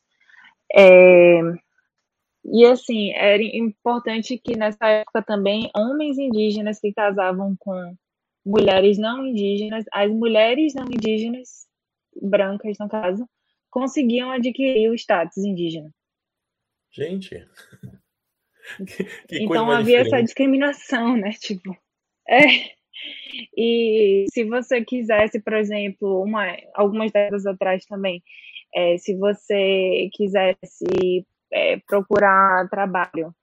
É, 0.72 1.40
e 2.44 2.64
assim, 2.66 3.12
era 3.12 3.42
importante 3.42 4.38
que 4.38 4.56
nessa 4.56 4.86
época 4.86 5.22
também 5.22 5.70
homens 5.74 6.18
indígenas 6.18 6.78
que 6.78 6.92
casavam 6.92 7.56
com 7.58 7.96
mulheres 8.44 8.98
não 8.98 9.26
indígenas, 9.26 9.84
as 9.92 10.10
mulheres 10.10 10.74
não 10.74 10.84
indígenas, 10.84 11.66
brancas 12.20 12.76
no 12.78 12.88
caso, 12.88 13.26
conseguiam 13.70 14.30
adquirir 14.30 14.90
o 14.90 14.94
status 14.94 15.38
indígena. 15.38 15.90
Gente. 16.92 17.44
que, 18.86 19.04
que 19.28 19.44
então 19.44 19.70
havia 19.70 19.98
diferente. 19.98 20.14
essa 20.14 20.22
discriminação, 20.22 21.16
né? 21.16 21.32
Tipo, 21.32 21.76
é. 22.28 22.74
E 23.56 24.24
se 24.32 24.44
você 24.44 24.84
quisesse, 24.84 25.40
por 25.40 25.54
exemplo, 25.54 26.22
uma, 26.22 26.56
algumas 26.74 27.10
décadas 27.12 27.44
atrás 27.46 27.84
também, 27.86 28.22
é, 28.74 28.96
se 28.98 29.14
você 29.16 30.08
quisesse 30.12 31.26
é, 31.52 31.78
procurar 31.86 32.68
trabalho, 32.68 33.34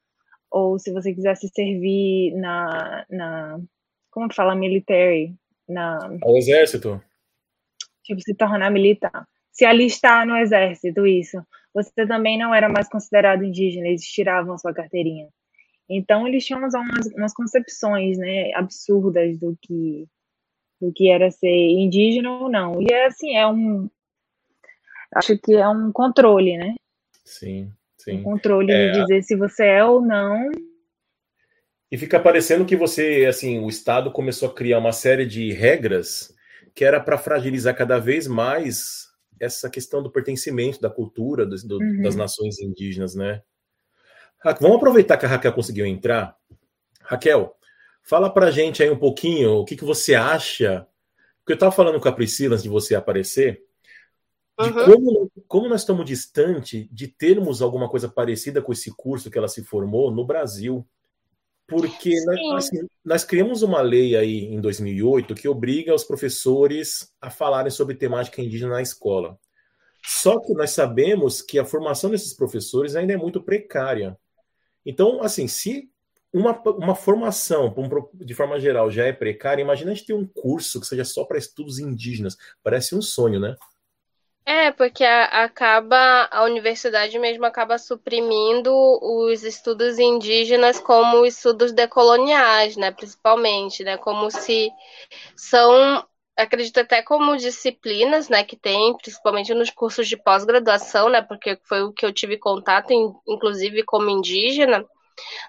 ou 0.49 0.79
se 0.79 0.91
você 0.91 1.13
quisesse 1.13 1.49
servir 1.53 2.33
na, 2.35 3.05
na 3.09 3.59
como 4.11 4.27
que 4.27 4.35
fala, 4.35 4.53
military, 4.53 5.33
na... 5.67 5.97
Ao 6.21 6.37
exército. 6.37 7.01
Tipo, 8.03 8.21
se 8.21 8.35
tornar 8.35 8.69
militar. 8.69 9.25
Se 9.51 9.63
alistar 9.65 10.27
no 10.27 10.35
exército, 10.35 11.07
isso. 11.07 11.41
Você 11.73 12.05
também 12.05 12.37
não 12.37 12.53
era 12.53 12.67
mais 12.67 12.89
considerado 12.89 13.43
indígena, 13.43 13.87
eles 13.87 14.03
tiravam 14.03 14.57
sua 14.57 14.73
carteirinha. 14.73 15.27
Então, 15.89 16.27
eles 16.27 16.45
tinham 16.45 16.59
umas, 16.59 16.73
umas 17.15 17.33
concepções, 17.33 18.17
né, 18.17 18.53
absurdas 18.53 19.37
do 19.37 19.57
que, 19.61 20.07
do 20.79 20.91
que 20.93 21.09
era 21.09 21.29
ser 21.31 21.47
indígena 21.47 22.31
ou 22.31 22.49
não. 22.49 22.81
E 22.81 22.87
é 22.91 23.05
assim, 23.05 23.35
é 23.35 23.45
um... 23.47 23.89
Acho 25.15 25.37
que 25.37 25.53
é 25.53 25.67
um 25.67 25.91
controle, 25.91 26.57
né? 26.57 26.75
Sim. 27.25 27.71
Sim. 27.97 28.21
O 28.21 28.23
controle 28.23 28.71
é... 28.71 28.91
de 28.91 29.01
dizer 29.01 29.23
se 29.23 29.35
você 29.35 29.65
é 29.65 29.83
ou 29.83 30.01
não. 30.01 30.49
E 31.91 31.97
fica 31.97 32.19
parecendo 32.19 32.65
que 32.65 32.75
você, 32.75 33.25
assim, 33.27 33.59
o 33.59 33.67
Estado 33.67 34.11
começou 34.11 34.49
a 34.49 34.53
criar 34.53 34.79
uma 34.79 34.93
série 34.93 35.25
de 35.25 35.51
regras 35.51 36.33
que 36.73 36.85
era 36.85 37.01
para 37.01 37.17
fragilizar 37.17 37.75
cada 37.75 37.99
vez 37.99 38.27
mais 38.27 39.10
essa 39.41 39.69
questão 39.69 40.03
do 40.03 40.11
pertencimento, 40.11 40.79
da 40.79 40.89
cultura 40.89 41.45
do, 41.45 41.55
do, 41.67 41.77
uhum. 41.77 42.03
das 42.03 42.15
nações 42.15 42.59
indígenas, 42.59 43.15
né? 43.15 43.41
Vamos 44.59 44.77
aproveitar 44.77 45.17
que 45.17 45.25
a 45.25 45.29
Raquel 45.29 45.53
conseguiu 45.53 45.85
entrar. 45.85 46.35
Raquel, 47.01 47.55
fala 48.03 48.31
para 48.31 48.51
gente 48.51 48.81
aí 48.81 48.89
um 48.89 48.97
pouquinho 48.97 49.57
o 49.57 49.65
que, 49.65 49.75
que 49.75 49.83
você 49.83 50.13
acha. 50.13 50.87
Porque 51.39 51.53
eu 51.53 51.55
estava 51.55 51.71
falando 51.71 51.99
com 51.99 52.07
a 52.07 52.11
Priscila 52.11 52.53
antes 52.53 52.63
de 52.63 52.69
você 52.69 52.93
aparecer, 52.93 53.63
de 54.59 54.69
uhum. 54.69 54.85
como, 54.85 55.31
como 55.47 55.69
nós 55.69 55.81
estamos 55.81 56.05
distante 56.05 56.87
de 56.91 57.07
termos 57.07 57.61
alguma 57.61 57.89
coisa 57.89 58.07
parecida 58.07 58.61
com 58.61 58.71
esse 58.71 58.91
curso 58.95 59.29
que 59.29 59.37
ela 59.37 59.47
se 59.47 59.63
formou 59.63 60.11
no 60.11 60.25
Brasil. 60.25 60.87
Porque 61.71 62.13
nós, 62.25 62.65
assim, 62.65 62.85
nós, 63.03 63.23
criamos 63.23 63.61
uma 63.61 63.79
lei 63.79 64.13
aí 64.17 64.43
em 64.43 64.59
2008 64.59 65.33
que 65.33 65.47
obriga 65.47 65.95
os 65.95 66.03
professores 66.03 67.09
a 67.21 67.29
falarem 67.29 67.71
sobre 67.71 67.95
temática 67.95 68.41
indígena 68.41 68.73
na 68.73 68.81
escola. 68.81 69.39
Só 70.03 70.37
que 70.41 70.53
nós 70.53 70.71
sabemos 70.71 71.41
que 71.41 71.57
a 71.57 71.63
formação 71.63 72.09
desses 72.09 72.33
professores 72.33 72.93
ainda 72.93 73.13
é 73.13 73.17
muito 73.17 73.41
precária. 73.41 74.17
Então, 74.85 75.23
assim, 75.23 75.47
se 75.47 75.89
uma, 76.33 76.59
uma 76.71 76.93
formação, 76.95 77.73
de 78.15 78.33
forma 78.33 78.59
geral, 78.59 78.91
já 78.91 79.05
é 79.05 79.13
precária, 79.13 79.61
imagina 79.61 79.91
a 79.91 79.93
gente 79.93 80.07
ter 80.07 80.13
um 80.13 80.27
curso 80.27 80.81
que 80.81 80.87
seja 80.87 81.05
só 81.05 81.23
para 81.23 81.37
estudos 81.37 81.79
indígenas. 81.79 82.35
Parece 82.61 82.95
um 82.95 83.01
sonho, 83.01 83.39
né? 83.39 83.55
É, 84.51 84.69
porque 84.69 85.05
acaba 85.05 86.27
a 86.29 86.43
universidade 86.43 87.17
mesmo 87.17 87.45
acaba 87.45 87.77
suprimindo 87.77 88.69
os 89.01 89.45
estudos 89.45 89.97
indígenas 89.97 90.77
como 90.77 91.25
estudos 91.25 91.71
decoloniais, 91.71 92.75
né, 92.75 92.91
principalmente, 92.91 93.81
né, 93.81 93.95
como 93.95 94.29
se 94.29 94.69
são 95.37 96.05
acredito 96.37 96.81
até 96.81 97.01
como 97.01 97.37
disciplinas, 97.37 98.27
né, 98.27 98.43
que 98.43 98.57
tem, 98.57 98.93
principalmente 98.97 99.53
nos 99.53 99.69
cursos 99.69 100.05
de 100.09 100.17
pós-graduação, 100.17 101.07
né, 101.07 101.21
porque 101.21 101.57
foi 101.63 101.83
o 101.83 101.93
que 101.93 102.05
eu 102.05 102.11
tive 102.13 102.37
contato, 102.37 102.91
inclusive 103.25 103.83
como 103.83 104.09
indígena, 104.09 104.85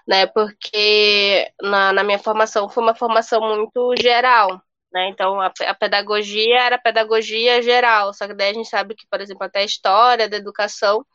né, 0.07 0.27
porque 0.27 1.51
na, 1.61 1.91
na 1.91 2.03
minha 2.05 2.19
formação 2.19 2.69
foi 2.69 2.81
uma 2.81 2.95
formação 2.95 3.41
muito 3.41 3.95
geral, 4.01 4.61
né, 4.93 5.09
então 5.09 5.41
a, 5.41 5.51
a 5.67 5.73
pedagogia 5.73 6.59
era 6.61 6.77
pedagogia 6.77 7.61
geral, 7.61 8.13
só 8.13 8.27
que 8.27 8.33
daí 8.33 8.51
a 8.51 8.53
gente 8.53 8.69
sabe 8.69 8.95
que, 8.95 9.07
por 9.09 9.21
exemplo, 9.21 9.45
até 9.45 9.59
a 9.59 9.65
história 9.65 10.29
da 10.29 10.37
educação 10.37 11.05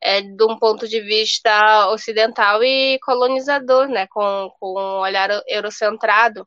é 0.00 0.20
de 0.22 0.44
um 0.44 0.58
ponto 0.58 0.88
de 0.88 1.00
vista 1.00 1.88
ocidental 1.90 2.62
e 2.64 2.98
colonizador, 3.00 3.88
né, 3.88 4.06
com, 4.08 4.50
com 4.60 4.80
um 4.80 5.00
olhar 5.00 5.30
eurocentrado, 5.48 6.46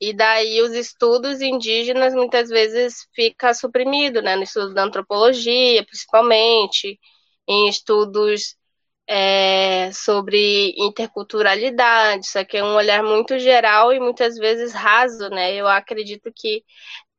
e 0.00 0.12
daí 0.12 0.60
os 0.62 0.72
estudos 0.72 1.40
indígenas 1.40 2.12
muitas 2.12 2.48
vezes 2.48 3.06
fica 3.14 3.54
suprimido, 3.54 4.20
né? 4.20 4.34
No 4.34 4.42
estudo 4.42 4.74
da 4.74 4.82
antropologia, 4.82 5.84
principalmente, 5.86 6.98
em 7.46 7.68
estudos 7.68 8.56
é, 9.14 9.92
sobre 9.92 10.74
interculturalidade, 10.78 12.24
isso 12.24 12.38
aqui 12.38 12.56
é 12.56 12.64
um 12.64 12.74
olhar 12.74 13.02
muito 13.02 13.38
geral 13.38 13.92
e 13.92 14.00
muitas 14.00 14.38
vezes 14.38 14.72
raso, 14.72 15.28
né? 15.28 15.54
Eu 15.54 15.68
acredito 15.68 16.32
que 16.34 16.64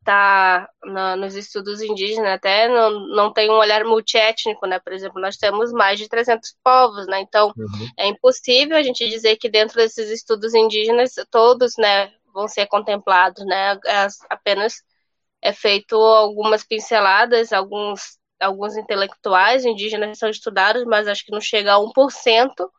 tá 0.03 0.67
na, 0.83 1.15
nos 1.15 1.35
estudos 1.35 1.83
indígenas 1.83 2.33
até 2.33 2.67
não, 2.67 3.07
não 3.09 3.31
tem 3.31 3.51
um 3.51 3.59
olhar 3.59 3.83
multiétnico, 3.85 4.65
né? 4.65 4.79
Por 4.79 4.91
exemplo, 4.91 5.21
nós 5.21 5.37
temos 5.37 5.71
mais 5.71 5.99
de 5.99 6.09
300 6.09 6.55
povos, 6.63 7.05
né? 7.05 7.21
Então, 7.21 7.53
uhum. 7.55 7.87
é 7.95 8.07
impossível 8.07 8.75
a 8.75 8.81
gente 8.81 9.07
dizer 9.07 9.35
que 9.37 9.47
dentro 9.47 9.75
desses 9.75 10.09
estudos 10.09 10.55
indígenas 10.55 11.13
todos, 11.29 11.73
né, 11.77 12.11
vão 12.33 12.47
ser 12.47 12.65
contemplados, 12.65 13.45
né? 13.45 13.77
Apenas 14.31 14.77
é 15.43 15.53
feito 15.53 15.95
algumas 15.95 16.63
pinceladas, 16.63 17.53
alguns, 17.53 18.17
alguns 18.43 18.75
intelectuais 18.77 19.65
indígenas 19.65 20.17
são 20.17 20.29
estudados, 20.29 20.83
mas 20.85 21.07
acho 21.07 21.25
que 21.25 21.31
não 21.31 21.41
chega 21.41 21.73
a 21.73 21.79
1%, 21.79 22.69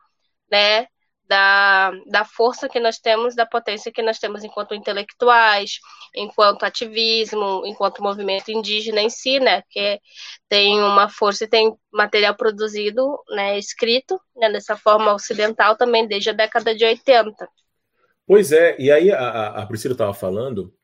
né? 0.50 0.86
Da, 1.26 1.90
da 2.06 2.22
força 2.22 2.68
que 2.68 2.78
nós 2.78 2.98
temos, 2.98 3.34
da 3.34 3.46
potência 3.46 3.90
que 3.90 4.02
nós 4.02 4.18
temos 4.18 4.44
enquanto 4.44 4.74
intelectuais, 4.74 5.78
enquanto 6.14 6.64
ativismo, 6.64 7.62
enquanto 7.64 8.02
movimento 8.02 8.50
indígena 8.50 9.00
em 9.00 9.08
si, 9.08 9.40
né, 9.40 9.62
que 9.70 9.98
tem 10.50 10.78
uma 10.78 11.08
força 11.08 11.44
e 11.44 11.48
tem 11.48 11.74
material 11.90 12.36
produzido, 12.36 13.18
né, 13.30 13.58
escrito, 13.58 14.20
né, 14.36 14.52
dessa 14.52 14.76
forma 14.76 15.14
ocidental 15.14 15.78
também 15.78 16.06
desde 16.06 16.28
a 16.28 16.34
década 16.34 16.74
de 16.74 16.84
80. 16.84 17.48
Pois 18.26 18.52
é, 18.52 18.76
e 18.78 18.90
aí 18.90 19.10
a, 19.10 19.62
a 19.62 19.66
Priscila 19.66 19.94
estava 19.94 20.12
falando 20.14 20.74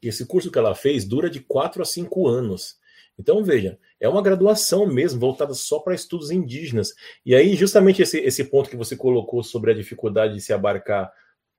que 0.00 0.08
esse 0.08 0.26
curso 0.26 0.50
que 0.50 0.58
ela 0.58 0.74
fez 0.74 1.04
dura 1.04 1.30
de 1.30 1.40
4 1.40 1.80
a 1.80 1.84
5 1.84 2.28
anos. 2.28 2.76
Então, 3.18 3.44
veja, 3.44 3.78
é 4.00 4.08
uma 4.08 4.22
graduação 4.22 4.86
mesmo, 4.86 5.20
voltada 5.20 5.54
só 5.54 5.78
para 5.78 5.94
estudos 5.94 6.30
indígenas. 6.30 6.94
E 7.24 7.34
aí, 7.34 7.54
justamente 7.54 8.02
esse, 8.02 8.18
esse 8.18 8.44
ponto 8.44 8.68
que 8.68 8.76
você 8.76 8.96
colocou 8.96 9.42
sobre 9.42 9.70
a 9.70 9.74
dificuldade 9.74 10.34
de 10.34 10.40
se 10.40 10.52
abarcar 10.52 11.12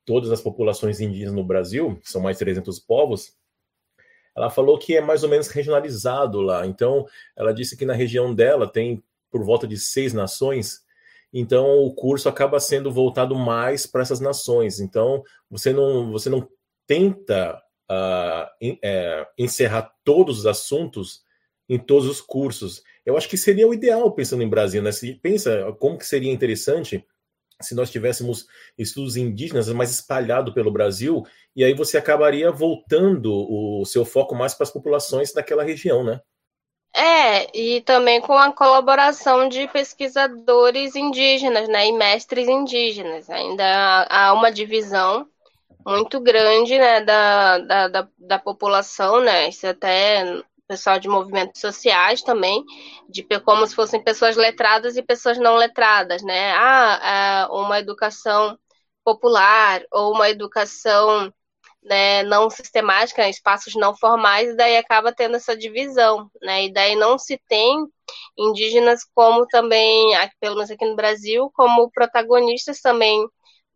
todas 0.03 0.31
as 0.31 0.41
populações 0.41 0.99
indígenas 0.99 1.33
no 1.33 1.43
Brasil, 1.43 1.99
são 2.03 2.21
mais 2.21 2.37
de 2.37 2.45
300 2.45 2.79
povos, 2.79 3.33
ela 4.35 4.49
falou 4.49 4.77
que 4.77 4.95
é 4.95 5.01
mais 5.01 5.23
ou 5.23 5.29
menos 5.29 5.47
regionalizado 5.47 6.41
lá. 6.41 6.67
Então, 6.67 7.05
ela 7.35 7.53
disse 7.53 7.77
que 7.77 7.85
na 7.85 7.93
região 7.93 8.35
dela 8.35 8.67
tem 8.67 9.01
por 9.31 9.43
volta 9.43 9.65
de 9.65 9.77
seis 9.77 10.13
nações 10.13 10.85
então 11.37 11.83
o 11.83 11.93
curso 11.93 12.29
acaba 12.29 12.61
sendo 12.61 12.89
voltado 12.89 13.35
mais 13.35 13.85
para 13.85 14.01
essas 14.01 14.21
nações. 14.21 14.79
Então 14.79 15.21
você 15.51 15.73
não, 15.73 16.09
você 16.09 16.29
não 16.29 16.47
tenta 16.87 17.61
uh, 17.91 18.49
é, 18.81 19.27
encerrar 19.37 19.93
todos 20.05 20.39
os 20.39 20.45
assuntos 20.45 21.24
em 21.67 21.79
todos 21.79 22.07
os 22.07 22.21
cursos. 22.21 22.83
Eu 23.05 23.17
acho 23.17 23.29
que 23.29 23.37
seria 23.37 23.67
o 23.67 23.73
ideal 23.73 24.11
pensando 24.11 24.43
em 24.43 24.49
Brasil, 24.49 24.81
né? 24.81 24.91
Se 24.91 25.13
pensa 25.15 25.71
como 25.79 25.97
que 25.97 26.05
seria 26.05 26.31
interessante 26.31 27.05
se 27.61 27.73
nós 27.73 27.89
tivéssemos 27.89 28.47
estudos 28.77 29.15
indígenas 29.15 29.69
mais 29.69 29.91
espalhado 29.91 30.53
pelo 30.53 30.71
Brasil, 30.71 31.23
e 31.55 31.63
aí 31.63 31.73
você 31.73 31.97
acabaria 31.97 32.51
voltando 32.51 33.31
o 33.33 33.85
seu 33.85 34.03
foco 34.03 34.35
mais 34.35 34.53
para 34.53 34.65
as 34.65 34.71
populações 34.71 35.31
daquela 35.31 35.63
região, 35.63 36.03
né? 36.03 36.19
É, 36.93 37.57
e 37.57 37.81
também 37.81 38.21
com 38.21 38.37
a 38.37 38.53
colaboração 38.53 39.49
de 39.49 39.67
pesquisadores 39.67 40.95
indígenas, 40.95 41.67
né, 41.67 41.87
e 41.87 41.91
mestres 41.91 42.47
indígenas. 42.47 43.29
Ainda 43.29 44.07
há 44.09 44.33
uma 44.33 44.49
divisão 44.49 45.27
muito 45.85 46.21
grande, 46.21 46.77
né, 46.77 47.01
da, 47.01 47.59
da, 47.59 47.87
da, 47.89 48.07
da 48.17 48.39
população, 48.39 49.21
né, 49.21 49.49
isso 49.49 49.67
até 49.67 50.41
pessoal 50.67 50.99
de 50.99 51.07
movimentos 51.07 51.61
sociais 51.61 52.21
também, 52.21 52.63
de 53.09 53.23
como 53.41 53.65
se 53.67 53.75
fossem 53.75 54.03
pessoas 54.03 54.35
letradas 54.35 54.97
e 54.97 55.03
pessoas 55.03 55.37
não 55.37 55.55
letradas, 55.55 56.23
né, 56.23 56.53
ah, 56.53 57.47
é 57.49 57.53
uma 57.53 57.79
educação 57.79 58.57
popular 59.03 59.83
ou 59.91 60.13
uma 60.13 60.29
educação 60.29 61.31
né, 61.83 62.23
não 62.23 62.49
sistemática, 62.49 63.21
né, 63.21 63.29
espaços 63.29 63.75
não 63.75 63.95
formais, 63.95 64.49
e 64.49 64.55
daí 64.55 64.77
acaba 64.77 65.13
tendo 65.13 65.35
essa 65.35 65.55
divisão, 65.55 66.29
né, 66.41 66.65
e 66.65 66.73
daí 66.73 66.95
não 66.95 67.17
se 67.17 67.39
tem 67.47 67.85
indígenas 68.37 69.01
como 69.13 69.45
também, 69.47 70.13
pelo 70.39 70.55
menos 70.55 70.71
aqui 70.71 70.85
no 70.85 70.95
Brasil, 70.95 71.51
como 71.53 71.91
protagonistas 71.91 72.81
também 72.81 73.25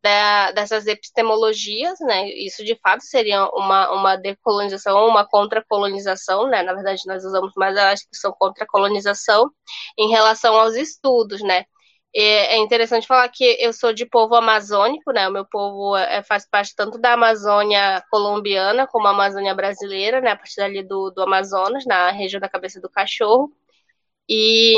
da, 0.01 0.51
dessas 0.51 0.87
epistemologias, 0.87 1.99
né, 1.99 2.29
isso 2.29 2.63
de 2.63 2.75
fato 2.81 3.03
seria 3.03 3.45
uma, 3.49 3.91
uma 3.91 4.15
decolonização, 4.15 5.07
uma 5.07 5.27
contracolonização, 5.27 6.47
né, 6.47 6.63
na 6.63 6.73
verdade 6.73 7.01
nós 7.05 7.23
usamos 7.25 7.53
mais 7.55 7.75
a 7.77 7.93
expressão 7.93 8.31
contracolonização 8.37 9.49
em 9.97 10.09
relação 10.09 10.55
aos 10.55 10.75
estudos, 10.75 11.41
né, 11.41 11.65
é 12.13 12.57
interessante 12.57 13.05
falar 13.05 13.29
que 13.29 13.43
eu 13.59 13.71
sou 13.71 13.93
de 13.93 14.05
povo 14.05 14.33
amazônico, 14.35 15.11
né? 15.11 15.27
O 15.27 15.31
meu 15.31 15.45
povo 15.45 15.95
é, 15.95 16.23
faz 16.23 16.47
parte 16.49 16.73
tanto 16.75 16.97
da 16.97 17.13
Amazônia 17.13 18.03
colombiana 18.09 18.87
como 18.87 19.07
a 19.07 19.11
Amazônia 19.11 19.53
brasileira, 19.53 20.19
né? 20.19 20.31
A 20.31 20.35
partir 20.35 20.61
ali 20.61 20.83
do, 20.83 21.11
do 21.11 21.21
Amazonas, 21.21 21.85
na 21.85 22.09
região 22.11 22.39
da 22.39 22.49
cabeça 22.49 22.81
do 22.81 22.89
cachorro. 22.89 23.53
E 24.27 24.75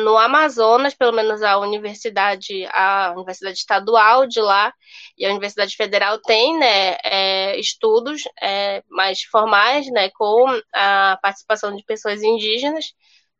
no 0.00 0.18
Amazonas, 0.18 0.94
pelo 0.94 1.12
menos 1.12 1.42
a 1.42 1.58
universidade, 1.58 2.66
a 2.72 3.12
universidade 3.16 3.58
estadual 3.58 4.26
de 4.26 4.40
lá 4.40 4.72
e 5.16 5.24
a 5.24 5.30
universidade 5.30 5.76
federal 5.76 6.18
tem, 6.18 6.58
né, 6.58 6.96
é, 7.04 7.58
estudos 7.60 8.22
é, 8.42 8.82
mais 8.88 9.22
formais, 9.22 9.86
né, 9.92 10.10
com 10.10 10.46
a 10.74 11.18
participação 11.22 11.74
de 11.76 11.84
pessoas 11.84 12.22
indígenas 12.22 12.92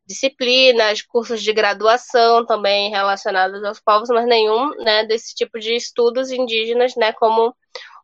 disciplinas, 0.05 1.01
cursos 1.01 1.41
de 1.41 1.53
graduação 1.53 2.45
também 2.45 2.89
relacionados 2.89 3.63
aos 3.63 3.79
povos, 3.79 4.09
mas 4.09 4.25
nenhum 4.25 4.69
né, 4.83 5.05
desse 5.05 5.33
tipo 5.33 5.59
de 5.59 5.75
estudos 5.75 6.31
indígenas 6.31 6.95
né, 6.95 7.13
como 7.13 7.55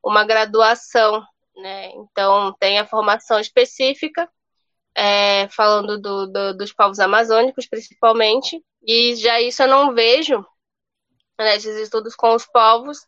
uma 0.04 0.24
graduação. 0.24 1.24
Né? 1.56 1.92
Então, 1.92 2.56
tem 2.60 2.80
a 2.80 2.88
formação 2.88 3.40
específica, 3.40 4.30
é, 4.96 5.48
falando 5.50 6.00
do, 6.00 6.28
do, 6.28 6.58
dos 6.58 6.74
povos 6.74 7.00
amazônicos, 7.00 7.68
principalmente, 7.68 8.64
e 8.84 9.16
já 9.16 9.40
isso 9.42 9.64
eu 9.64 9.68
não 9.68 9.94
vejo 9.94 10.46
né, 11.40 11.56
esses 11.56 11.76
estudos 11.78 12.16
com 12.16 12.34
os 12.36 12.46
povos 12.46 13.00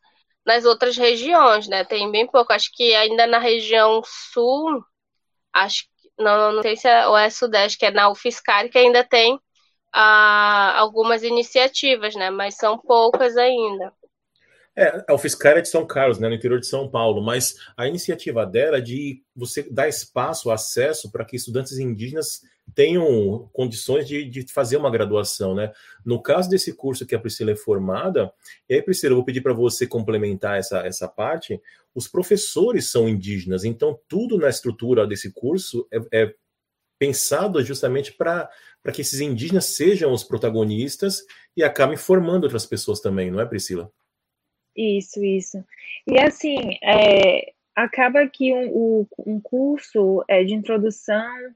nas 0.46 0.66
outras 0.66 0.98
regiões, 0.98 1.68
né? 1.68 1.84
Tem 1.84 2.10
bem 2.12 2.28
pouco, 2.28 2.54
acho 2.54 2.72
que 2.74 2.96
ainda 2.96 3.28
na 3.28 3.40
região 3.40 4.02
sul, 4.06 4.84
acho 5.54 5.86
não, 6.18 6.54
não 6.54 6.62
sei 6.62 6.76
se 6.78 6.88
é 6.88 7.08
o 7.08 7.18
é 7.18 7.30
Sudeste, 7.30 7.78
que 7.78 7.86
é 7.86 7.92
na 7.92 8.10
UFSCar, 8.10 8.70
que 8.70 8.78
ainda 8.78 9.04
tem 9.04 9.40
ah, 9.94 10.80
algumas 10.80 11.24
iniciativas, 11.24 12.16
né? 12.16 12.30
Mas 12.30 12.56
são 12.56 12.78
poucas 12.78 13.36
ainda. 13.38 13.94
É, 14.82 15.06
a 15.08 15.14
UFSCar 15.14 15.60
é 15.60 15.62
de 15.62 15.70
São 15.70 15.86
Carlos, 15.86 16.18
né, 16.18 16.28
no 16.28 16.34
interior 16.34 16.60
de 16.60 16.66
São 16.66 16.90
Paulo, 16.90 17.22
mas 17.22 17.56
a 17.78 17.88
iniciativa 17.88 18.48
dela 18.48 18.80
é 18.80 18.82
de 18.82 19.22
você 19.36 19.62
dar 19.62 19.88
espaço, 19.88 20.50
acesso 20.50 21.12
para 21.12 21.24
que 21.24 21.36
estudantes 21.36 21.78
indígenas 21.78 22.42
tenham 22.74 23.48
condições 23.54 24.08
de, 24.08 24.26
de 24.28 24.52
fazer 24.52 24.78
uma 24.78 24.90
graduação, 24.90 25.54
né? 25.54 25.72
No 26.04 26.20
caso 26.20 26.50
desse 26.50 26.74
curso 26.74 27.06
que 27.06 27.14
a 27.14 27.20
Priscila 27.20 27.52
é 27.52 27.56
formada, 27.56 28.34
e 28.68 28.74
aí, 28.74 28.82
Priscila, 28.82 29.12
eu 29.12 29.18
vou 29.18 29.26
pedir 29.26 29.42
para 29.42 29.54
você 29.54 29.86
complementar 29.86 30.58
essa, 30.58 30.80
essa 30.80 31.08
parte. 31.08 31.62
Os 31.94 32.08
professores 32.08 32.90
são 32.90 33.08
indígenas, 33.08 33.64
então 33.64 34.00
tudo 34.08 34.36
na 34.36 34.50
estrutura 34.50 35.06
desse 35.06 35.32
curso 35.32 35.88
é, 35.92 36.24
é 36.24 36.34
pensado 36.98 37.64
justamente 37.64 38.14
para 38.14 38.50
que 38.92 39.02
esses 39.02 39.20
indígenas 39.20 39.66
sejam 39.66 40.12
os 40.12 40.24
protagonistas 40.24 41.24
e 41.56 41.64
acabem 41.64 41.98
formando 41.98 42.46
outras 42.46 42.66
pessoas 42.66 43.00
também, 43.00 43.30
não 43.30 43.40
é, 43.40 43.46
Priscila? 43.46 43.92
Isso, 44.76 45.24
isso. 45.24 45.64
E 46.08 46.20
assim, 46.20 46.78
é, 46.84 47.52
acaba 47.76 48.28
que 48.28 48.54
um, 48.54 49.06
um 49.26 49.40
curso 49.40 50.24
é, 50.28 50.44
de 50.44 50.54
introdução 50.54 51.54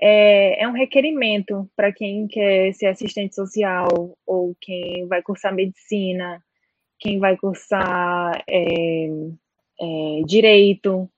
é, 0.00 0.62
é 0.62 0.68
um 0.68 0.72
requerimento 0.72 1.68
para 1.76 1.92
quem 1.92 2.26
quer 2.26 2.72
ser 2.72 2.86
assistente 2.86 3.34
social 3.34 4.16
ou 4.26 4.56
quem 4.60 5.06
vai 5.06 5.22
cursar 5.22 5.54
medicina, 5.54 6.42
quem 6.98 7.18
vai 7.18 7.36
cursar 7.36 8.42
é, 8.48 9.08
é, 9.80 10.22
direito. 10.26 11.10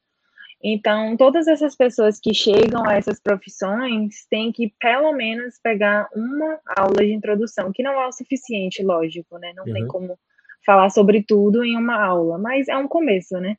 Então, 0.62 1.16
todas 1.16 1.46
essas 1.46 1.76
pessoas 1.76 2.18
que 2.18 2.34
chegam 2.34 2.84
a 2.84 2.96
essas 2.96 3.20
profissões 3.20 4.26
têm 4.28 4.50
que, 4.50 4.74
pelo 4.80 5.12
menos, 5.12 5.54
pegar 5.62 6.08
uma 6.12 6.58
aula 6.76 6.96
de 6.96 7.12
introdução, 7.12 7.70
que 7.72 7.82
não 7.82 7.92
é 7.92 8.08
o 8.08 8.12
suficiente, 8.12 8.82
lógico, 8.82 9.38
né? 9.38 9.52
Não 9.54 9.64
uhum. 9.64 9.72
tem 9.72 9.86
como 9.86 10.18
falar 10.64 10.90
sobre 10.90 11.22
tudo 11.22 11.64
em 11.64 11.76
uma 11.76 12.02
aula, 12.02 12.38
mas 12.38 12.68
é 12.68 12.76
um 12.76 12.88
começo, 12.88 13.38
né? 13.38 13.56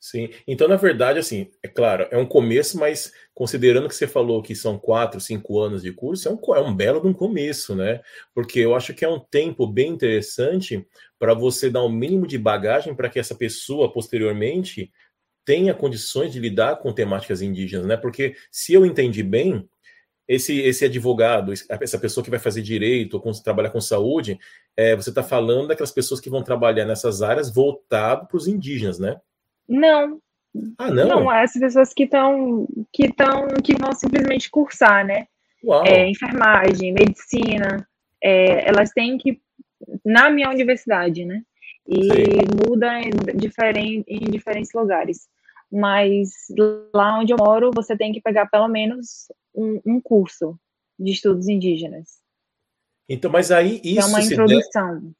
Sim, 0.00 0.30
então 0.46 0.68
na 0.68 0.76
verdade, 0.76 1.18
assim, 1.18 1.50
é 1.60 1.66
claro, 1.66 2.06
é 2.10 2.16
um 2.16 2.24
começo, 2.24 2.78
mas 2.78 3.12
considerando 3.34 3.88
que 3.88 3.94
você 3.94 4.06
falou 4.06 4.40
que 4.40 4.54
são 4.54 4.78
quatro, 4.78 5.20
cinco 5.20 5.58
anos 5.58 5.82
de 5.82 5.92
curso, 5.92 6.28
é 6.28 6.32
um, 6.32 6.54
é 6.54 6.60
um 6.60 6.74
belo 6.74 7.00
de 7.00 7.08
um 7.08 7.12
começo, 7.12 7.74
né? 7.74 8.00
Porque 8.32 8.60
eu 8.60 8.76
acho 8.76 8.94
que 8.94 9.04
é 9.04 9.08
um 9.08 9.18
tempo 9.18 9.66
bem 9.66 9.90
interessante 9.90 10.86
para 11.18 11.34
você 11.34 11.68
dar 11.68 11.84
um 11.84 11.90
mínimo 11.90 12.28
de 12.28 12.38
bagagem 12.38 12.94
para 12.94 13.08
que 13.08 13.18
essa 13.18 13.34
pessoa 13.34 13.92
posteriormente 13.92 14.92
tenha 15.44 15.74
condições 15.74 16.32
de 16.32 16.38
lidar 16.38 16.76
com 16.76 16.92
temáticas 16.92 17.42
indígenas, 17.42 17.86
né? 17.86 17.96
Porque 17.96 18.36
se 18.52 18.74
eu 18.74 18.86
entendi 18.86 19.24
bem, 19.24 19.68
esse, 20.28 20.60
esse 20.60 20.84
advogado, 20.84 21.52
essa 21.52 21.98
pessoa 21.98 22.22
que 22.22 22.30
vai 22.30 22.38
fazer 22.38 22.60
direito 22.60 23.14
ou 23.14 23.32
trabalhar 23.42 23.70
com 23.70 23.80
saúde, 23.80 24.38
é, 24.76 24.94
você 24.94 25.08
está 25.08 25.22
falando 25.22 25.68
daquelas 25.68 25.90
pessoas 25.90 26.20
que 26.20 26.28
vão 26.28 26.42
trabalhar 26.42 26.84
nessas 26.84 27.22
áreas 27.22 27.52
voltado 27.52 28.26
para 28.26 28.36
os 28.36 28.46
indígenas, 28.46 28.98
né? 28.98 29.18
Não. 29.66 30.20
Ah, 30.76 30.90
não? 30.90 31.08
Não, 31.08 31.32
essas 31.32 31.60
pessoas 31.60 31.94
que 31.94 32.04
estão 32.04 32.66
que 32.92 33.06
estão 33.06 33.46
que 33.62 33.74
vão 33.74 33.92
simplesmente 33.92 34.50
cursar, 34.50 35.06
né? 35.06 35.26
Uau. 35.64 35.84
É, 35.86 36.08
enfermagem, 36.08 36.92
medicina, 36.92 37.86
é, 38.22 38.68
elas 38.68 38.90
têm 38.90 39.16
que 39.18 39.40
na 40.04 40.28
minha 40.28 40.50
universidade, 40.50 41.24
né? 41.24 41.42
E 41.86 42.02
Sim. 42.02 42.68
muda 42.68 43.00
em, 43.00 43.10
diferente, 43.36 44.04
em 44.06 44.30
diferentes 44.30 44.72
lugares. 44.74 45.26
Mas 45.70 46.30
lá 46.94 47.18
onde 47.18 47.32
eu 47.32 47.36
moro, 47.38 47.70
você 47.74 47.96
tem 47.96 48.12
que 48.12 48.20
pegar 48.20 48.46
pelo 48.46 48.68
menos 48.68 49.28
um, 49.58 49.80
um 49.84 50.00
curso 50.00 50.58
de 50.98 51.12
estudos 51.12 51.48
indígenas. 51.48 52.18
Então, 53.08 53.30
mas 53.30 53.50
aí 53.50 53.80
isso 53.82 54.00
é 54.00 54.04
uma 54.04 54.22
introdução. 54.22 55.00
Deve... 55.00 55.12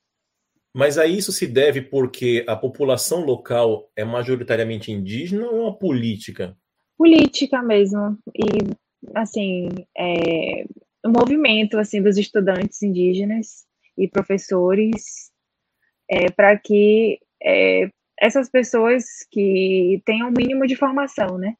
Mas 0.74 0.98
aí 0.98 1.16
isso 1.16 1.32
se 1.32 1.46
deve 1.46 1.82
porque 1.82 2.44
a 2.46 2.54
população 2.54 3.24
local 3.24 3.90
é 3.96 4.04
majoritariamente 4.04 4.92
indígena 4.92 5.46
ou 5.46 5.56
é 5.56 5.60
uma 5.62 5.78
política? 5.78 6.56
Política 6.96 7.62
mesmo. 7.62 8.18
E, 8.34 8.76
assim, 9.14 9.68
é, 9.96 10.64
o 11.04 11.08
movimento 11.08 11.78
assim, 11.78 12.02
dos 12.02 12.18
estudantes 12.18 12.82
indígenas 12.82 13.66
e 13.96 14.06
professores 14.06 15.30
é, 16.08 16.30
para 16.30 16.58
que 16.58 17.18
é, 17.42 17.90
essas 18.20 18.50
pessoas 18.50 19.04
que 19.30 20.02
tenham 20.04 20.28
o 20.28 20.32
mínimo 20.32 20.66
de 20.66 20.76
formação, 20.76 21.38
né? 21.38 21.54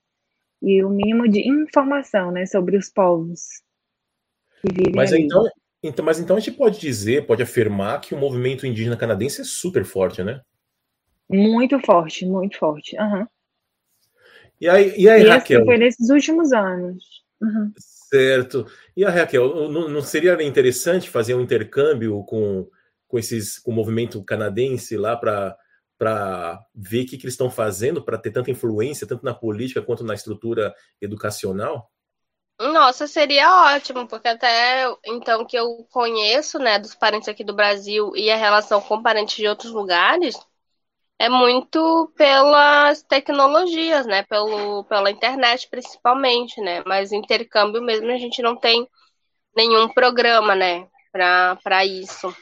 E 0.63 0.83
o 0.83 0.91
mínimo 0.91 1.29
de 1.29 1.49
informação, 1.49 2.33
né, 2.33 2.45
sobre 2.47 2.77
os 2.77 2.91
povos 2.91 3.63
que 4.61 4.73
vivem 4.73 4.95
Mas 4.95 5.13
ali. 5.13 5.23
então, 5.23 5.45
então, 5.83 6.05
mas 6.05 6.19
então 6.19 6.37
a 6.37 6.41
gente 6.41 6.57
pode 6.57 6.81
dizer, 6.81 7.27
pode 7.27 7.43
afirmar 7.43 8.01
que 8.01 8.15
o 8.15 8.19
movimento 8.19 8.67
indígena 8.67 8.97
canadense 8.97 9.41
é 9.41 9.45
super 9.45 9.85
forte, 9.85 10.23
né? 10.23 10.41
Muito 11.31 11.79
forte, 11.81 12.27
muito 12.27 12.59
forte. 12.59 12.97
Uhum. 12.99 13.27
E 14.61 14.69
aí, 14.69 14.95
e 14.97 15.09
aí 15.09 15.23
e 15.23 15.29
Raquel? 15.29 15.59
Assim 15.59 15.67
foi 15.67 15.79
nesses 15.79 16.11
últimos 16.11 16.53
anos. 16.53 17.05
Uhum. 17.41 17.73
Certo. 17.79 18.67
E 18.97 19.05
a 19.05 19.11
Raquel, 19.11 19.71
não, 19.71 19.89
não, 19.89 20.03
seria 20.03 20.43
interessante 20.43 21.09
fazer 21.09 21.35
um 21.35 21.41
intercâmbio 21.41 22.25
com, 22.25 22.67
com, 23.07 23.19
esses, 23.19 23.59
com 23.59 23.71
o 23.71 23.75
movimento 23.75 24.23
canadense 24.25 24.97
lá 24.97 25.17
para 25.17 25.57
para 25.99 26.65
ver 26.75 27.03
o 27.03 27.07
que, 27.07 27.19
que 27.19 27.25
eles 27.25 27.35
estão 27.35 27.51
fazendo 27.51 28.03
para 28.03 28.17
ter 28.17 28.31
tanta 28.31 28.51
influência, 28.51 29.07
tanto 29.07 29.25
na 29.25 29.35
política 29.35 29.83
quanto 29.83 30.05
na 30.05 30.15
estrutura 30.15 30.73
educacional? 31.01 31.91
Nossa, 32.61 33.07
seria 33.07 33.75
ótimo, 33.75 34.07
porque 34.09 34.29
até 34.29 34.85
então 35.07 35.45
que 35.45 35.57
eu 35.57 35.87
conheço, 35.93 36.59
né, 36.59 36.79
dos 36.79 36.95
parentes 36.95 37.29
aqui 37.29 37.45
do 37.45 37.55
Brasil 37.55 38.13
e 38.17 38.31
a 38.31 38.37
relação 38.37 38.81
com 38.81 39.03
parentes 39.03 39.37
de 39.37 39.47
outros 39.47 39.73
lugares, 39.73 40.35
é 41.21 41.29
muito 41.29 42.13
pelas 42.17 43.03
tecnologias, 43.03 44.07
né, 44.07 44.25
pelo, 44.25 44.85
pela 44.85 45.11
internet 45.11 45.69
principalmente, 45.69 46.61
né, 46.61 46.83
mas 46.85 47.13
intercâmbio 47.13 47.83
mesmo 47.83 48.11
a 48.11 48.19
gente 48.19 48.43
não 48.43 48.57
tem 48.57 48.89
nenhum 49.57 49.89
programa, 49.89 50.55
né, 50.57 50.89
para 51.13 51.85
isso, 51.85 52.35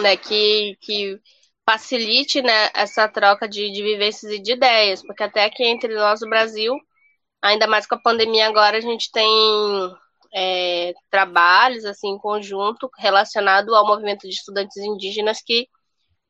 né, 0.00 0.16
que, 0.16 0.76
que 0.80 1.20
facilite, 1.70 2.42
né, 2.42 2.70
essa 2.74 3.08
troca 3.08 3.48
de, 3.48 3.70
de 3.70 3.82
vivências 3.82 4.32
e 4.32 4.40
de 4.40 4.52
ideias, 4.52 5.02
porque 5.02 5.22
até 5.22 5.44
aqui 5.44 5.64
entre 5.64 5.94
nós 5.94 6.20
do 6.20 6.28
Brasil 6.28 6.74
ainda 7.42 7.66
mais 7.66 7.86
com 7.86 7.94
a 7.94 8.02
pandemia 8.02 8.46
agora, 8.48 8.76
a 8.76 8.80
gente 8.80 9.10
tem 9.10 9.28
é, 10.34 10.92
trabalhos 11.10 11.84
assim 11.84 12.08
em 12.10 12.18
conjunto 12.18 12.90
relacionado 12.98 13.74
ao 13.74 13.86
movimento 13.86 14.22
de 14.22 14.34
estudantes 14.34 14.76
indígenas 14.76 15.40
que 15.42 15.68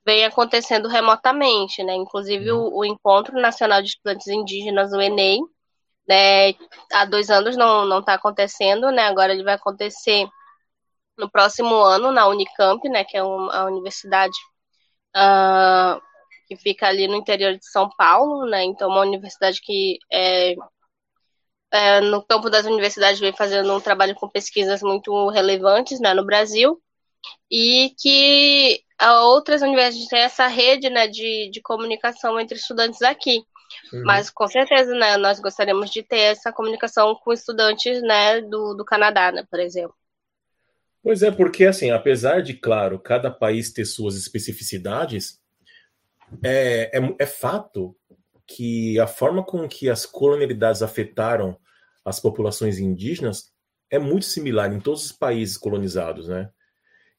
vem 0.04 0.24
acontecendo 0.24 0.88
remotamente, 0.88 1.82
né? 1.82 1.94
Inclusive 1.94 2.50
o, 2.52 2.78
o 2.78 2.84
Encontro 2.84 3.38
Nacional 3.40 3.82
de 3.82 3.88
Estudantes 3.88 4.26
Indígenas, 4.28 4.92
o 4.92 5.00
ENEI, 5.00 5.38
né? 6.08 6.54
Há 6.92 7.04
dois 7.06 7.30
anos 7.30 7.56
não 7.56 7.84
não 7.86 8.00
está 8.00 8.14
acontecendo, 8.14 8.90
né? 8.90 9.02
Agora 9.04 9.32
ele 9.32 9.44
vai 9.44 9.54
acontecer 9.54 10.26
no 11.18 11.30
próximo 11.30 11.74
ano 11.76 12.12
na 12.12 12.26
Unicamp, 12.28 12.88
né? 12.88 13.04
Que 13.04 13.16
é 13.18 13.22
uma, 13.22 13.54
a 13.54 13.66
universidade 13.66 14.36
uh, 15.16 16.00
que 16.46 16.56
fica 16.56 16.88
ali 16.88 17.06
no 17.06 17.16
interior 17.16 17.56
de 17.56 17.64
São 17.70 17.88
Paulo, 17.96 18.46
né? 18.46 18.64
Então 18.64 18.88
uma 18.88 19.02
universidade 19.02 19.60
que 19.62 19.98
é 20.12 20.54
é, 21.72 22.00
no 22.00 22.22
campo 22.22 22.50
das 22.50 22.66
universidades 22.66 23.20
vem 23.20 23.32
fazendo 23.32 23.72
um 23.72 23.80
trabalho 23.80 24.14
com 24.14 24.28
pesquisas 24.28 24.82
muito 24.82 25.28
relevantes 25.28 26.00
né, 26.00 26.12
no 26.12 26.24
Brasil 26.24 26.80
e 27.50 27.94
que 27.98 28.82
outras 29.22 29.62
universidades 29.62 30.08
têm 30.08 30.20
essa 30.20 30.46
rede 30.46 30.90
né, 30.90 31.06
de, 31.06 31.48
de 31.50 31.60
comunicação 31.62 32.40
entre 32.40 32.56
estudantes 32.58 33.02
aqui. 33.02 33.42
Uhum. 33.92 34.02
Mas 34.04 34.30
com 34.30 34.48
certeza 34.48 34.92
né, 34.94 35.16
nós 35.16 35.38
gostaríamos 35.38 35.90
de 35.90 36.02
ter 36.02 36.32
essa 36.32 36.52
comunicação 36.52 37.14
com 37.14 37.32
estudantes 37.32 38.02
né, 38.02 38.40
do, 38.40 38.74
do 38.74 38.84
Canadá, 38.84 39.30
né, 39.30 39.44
por 39.48 39.60
exemplo. 39.60 39.94
Pois 41.02 41.22
é, 41.22 41.30
porque 41.30 41.64
assim, 41.64 41.90
apesar 41.90 42.42
de, 42.42 42.54
claro, 42.54 42.98
cada 42.98 43.30
país 43.30 43.72
ter 43.72 43.84
suas 43.84 44.16
especificidades, 44.16 45.40
é, 46.42 46.98
é, 46.98 47.16
é 47.18 47.26
fato 47.26 47.96
que 48.46 48.98
a 48.98 49.06
forma 49.06 49.44
com 49.44 49.68
que 49.68 49.88
as 49.88 50.04
colonialidades 50.04 50.82
afetaram 50.82 51.58
as 52.04 52.20
populações 52.20 52.78
indígenas 52.78 53.52
é 53.90 53.98
muito 53.98 54.24
similar 54.24 54.72
em 54.72 54.80
todos 54.80 55.04
os 55.06 55.12
países 55.12 55.56
colonizados, 55.56 56.28
né? 56.28 56.50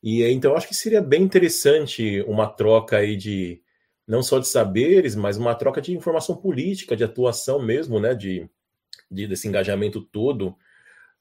E 0.04 0.24
então 0.24 0.56
acho 0.56 0.68
que 0.68 0.76
seria 0.76 1.02
bem 1.02 1.24
interessante 1.24 2.22
uma 2.28 2.48
troca 2.48 2.98
aí 2.98 3.16
de 3.16 3.62
não 4.08 4.24
só 4.24 4.40
de 4.40 4.48
saberes, 4.48 5.16
mas 5.16 5.38
uma 5.38 5.56
troca 5.56 5.82
de 5.82 5.94
informação 5.94 6.36
política, 6.36 6.96
de 6.96 7.04
atuação 7.04 7.62
mesmo, 7.62 8.00
né? 8.00 8.14
De, 8.16 8.50
de 9.10 9.28
desse 9.28 9.48
engajamento 9.48 10.02
todo, 10.02 10.56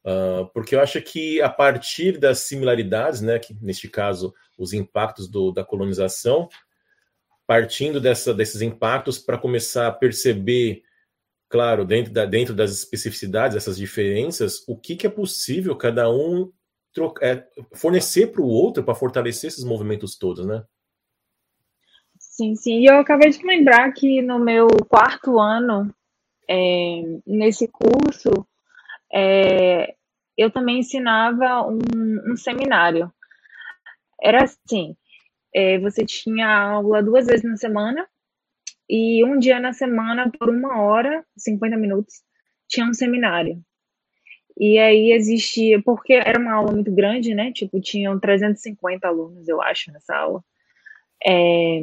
uh, 0.05 0.47
porque 0.53 0.75
eu 0.75 0.81
acho 0.81 1.01
que 1.03 1.41
a 1.41 1.49
partir 1.49 2.19
das 2.19 2.41
similaridades, 2.41 3.21
né? 3.21 3.39
Que 3.39 3.55
neste 3.61 3.89
caso 3.89 4.35
os 4.57 4.73
impactos 4.73 5.29
do, 5.29 5.53
da 5.53 5.65
colonização, 5.65 6.49
partindo 7.47 8.01
dessa, 8.01 8.33
desses 8.33 8.63
impactos 8.63 9.19
para 9.19 9.39
começar 9.39 9.87
a 9.89 9.93
perceber, 9.93 10.83
claro, 11.49 11.85
dentro, 11.85 12.13
da, 12.13 12.25
dentro 12.25 12.55
das 12.55 12.71
especificidades, 12.71 13.57
essas 13.57 13.77
diferenças, 13.77 14.63
o 14.69 14.77
que, 14.77 14.95
que 14.95 15.07
é 15.07 15.11
possível 15.11 15.75
cada 15.77 16.11
um 16.11 16.53
troca, 16.93 17.27
é, 17.27 17.47
fornecer 17.75 18.29
para 18.29 18.43
o 18.43 18.49
outro 18.49 18.85
para 18.85 18.95
fortalecer 18.95 19.49
esses 19.49 19.65
movimentos 19.65 20.17
todos, 20.17 20.47
né? 20.47 20.65
Sim, 22.19 22.55
sim. 22.55 22.81
E 22.81 22.87
eu 22.87 22.99
acabei 22.99 23.31
de 23.31 23.45
lembrar 23.45 23.93
que 23.93 24.23
no 24.23 24.39
meu 24.39 24.69
quarto 24.89 25.39
ano, 25.39 25.93
é, 26.49 27.03
nesse 27.27 27.69
curso, 27.69 28.47
é, 29.13 29.95
eu 30.37 30.51
também 30.51 30.81
ensinava 30.81 31.67
um, 31.67 31.79
um 32.33 32.37
seminário. 32.37 33.13
Era 34.21 34.45
assim, 34.45 34.97
é, 35.55 35.79
você 35.79 36.05
tinha 36.05 36.49
aula 36.49 37.03
duas 37.03 37.27
vezes 37.27 37.45
na 37.45 37.57
semana, 37.57 38.07
e 38.89 39.25
um 39.25 39.39
dia 39.39 39.61
na 39.61 39.73
semana, 39.73 40.31
por 40.31 40.51
uma 40.51 40.83
hora, 40.83 41.25
50 41.37 41.77
minutos, 41.77 42.23
tinha 42.69 42.87
um 42.87 42.93
seminário. 42.93 43.63
E 44.59 44.79
aí 44.79 45.13
existia, 45.13 45.81
porque 45.83 46.13
era 46.13 46.39
uma 46.39 46.53
aula 46.55 46.73
muito 46.73 46.93
grande, 46.93 47.35
né? 47.35 47.53
Tipo, 47.53 47.81
tinham 47.81 48.19
350 48.19 49.07
alunos, 49.07 49.49
eu 49.49 49.63
acho, 49.63 49.93
nessa 49.93 50.15
aula. 50.17 50.45
É, 51.27 51.81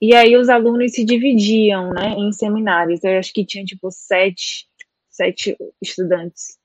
e 0.00 0.14
aí 0.14 0.36
os 0.36 0.48
alunos 0.48 0.92
se 0.92 1.04
dividiam, 1.04 1.90
né, 1.90 2.10
em 2.10 2.30
seminários. 2.30 3.02
Eu 3.02 3.18
acho 3.18 3.32
que 3.32 3.44
tinha, 3.44 3.64
tipo, 3.64 3.90
sete, 3.90 4.67
sete 5.18 5.56
estudantes. 5.82 6.58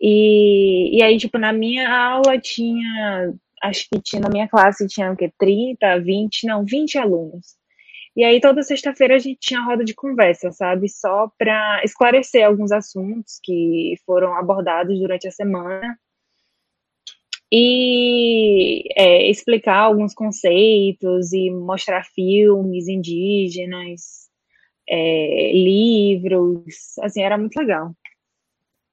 E, 0.00 0.98
e 0.98 1.02
aí, 1.02 1.18
tipo, 1.18 1.38
na 1.38 1.52
minha 1.52 1.88
aula 1.92 2.38
tinha, 2.38 3.34
acho 3.62 3.86
que 3.90 4.00
tinha, 4.00 4.22
na 4.22 4.30
minha 4.30 4.48
classe 4.48 4.86
tinha 4.86 5.12
o 5.12 5.16
quê? 5.16 5.30
30, 5.38 6.00
20, 6.00 6.46
não, 6.46 6.64
20 6.64 6.98
alunos. 6.98 7.58
E 8.16 8.24
aí, 8.24 8.40
toda 8.40 8.62
sexta-feira 8.62 9.16
a 9.16 9.18
gente 9.18 9.38
tinha 9.40 9.62
roda 9.62 9.84
de 9.84 9.94
conversa, 9.94 10.50
sabe? 10.52 10.88
Só 10.88 11.30
para 11.38 11.82
esclarecer 11.84 12.44
alguns 12.46 12.72
assuntos 12.72 13.38
que 13.42 13.94
foram 14.06 14.34
abordados 14.34 14.98
durante 14.98 15.28
a 15.28 15.30
semana 15.30 15.98
e 17.52 18.84
é, 18.96 19.28
explicar 19.28 19.78
alguns 19.78 20.14
conceitos 20.14 21.32
e 21.32 21.50
mostrar 21.50 22.04
filmes 22.04 22.88
indígenas, 22.88 24.29
é, 24.90 25.52
livros, 25.52 26.98
assim, 27.00 27.22
era 27.22 27.38
muito 27.38 27.56
legal. 27.56 27.94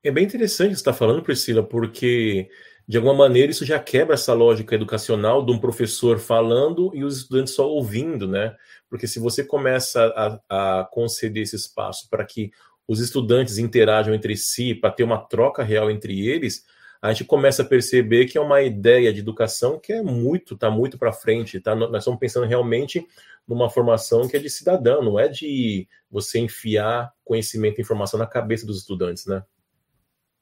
É 0.03 0.11
bem 0.11 0.25
interessante 0.25 0.69
você 0.69 0.75
está 0.75 0.93
falando, 0.93 1.23
Priscila, 1.23 1.63
porque 1.63 2.47
de 2.87 2.95
alguma 2.95 3.15
maneira 3.15 3.51
isso 3.51 3.65
já 3.65 3.79
quebra 3.79 4.13
essa 4.13 4.33
lógica 4.33 4.75
educacional 4.75 5.43
de 5.43 5.51
um 5.51 5.59
professor 5.59 6.19
falando 6.19 6.91
e 6.93 7.03
os 7.03 7.17
estudantes 7.17 7.53
só 7.53 7.67
ouvindo, 7.67 8.27
né? 8.27 8.55
Porque 8.89 9.07
se 9.07 9.19
você 9.19 9.43
começa 9.43 10.39
a, 10.49 10.79
a 10.79 10.85
conceder 10.85 11.43
esse 11.43 11.55
espaço 11.55 12.07
para 12.09 12.23
que 12.23 12.51
os 12.87 13.01
estudantes 13.01 13.57
interajam 13.57 14.13
entre 14.13 14.37
si, 14.37 14.73
para 14.73 14.91
ter 14.91 15.03
uma 15.03 15.17
troca 15.17 15.63
real 15.63 15.91
entre 15.91 16.25
eles, 16.25 16.63
a 17.01 17.11
gente 17.11 17.25
começa 17.25 17.61
a 17.61 17.65
perceber 17.65 18.25
que 18.25 18.37
é 18.37 18.41
uma 18.41 18.61
ideia 18.61 19.13
de 19.13 19.19
educação 19.19 19.79
que 19.79 19.93
é 19.93 20.01
muito, 20.01 20.53
está 20.53 20.69
muito 20.69 20.97
para 20.97 21.13
frente, 21.13 21.59
tá? 21.59 21.75
Nós 21.75 22.03
estamos 22.03 22.19
pensando 22.19 22.45
realmente 22.45 23.05
numa 23.47 23.69
formação 23.69 24.27
que 24.27 24.35
é 24.35 24.39
de 24.39 24.49
cidadão, 24.49 25.01
não 25.01 25.19
é 25.19 25.27
de 25.27 25.87
você 26.11 26.39
enfiar 26.39 27.13
conhecimento 27.23 27.79
e 27.79 27.81
informação 27.81 28.19
na 28.19 28.27
cabeça 28.27 28.65
dos 28.65 28.79
estudantes, 28.79 29.25
né? 29.25 29.43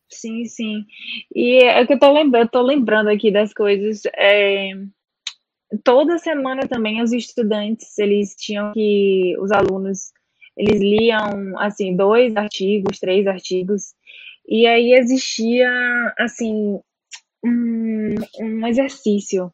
Sim, 0.10 0.46
sim. 0.46 0.86
E 1.34 1.64
é 1.64 1.86
que 1.86 1.94
eu 1.94 2.00
tô 2.00 2.12
lembrando, 2.12 2.50
tô 2.50 2.62
lembrando 2.62 3.10
aqui 3.10 3.32
das 3.32 3.54
coisas. 3.54 4.04
É, 4.16 4.72
toda 5.84 6.18
semana 6.18 6.68
também 6.68 7.02
os 7.02 7.12
estudantes, 7.12 7.98
eles 7.98 8.36
tinham 8.36 8.72
que, 8.74 9.36
os 9.40 9.52
alunos, 9.52 10.12
eles 10.56 10.80
liam, 10.80 11.58
assim, 11.60 11.96
dois 11.96 12.36
artigos, 12.36 13.00
três 13.00 13.28
artigos, 13.28 13.94
e 14.48 14.68
aí 14.68 14.94
existia, 14.94 15.70
assim, 16.18 16.80
um, 17.44 18.16
um 18.40 18.68
exercício 18.68 19.52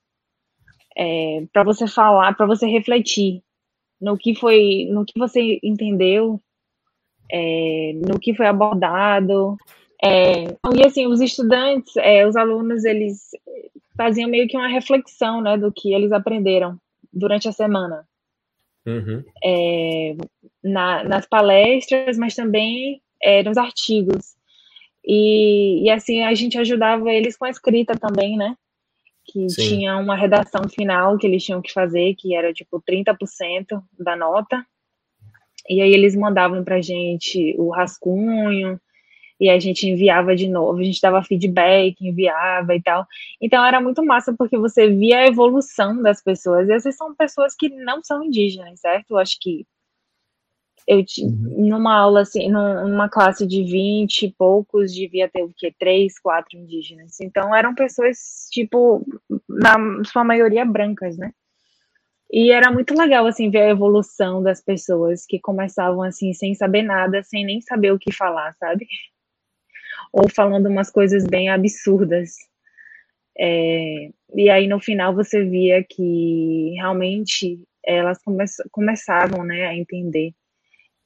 é, 0.98 1.44
para 1.54 1.64
você 1.64 1.88
falar, 1.88 2.36
para 2.36 2.46
você 2.46 2.66
refletir 2.68 3.42
no 4.00 4.18
que 4.18 4.36
foi, 4.36 4.88
no 4.92 5.06
que 5.06 5.18
você 5.18 5.60
entendeu, 5.64 6.42
é, 7.32 7.94
no 8.08 8.20
que 8.20 8.34
foi 8.34 8.48
abordado, 8.48 9.56
é, 10.04 10.46
e 10.76 10.86
assim, 10.86 11.06
os 11.06 11.22
estudantes, 11.22 11.96
é, 11.98 12.26
os 12.26 12.36
alunos, 12.36 12.84
eles 12.84 13.30
faziam 13.96 14.30
meio 14.30 14.48
que 14.48 14.58
uma 14.58 14.68
reflexão, 14.68 15.42
né, 15.42 15.58
do 15.58 15.72
que 15.72 15.94
eles 15.94 16.12
aprenderam 16.12 16.78
durante 17.14 17.48
a 17.48 17.52
semana. 17.52 18.04
Uhum. 18.84 19.24
É, 19.44 20.16
na, 20.64 21.04
nas 21.04 21.28
palestras, 21.28 22.18
mas 22.18 22.34
também 22.34 23.00
é, 23.22 23.44
nos 23.44 23.58
artigos. 23.58 24.36
E, 25.06 25.84
e 25.84 25.89
assim, 25.89 26.24
a 26.24 26.34
gente 26.34 26.58
ajudava 26.58 27.12
eles 27.12 27.38
com 27.38 27.45
a 27.45 27.49
escrita 27.49 27.97
também, 27.97 28.38
né? 28.38 28.56
Que 29.26 29.49
Sim. 29.49 29.62
tinha 29.62 29.97
uma 29.97 30.16
redação 30.16 30.68
final 30.70 31.18
que 31.18 31.28
eles 31.28 31.43
tinham 31.43 31.62
que 31.62 31.72
fazer, 31.72 32.16
que 32.16 32.36
era 32.36 32.54
tipo 32.54 32.82
30% 32.82 33.82
da 33.99 34.16
nota. 34.16 34.66
E 35.70 35.82
aí 35.82 35.93
eles 35.93 36.16
mandavam 36.16 36.64
pra 36.64 36.82
gente 36.82 37.56
o 37.58 37.70
rascunho, 37.70 38.80
e 39.41 39.49
a 39.49 39.60
gente 39.60 39.89
enviava 39.89 40.36
de 40.36 40.47
novo, 40.47 40.80
a 40.80 40.84
gente 40.84 41.02
dava 41.02 41.24
feedback, 41.24 41.95
enviava 41.99 42.76
e 42.76 42.82
tal. 42.82 43.08
Então 43.41 43.66
era 43.66 43.82
muito 43.82 44.06
massa 44.06 44.36
porque 44.38 44.56
você 44.56 44.88
via 44.88 45.18
a 45.18 45.28
evolução 45.28 45.99
das 45.99 46.22
pessoas. 46.22 46.70
E 46.70 46.74
essas 46.74 46.95
são 46.95 47.16
pessoas 47.16 47.56
que 47.56 47.68
não 47.68 48.04
são 48.04 48.24
indígenas, 48.24 48.80
certo? 48.80 49.10
Eu 49.10 49.18
acho 49.18 49.39
que 49.41 49.66
eu 50.88 51.00
uhum. 51.20 51.68
numa 51.70 51.96
aula 51.96 52.22
assim, 52.22 52.50
numa 52.50 53.10
classe 53.10 53.46
de 53.48 53.64
20 53.64 54.24
e 54.24 54.32
poucos, 54.32 54.94
devia 54.94 55.30
ter 55.30 55.44
o 55.44 55.54
quê? 55.56 55.74
Três, 55.78 56.20
quatro 56.20 56.58
indígenas. 56.58 57.20
Então 57.22 57.56
eram 57.56 57.76
pessoas, 57.76 58.48
tipo, 58.52 59.06
na 59.48 60.04
sua 60.06 60.24
maioria 60.24 60.66
brancas, 60.66 61.18
né? 61.18 61.34
E 62.32 62.52
era 62.52 62.72
muito 62.72 62.94
legal, 62.96 63.26
assim, 63.28 63.50
ver 63.50 63.64
a 63.64 63.70
evolução 63.70 64.42
das 64.42 64.62
pessoas 64.64 65.26
que 65.26 65.40
começavam, 65.40 66.02
assim, 66.02 66.34
sem 66.34 66.56
saber 66.56 66.82
nada, 66.82 67.22
sem 67.24 67.46
nem 67.46 67.62
saber 67.62 67.92
o 67.92 68.00
que 68.00 68.12
falar, 68.12 68.54
sabe? 68.54 68.88
ou 70.12 70.30
falando 70.30 70.68
umas 70.68 70.90
coisas 70.92 71.26
bem 71.26 71.50
absurdas. 71.50 72.36
É, 73.38 74.10
e 74.36 74.50
aí 74.50 74.68
no 74.68 74.80
final 74.80 75.16
você 75.16 75.44
via 75.44 75.84
que 75.84 76.74
realmente 76.76 77.64
elas 77.84 78.22
come 78.24 78.44
começavam 78.72 79.44
né, 79.44 79.68
a 79.68 79.76
entender 79.76 80.34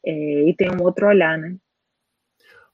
é, 0.06 0.50
e 0.50 0.54
tem 0.56 0.70
um 0.70 0.84
outro 0.84 1.08
olhar, 1.08 1.38
né? 1.38 1.56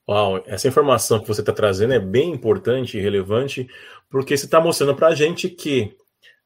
Uau, 0.08 0.44
essa 0.46 0.68
informação 0.68 1.20
que 1.20 1.28
você 1.28 1.42
está 1.42 1.54
trazendo 1.54 1.94
é 1.94 2.00
bem 2.00 2.32
importante 2.32 2.98
e 2.98 3.02
relevante, 3.02 3.68
porque 4.10 4.36
você 4.36 4.46
está 4.46 4.60
mostrando 4.60 4.96
para 4.96 5.08
a 5.08 5.16
gente 5.16 5.48
que 5.48 5.96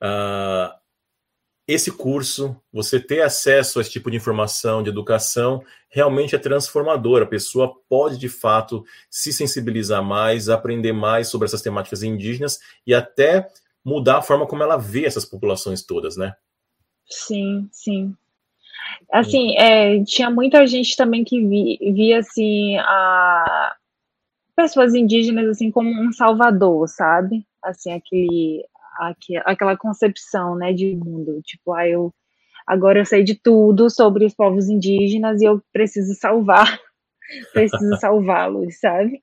uh, 0.03 0.71
esse 1.67 1.91
curso, 1.91 2.55
você 2.71 2.99
ter 2.99 3.21
acesso 3.21 3.79
a 3.79 3.81
esse 3.81 3.89
tipo 3.89 4.11
de 4.11 4.17
informação, 4.17 4.83
de 4.83 4.89
educação, 4.89 5.63
realmente 5.89 6.35
é 6.35 6.39
transformador. 6.39 7.23
A 7.23 7.27
pessoa 7.27 7.73
pode, 7.89 8.19
de 8.19 8.29
fato, 8.29 8.85
se 9.09 9.33
sensibilizar 9.33 10.03
mais, 10.03 10.47
aprender 10.47 10.93
mais 10.93 11.27
sobre 11.27 11.47
essas 11.47 11.61
temáticas 11.61 12.03
indígenas 12.03 12.59
e 12.85 12.93
até 12.93 13.47
mudar 13.83 14.17
a 14.17 14.21
forma 14.21 14.45
como 14.45 14.61
ela 14.61 14.77
vê 14.77 15.05
essas 15.05 15.25
populações 15.25 15.83
todas, 15.83 16.15
né? 16.15 16.35
Sim, 17.07 17.67
sim. 17.71 18.15
Assim, 19.11 19.57
é, 19.57 20.03
tinha 20.03 20.29
muita 20.29 20.65
gente 20.67 20.95
também 20.97 21.23
que 21.23 21.41
via, 21.45 21.93
via 21.93 22.19
assim, 22.19 22.77
a 22.79 23.75
pessoas 24.55 24.93
indígenas 24.95 25.49
assim 25.49 25.69
como 25.69 25.89
um 25.89 26.11
salvador, 26.13 26.87
sabe? 26.87 27.45
Assim, 27.63 27.91
aquele 27.91 28.65
aquela 29.45 29.75
concepção, 29.77 30.55
né, 30.55 30.71
de 30.71 30.95
mundo, 30.95 31.41
tipo, 31.43 31.73
ah, 31.73 31.87
eu 31.87 32.13
agora 32.65 32.99
eu 32.99 33.05
sei 33.05 33.23
de 33.23 33.35
tudo 33.35 33.89
sobre 33.89 34.25
os 34.25 34.33
povos 34.33 34.69
indígenas 34.69 35.41
e 35.41 35.45
eu 35.45 35.61
preciso 35.73 36.15
salvar, 36.15 36.79
preciso 37.53 37.95
salvá-los, 37.99 38.79
sabe? 38.79 39.21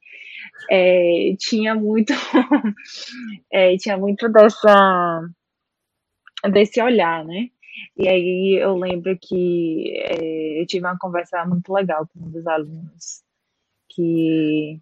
É, 0.71 1.35
tinha 1.39 1.75
muito, 1.75 2.13
é, 3.53 3.77
tinha 3.79 3.97
muito 3.97 4.29
dessa 4.31 5.23
desse 6.51 6.81
olhar, 6.83 7.25
né? 7.25 7.49
E 7.97 8.09
aí 8.09 8.59
eu 8.61 8.77
lembro 8.77 9.17
que 9.21 9.93
é, 9.97 10.61
eu 10.61 10.67
tive 10.67 10.85
uma 10.87 10.99
conversa 10.99 11.45
muito 11.45 11.73
legal 11.73 12.07
com 12.07 12.21
um 12.27 12.31
dos 12.31 12.47
alunos 12.47 13.23
que 13.89 14.81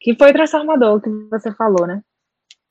que 0.00 0.14
foi 0.14 0.32
transformador, 0.32 1.00
que 1.00 1.10
você 1.30 1.52
falou, 1.52 1.86
né? 1.86 2.02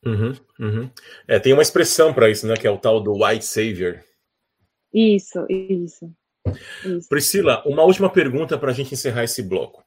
Uhum, 0.06 0.34
uhum. 0.60 0.90
É, 1.28 1.40
tem 1.40 1.52
uma 1.52 1.62
expressão 1.62 2.14
para 2.14 2.30
isso, 2.30 2.48
né? 2.48 2.56
Que 2.56 2.68
é 2.68 2.72
o 2.72 2.78
tal 2.78 3.02
do 3.02 3.14
white 3.14 3.44
savior. 3.44 4.04
Isso, 4.94 5.46
isso, 5.50 6.10
isso. 6.86 7.10
Priscila, 7.10 7.62
uma 7.66 7.84
última 7.84 8.10
pergunta 8.10 8.58
para 8.58 8.72
a 8.72 8.74
gente 8.74 8.94
encerrar 8.94 9.24
esse 9.24 9.42
bloco. 9.42 9.84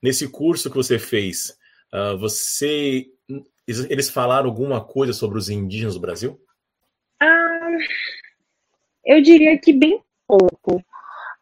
Nesse 0.00 0.28
curso 0.28 0.70
que 0.70 0.76
você 0.76 0.98
fez, 0.98 1.56
uh, 1.92 2.16
você 2.18 3.06
eles 3.66 4.08
falaram 4.08 4.48
alguma 4.48 4.84
coisa 4.84 5.12
sobre 5.12 5.38
os 5.38 5.48
indígenas 5.48 5.94
do 5.94 6.00
Brasil? 6.00 6.40
Ah, 7.20 7.76
eu 9.06 9.22
diria 9.22 9.56
que 9.58 9.72
bem 9.72 10.02
pouco. 10.26 10.84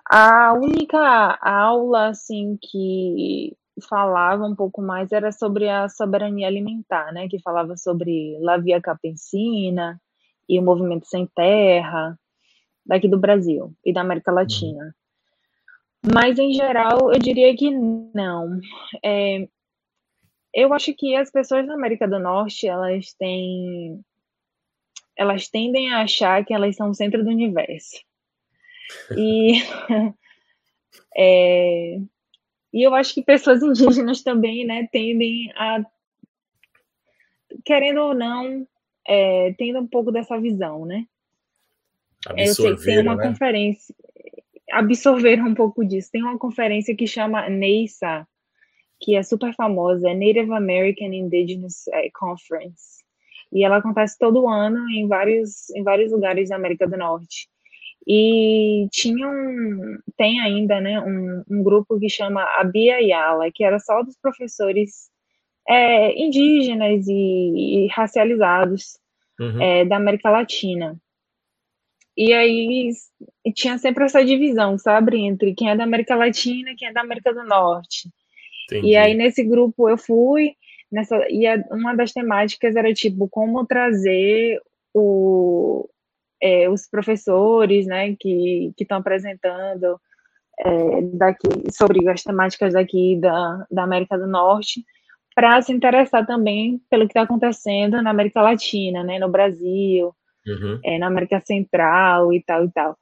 A 0.08 0.52
única 0.52 1.38
aula 1.40 2.08
assim 2.08 2.58
que 2.60 3.56
falava 3.88 4.44
um 4.44 4.54
pouco 4.54 4.82
mais 4.82 5.10
era 5.10 5.32
sobre 5.32 5.68
a 5.68 5.88
soberania 5.88 6.46
alimentar, 6.46 7.10
né? 7.12 7.26
Que 7.28 7.40
falava 7.40 7.76
sobre 7.76 8.38
La 8.40 8.58
Via 8.58 8.80
Campesina 8.80 10.00
e 10.48 10.58
o 10.60 10.62
movimento 10.62 11.06
sem 11.06 11.26
terra 11.26 12.18
daqui 12.86 13.08
do 13.08 13.18
Brasil 13.18 13.72
e 13.84 13.92
da 13.92 14.02
América 14.02 14.30
uhum. 14.30 14.36
Latina. 14.36 14.94
Mas 16.12 16.38
em 16.38 16.52
geral, 16.52 17.10
eu 17.12 17.18
diria 17.18 17.56
que 17.56 17.70
não. 17.70 18.60
É, 19.02 19.48
eu 20.52 20.72
acho 20.74 20.92
que 20.94 21.16
as 21.16 21.30
pessoas 21.30 21.66
na 21.66 21.74
América 21.74 22.06
do 22.06 22.18
Norte, 22.18 22.68
elas 22.68 23.14
têm 23.14 24.04
elas 25.16 25.48
tendem 25.48 25.92
a 25.92 26.02
achar 26.02 26.44
que 26.44 26.52
elas 26.52 26.76
são 26.76 26.90
o 26.90 26.94
centro 26.94 27.22
do 27.22 27.30
universo. 27.30 28.02
E 29.16 29.62
é, 31.16 31.98
e 32.72 32.82
eu 32.82 32.94
acho 32.94 33.14
que 33.14 33.22
pessoas 33.22 33.62
indígenas 33.62 34.22
também, 34.22 34.66
né, 34.66 34.88
tendem 34.90 35.52
a 35.56 35.84
querendo 37.64 38.00
ou 38.00 38.14
não, 38.14 38.66
é, 39.06 39.54
tendo 39.56 39.78
um 39.78 39.86
pouco 39.86 40.10
dessa 40.10 40.38
visão, 40.40 40.84
né? 40.84 41.06
Eu 42.36 42.54
sei 42.54 42.74
que 42.74 42.84
tem 42.84 43.00
uma 43.00 43.16
né? 43.16 43.28
conferência, 43.28 43.94
absorver 44.72 45.40
um 45.42 45.54
pouco 45.54 45.84
disso. 45.84 46.10
Tem 46.10 46.22
uma 46.22 46.38
conferência 46.38 46.96
que 46.96 47.06
chama 47.06 47.48
NEISA, 47.48 48.26
que 49.00 49.14
é 49.14 49.22
super 49.22 49.54
famosa, 49.54 50.08
é 50.08 50.14
Native 50.14 50.52
American 50.52 51.12
Indigenous 51.12 51.86
é, 51.88 52.10
Conference. 52.10 53.03
E 53.54 53.64
ela 53.64 53.76
acontece 53.76 54.18
todo 54.18 54.48
ano 54.48 54.90
em 54.90 55.06
vários, 55.06 55.70
em 55.70 55.84
vários 55.84 56.10
lugares 56.10 56.48
da 56.48 56.56
América 56.56 56.88
do 56.88 56.96
Norte. 56.96 57.48
E 58.06 58.86
tinha 58.90 59.28
um, 59.28 59.98
tem 60.16 60.40
ainda, 60.40 60.80
né, 60.80 61.00
um, 61.00 61.42
um 61.48 61.62
grupo 61.62 61.98
que 61.98 62.08
chama 62.08 62.42
Abia 62.58 63.00
Yala, 63.00 63.50
que 63.52 63.64
era 63.64 63.78
só 63.78 64.02
dos 64.02 64.18
professores 64.18 65.08
é, 65.68 66.20
indígenas 66.20 67.06
e, 67.06 67.84
e 67.84 67.88
racializados 67.88 68.98
uhum. 69.40 69.62
é, 69.62 69.84
da 69.84 69.96
América 69.96 70.30
Latina. 70.30 70.96
E 72.16 72.32
aí 72.32 72.90
tinha 73.54 73.78
sempre 73.78 74.04
essa 74.04 74.24
divisão, 74.24 74.76
sabe, 74.76 75.18
entre 75.18 75.54
quem 75.54 75.70
é 75.70 75.76
da 75.76 75.84
América 75.84 76.14
Latina 76.14 76.70
e 76.70 76.76
quem 76.76 76.88
é 76.88 76.92
da 76.92 77.00
América 77.00 77.32
do 77.32 77.44
Norte. 77.44 78.08
Entendi. 78.64 78.88
E 78.88 78.96
aí 78.96 79.14
nesse 79.14 79.42
grupo 79.42 79.88
eu 79.88 79.96
fui, 79.96 80.54
nessa, 80.90 81.16
e 81.30 81.46
a, 81.46 81.62
uma 81.70 81.94
das 81.94 82.12
temáticas 82.12 82.76
era 82.76 82.92
tipo 82.92 83.28
como 83.28 83.66
trazer 83.66 84.60
o, 84.92 85.88
é, 86.40 86.68
os 86.68 86.88
professores, 86.88 87.86
né, 87.86 88.14
que 88.18 88.72
estão 88.78 88.98
apresentando 88.98 90.00
é, 90.58 91.02
daqui 91.14 91.48
sobre 91.72 92.08
as 92.08 92.22
temáticas 92.22 92.74
daqui 92.74 93.18
da, 93.20 93.66
da 93.70 93.82
América 93.82 94.16
do 94.16 94.26
Norte 94.26 94.84
para 95.34 95.60
se 95.62 95.72
interessar 95.72 96.24
também 96.24 96.80
pelo 96.88 97.06
que 97.06 97.10
está 97.10 97.22
acontecendo 97.22 98.00
na 98.00 98.10
América 98.10 98.40
Latina, 98.40 99.02
né, 99.02 99.18
no 99.18 99.28
Brasil, 99.28 100.14
uhum. 100.46 100.78
é, 100.84 100.98
na 100.98 101.08
América 101.08 101.40
Central 101.40 102.32
e 102.32 102.40
tal 102.42 102.64
e 102.64 102.70
tal. 102.70 102.96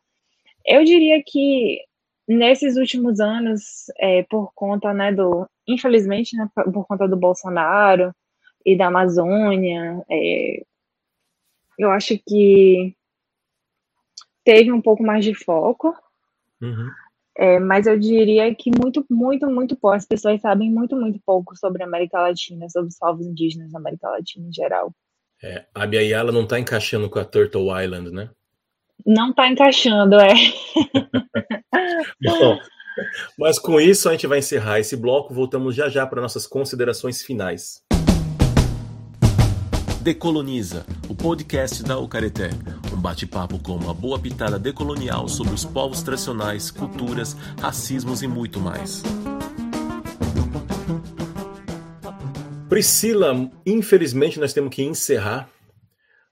Eu 0.64 0.85
diria 0.85 1.22
que 1.26 1.80
nesses 2.27 2.77
últimos 2.77 3.20
anos, 3.20 3.87
é, 3.99 4.23
por 4.25 4.53
conta, 4.55 4.93
né, 4.93 5.12
do, 5.12 5.47
infelizmente, 5.66 6.37
né, 6.37 6.49
por 6.55 6.87
conta 6.87 7.09
do 7.09 7.16
Bolsonaro 7.16 8.14
e 8.64 8.77
da 8.77 8.87
Amazônia, 8.87 10.05
é, 10.11 10.62
eu 11.79 11.91
acho 11.91 12.18
que 12.27 12.95
teve 14.45 14.73
um 14.73 14.81
pouco 14.81 15.03
mais 15.03 15.25
de 15.25 15.35
foco, 15.35 15.95
uhum. 16.61 16.91
É, 17.37 17.59
mas 17.59 17.87
eu 17.87 17.99
diria 17.99 18.55
que 18.55 18.70
muito, 18.70 19.05
muito, 19.11 19.49
muito 19.49 19.75
pouco. 19.75 19.97
As 19.97 20.07
pessoas 20.07 20.41
sabem 20.41 20.70
muito, 20.70 20.95
muito 20.95 21.18
pouco 21.25 21.57
sobre 21.57 21.83
a 21.83 21.87
América 21.87 22.20
Latina, 22.20 22.68
sobre 22.68 22.89
os 22.89 22.99
povos 22.99 23.27
indígenas 23.27 23.73
da 23.73 23.79
América 23.79 24.11
Latina 24.11 24.47
em 24.47 24.53
geral. 24.53 24.95
É, 25.43 25.64
a 25.75 25.87
Biayala 25.87 26.31
não 26.31 26.43
está 26.43 26.59
encaixando 26.59 27.09
com 27.09 27.18
a 27.18 27.25
Turtle 27.25 27.68
Island, 27.83 28.11
né? 28.11 28.31
Não 29.05 29.30
está 29.30 29.49
encaixando, 29.49 30.16
é. 30.20 30.32
Bom, 32.22 32.59
mas 33.38 33.59
com 33.59 33.80
isso 33.80 34.09
a 34.09 34.12
gente 34.12 34.26
vai 34.26 34.38
encerrar 34.38 34.78
esse 34.80 34.97
bloco. 34.97 35.34
Voltamos 35.34 35.74
já 35.74 35.88
já 35.88 36.07
para 36.07 36.20
nossas 36.22 36.47
considerações 36.47 37.22
finais. 37.22 37.82
Decoloniza, 40.03 40.84
o 41.09 41.14
podcast 41.14 41.82
da 41.84 41.97
Ucareté. 41.97 42.51
Um 42.93 43.01
bate-papo 43.01 43.59
com 43.61 43.76
uma 43.76 43.95
boa 43.95 44.18
pitada 44.18 44.59
decolonial 44.59 45.28
sobre 45.28 45.55
os 45.55 45.64
povos 45.64 46.03
tradicionais, 46.03 46.72
culturas, 46.72 47.36
racismos 47.61 48.20
e 48.20 48.26
muito 48.26 48.59
mais. 48.59 49.03
Priscila, 52.68 53.49
infelizmente 53.64 54.40
nós 54.40 54.53
temos 54.53 54.74
que 54.74 54.82
encerrar, 54.82 55.49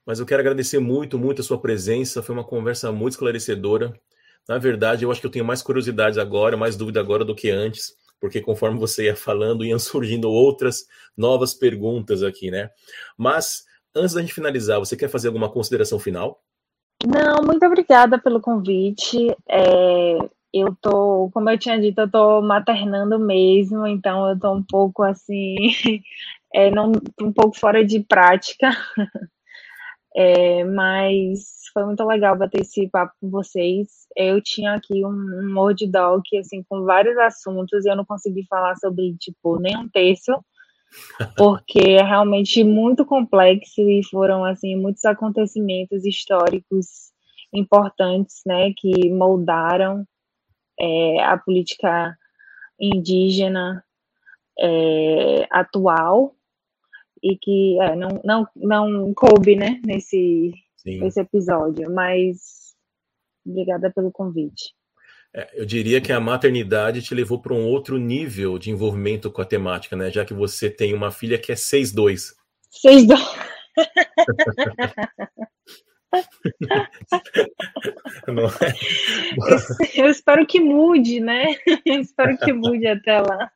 mas 0.06 0.18
eu 0.18 0.26
quero 0.26 0.40
agradecer 0.40 0.78
muito, 0.78 1.18
muito 1.18 1.40
a 1.40 1.44
sua 1.44 1.60
presença. 1.60 2.22
Foi 2.22 2.34
uma 2.34 2.44
conversa 2.44 2.90
muito 2.90 3.12
esclarecedora. 3.12 3.92
Na 4.48 4.58
verdade, 4.58 5.04
eu 5.04 5.10
acho 5.10 5.20
que 5.20 5.26
eu 5.26 5.30
tenho 5.30 5.44
mais 5.44 5.62
curiosidades 5.62 6.18
agora, 6.18 6.56
mais 6.56 6.76
dúvida 6.76 7.00
agora 7.00 7.24
do 7.24 7.34
que 7.34 7.50
antes 7.50 7.94
porque 8.20 8.40
conforme 8.40 8.78
você 8.78 9.06
ia 9.06 9.16
falando, 9.16 9.64
iam 9.64 9.78
surgindo 9.80 10.30
outras 10.30 10.86
novas 11.16 11.54
perguntas 11.54 12.22
aqui, 12.22 12.50
né? 12.50 12.70
Mas, 13.16 13.64
antes 13.96 14.14
da 14.14 14.20
gente 14.20 14.34
finalizar, 14.34 14.78
você 14.78 14.96
quer 14.96 15.08
fazer 15.08 15.28
alguma 15.28 15.50
consideração 15.50 15.98
final? 15.98 16.40
Não, 17.04 17.42
muito 17.42 17.64
obrigada 17.64 18.18
pelo 18.18 18.40
convite. 18.40 19.34
É, 19.48 20.18
eu 20.52 20.76
tô, 20.80 21.30
como 21.32 21.48
eu 21.48 21.58
tinha 21.58 21.80
dito, 21.80 22.02
eu 22.02 22.10
tô 22.10 22.42
maternando 22.42 23.18
mesmo, 23.18 23.86
então 23.86 24.28
eu 24.28 24.38
tô 24.38 24.52
um 24.52 24.62
pouco 24.62 25.02
assim, 25.02 25.56
é, 26.54 26.70
não, 26.70 26.92
um 27.22 27.32
pouco 27.32 27.58
fora 27.58 27.82
de 27.82 28.00
prática. 28.00 28.70
É, 30.16 30.64
mas 30.64 31.60
foi 31.72 31.84
muito 31.84 32.04
legal 32.04 32.36
bater 32.36 32.62
esse 32.62 32.88
papo 32.88 33.14
com 33.20 33.30
vocês. 33.30 34.06
Eu 34.16 34.42
tinha 34.42 34.74
aqui 34.74 35.04
um, 35.04 35.10
um 35.10 35.58
Word 35.58 35.86
Doc, 35.86 36.24
assim, 36.38 36.64
com 36.68 36.84
vários 36.84 37.16
assuntos, 37.18 37.84
e 37.84 37.88
eu 37.88 37.96
não 37.96 38.04
consegui 38.04 38.44
falar 38.48 38.74
sobre, 38.76 39.16
tipo, 39.18 39.60
nem 39.60 39.76
um 39.76 39.88
terço, 39.88 40.32
porque 41.36 41.80
é 41.80 42.02
realmente 42.02 42.64
muito 42.64 43.04
complexo 43.04 43.80
e 43.82 44.02
foram, 44.10 44.44
assim, 44.44 44.76
muitos 44.76 45.04
acontecimentos 45.04 46.04
históricos 46.04 47.10
importantes, 47.52 48.42
né, 48.46 48.72
que 48.76 49.10
moldaram 49.10 50.04
é, 50.78 51.22
a 51.22 51.36
política 51.36 52.16
indígena 52.80 53.84
é, 54.58 55.46
atual 55.50 56.34
e 57.22 57.36
que 57.36 57.80
é, 57.80 57.94
não, 57.96 58.20
não, 58.24 58.48
não 58.56 59.14
coube, 59.14 59.56
né, 59.56 59.80
nesse, 59.84 60.52
nesse 60.84 61.20
episódio, 61.20 61.90
mas 61.90 62.74
obrigada 63.46 63.90
pelo 63.90 64.10
convite. 64.10 64.74
É, 65.32 65.48
eu 65.60 65.64
diria 65.64 66.00
que 66.00 66.12
a 66.12 66.18
maternidade 66.18 67.02
te 67.02 67.14
levou 67.14 67.40
para 67.40 67.54
um 67.54 67.64
outro 67.64 67.98
nível 67.98 68.58
de 68.58 68.70
envolvimento 68.70 69.30
com 69.30 69.40
a 69.40 69.44
temática, 69.44 69.94
né? 69.94 70.10
Já 70.10 70.24
que 70.24 70.34
você 70.34 70.68
tem 70.68 70.92
uma 70.92 71.12
filha 71.12 71.38
que 71.38 71.52
é 71.52 71.54
6'2". 71.54 72.34
6'2". 72.84 73.16
É? 78.26 78.72
Eu, 79.96 80.04
eu, 80.04 80.10
espero 80.10 80.46
que 80.46 80.60
mude, 80.60 81.20
né? 81.20 81.54
Eu 81.84 82.00
espero 82.00 82.36
que 82.38 82.52
mude 82.52 82.86
até 82.86 83.20
lá. 83.20 83.50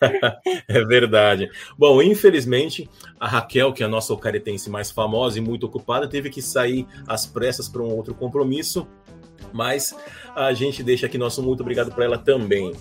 É 0.68 0.84
verdade. 0.84 1.48
Bom, 1.78 2.02
infelizmente, 2.02 2.88
a 3.18 3.26
Raquel, 3.26 3.72
que 3.72 3.82
é 3.82 3.86
a 3.86 3.88
nossa 3.88 4.12
ocaretense 4.12 4.68
mais 4.68 4.90
famosa 4.90 5.38
e 5.38 5.40
muito 5.40 5.66
ocupada, 5.66 6.08
teve 6.08 6.28
que 6.28 6.42
sair 6.42 6.86
às 7.06 7.26
pressas 7.26 7.68
para 7.68 7.82
um 7.82 7.94
outro 7.94 8.14
compromisso 8.14 8.86
mas 9.52 9.94
a 10.34 10.52
gente 10.52 10.82
deixa 10.82 11.06
aqui 11.06 11.18
nosso 11.18 11.42
muito 11.42 11.60
obrigado 11.60 11.92
para 11.92 12.04
ela 12.04 12.18
também. 12.18 12.72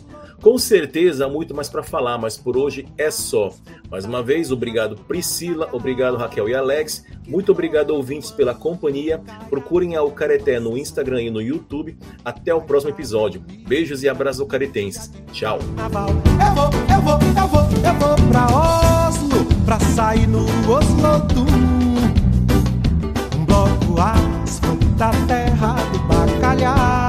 Com 0.41 0.57
certeza 0.57 1.25
há 1.25 1.29
muito 1.29 1.55
mais 1.55 1.69
para 1.69 1.81
falar, 1.81 2.17
mas 2.17 2.37
por 2.37 2.57
hoje 2.57 2.85
é 2.97 3.09
só. 3.09 3.51
Mais 3.89 4.05
uma 4.05 4.21
vez, 4.21 4.51
obrigado 4.51 4.95
Priscila, 4.95 5.69
obrigado 5.71 6.17
Raquel 6.17 6.49
e 6.49 6.53
Alex, 6.53 7.05
muito 7.27 7.51
obrigado 7.51 7.91
ouvintes 7.91 8.31
pela 8.31 8.53
companhia. 8.53 9.21
Procurem 9.49 9.95
a 9.95 10.03
Ucareté 10.03 10.59
no 10.59 10.77
Instagram 10.77 11.23
e 11.23 11.29
no 11.31 11.41
YouTube. 11.41 11.97
Até 12.23 12.53
o 12.53 12.61
próximo 12.61 12.91
episódio. 12.91 13.43
Beijos 13.67 14.03
e 14.03 14.09
abraços 14.09 14.41
ucaretenses. 14.41 15.11
Tchau. 15.31 15.59
Da 24.97 25.11
terra 25.27 25.75
do 25.91 26.14
trabalhar. 26.55 27.04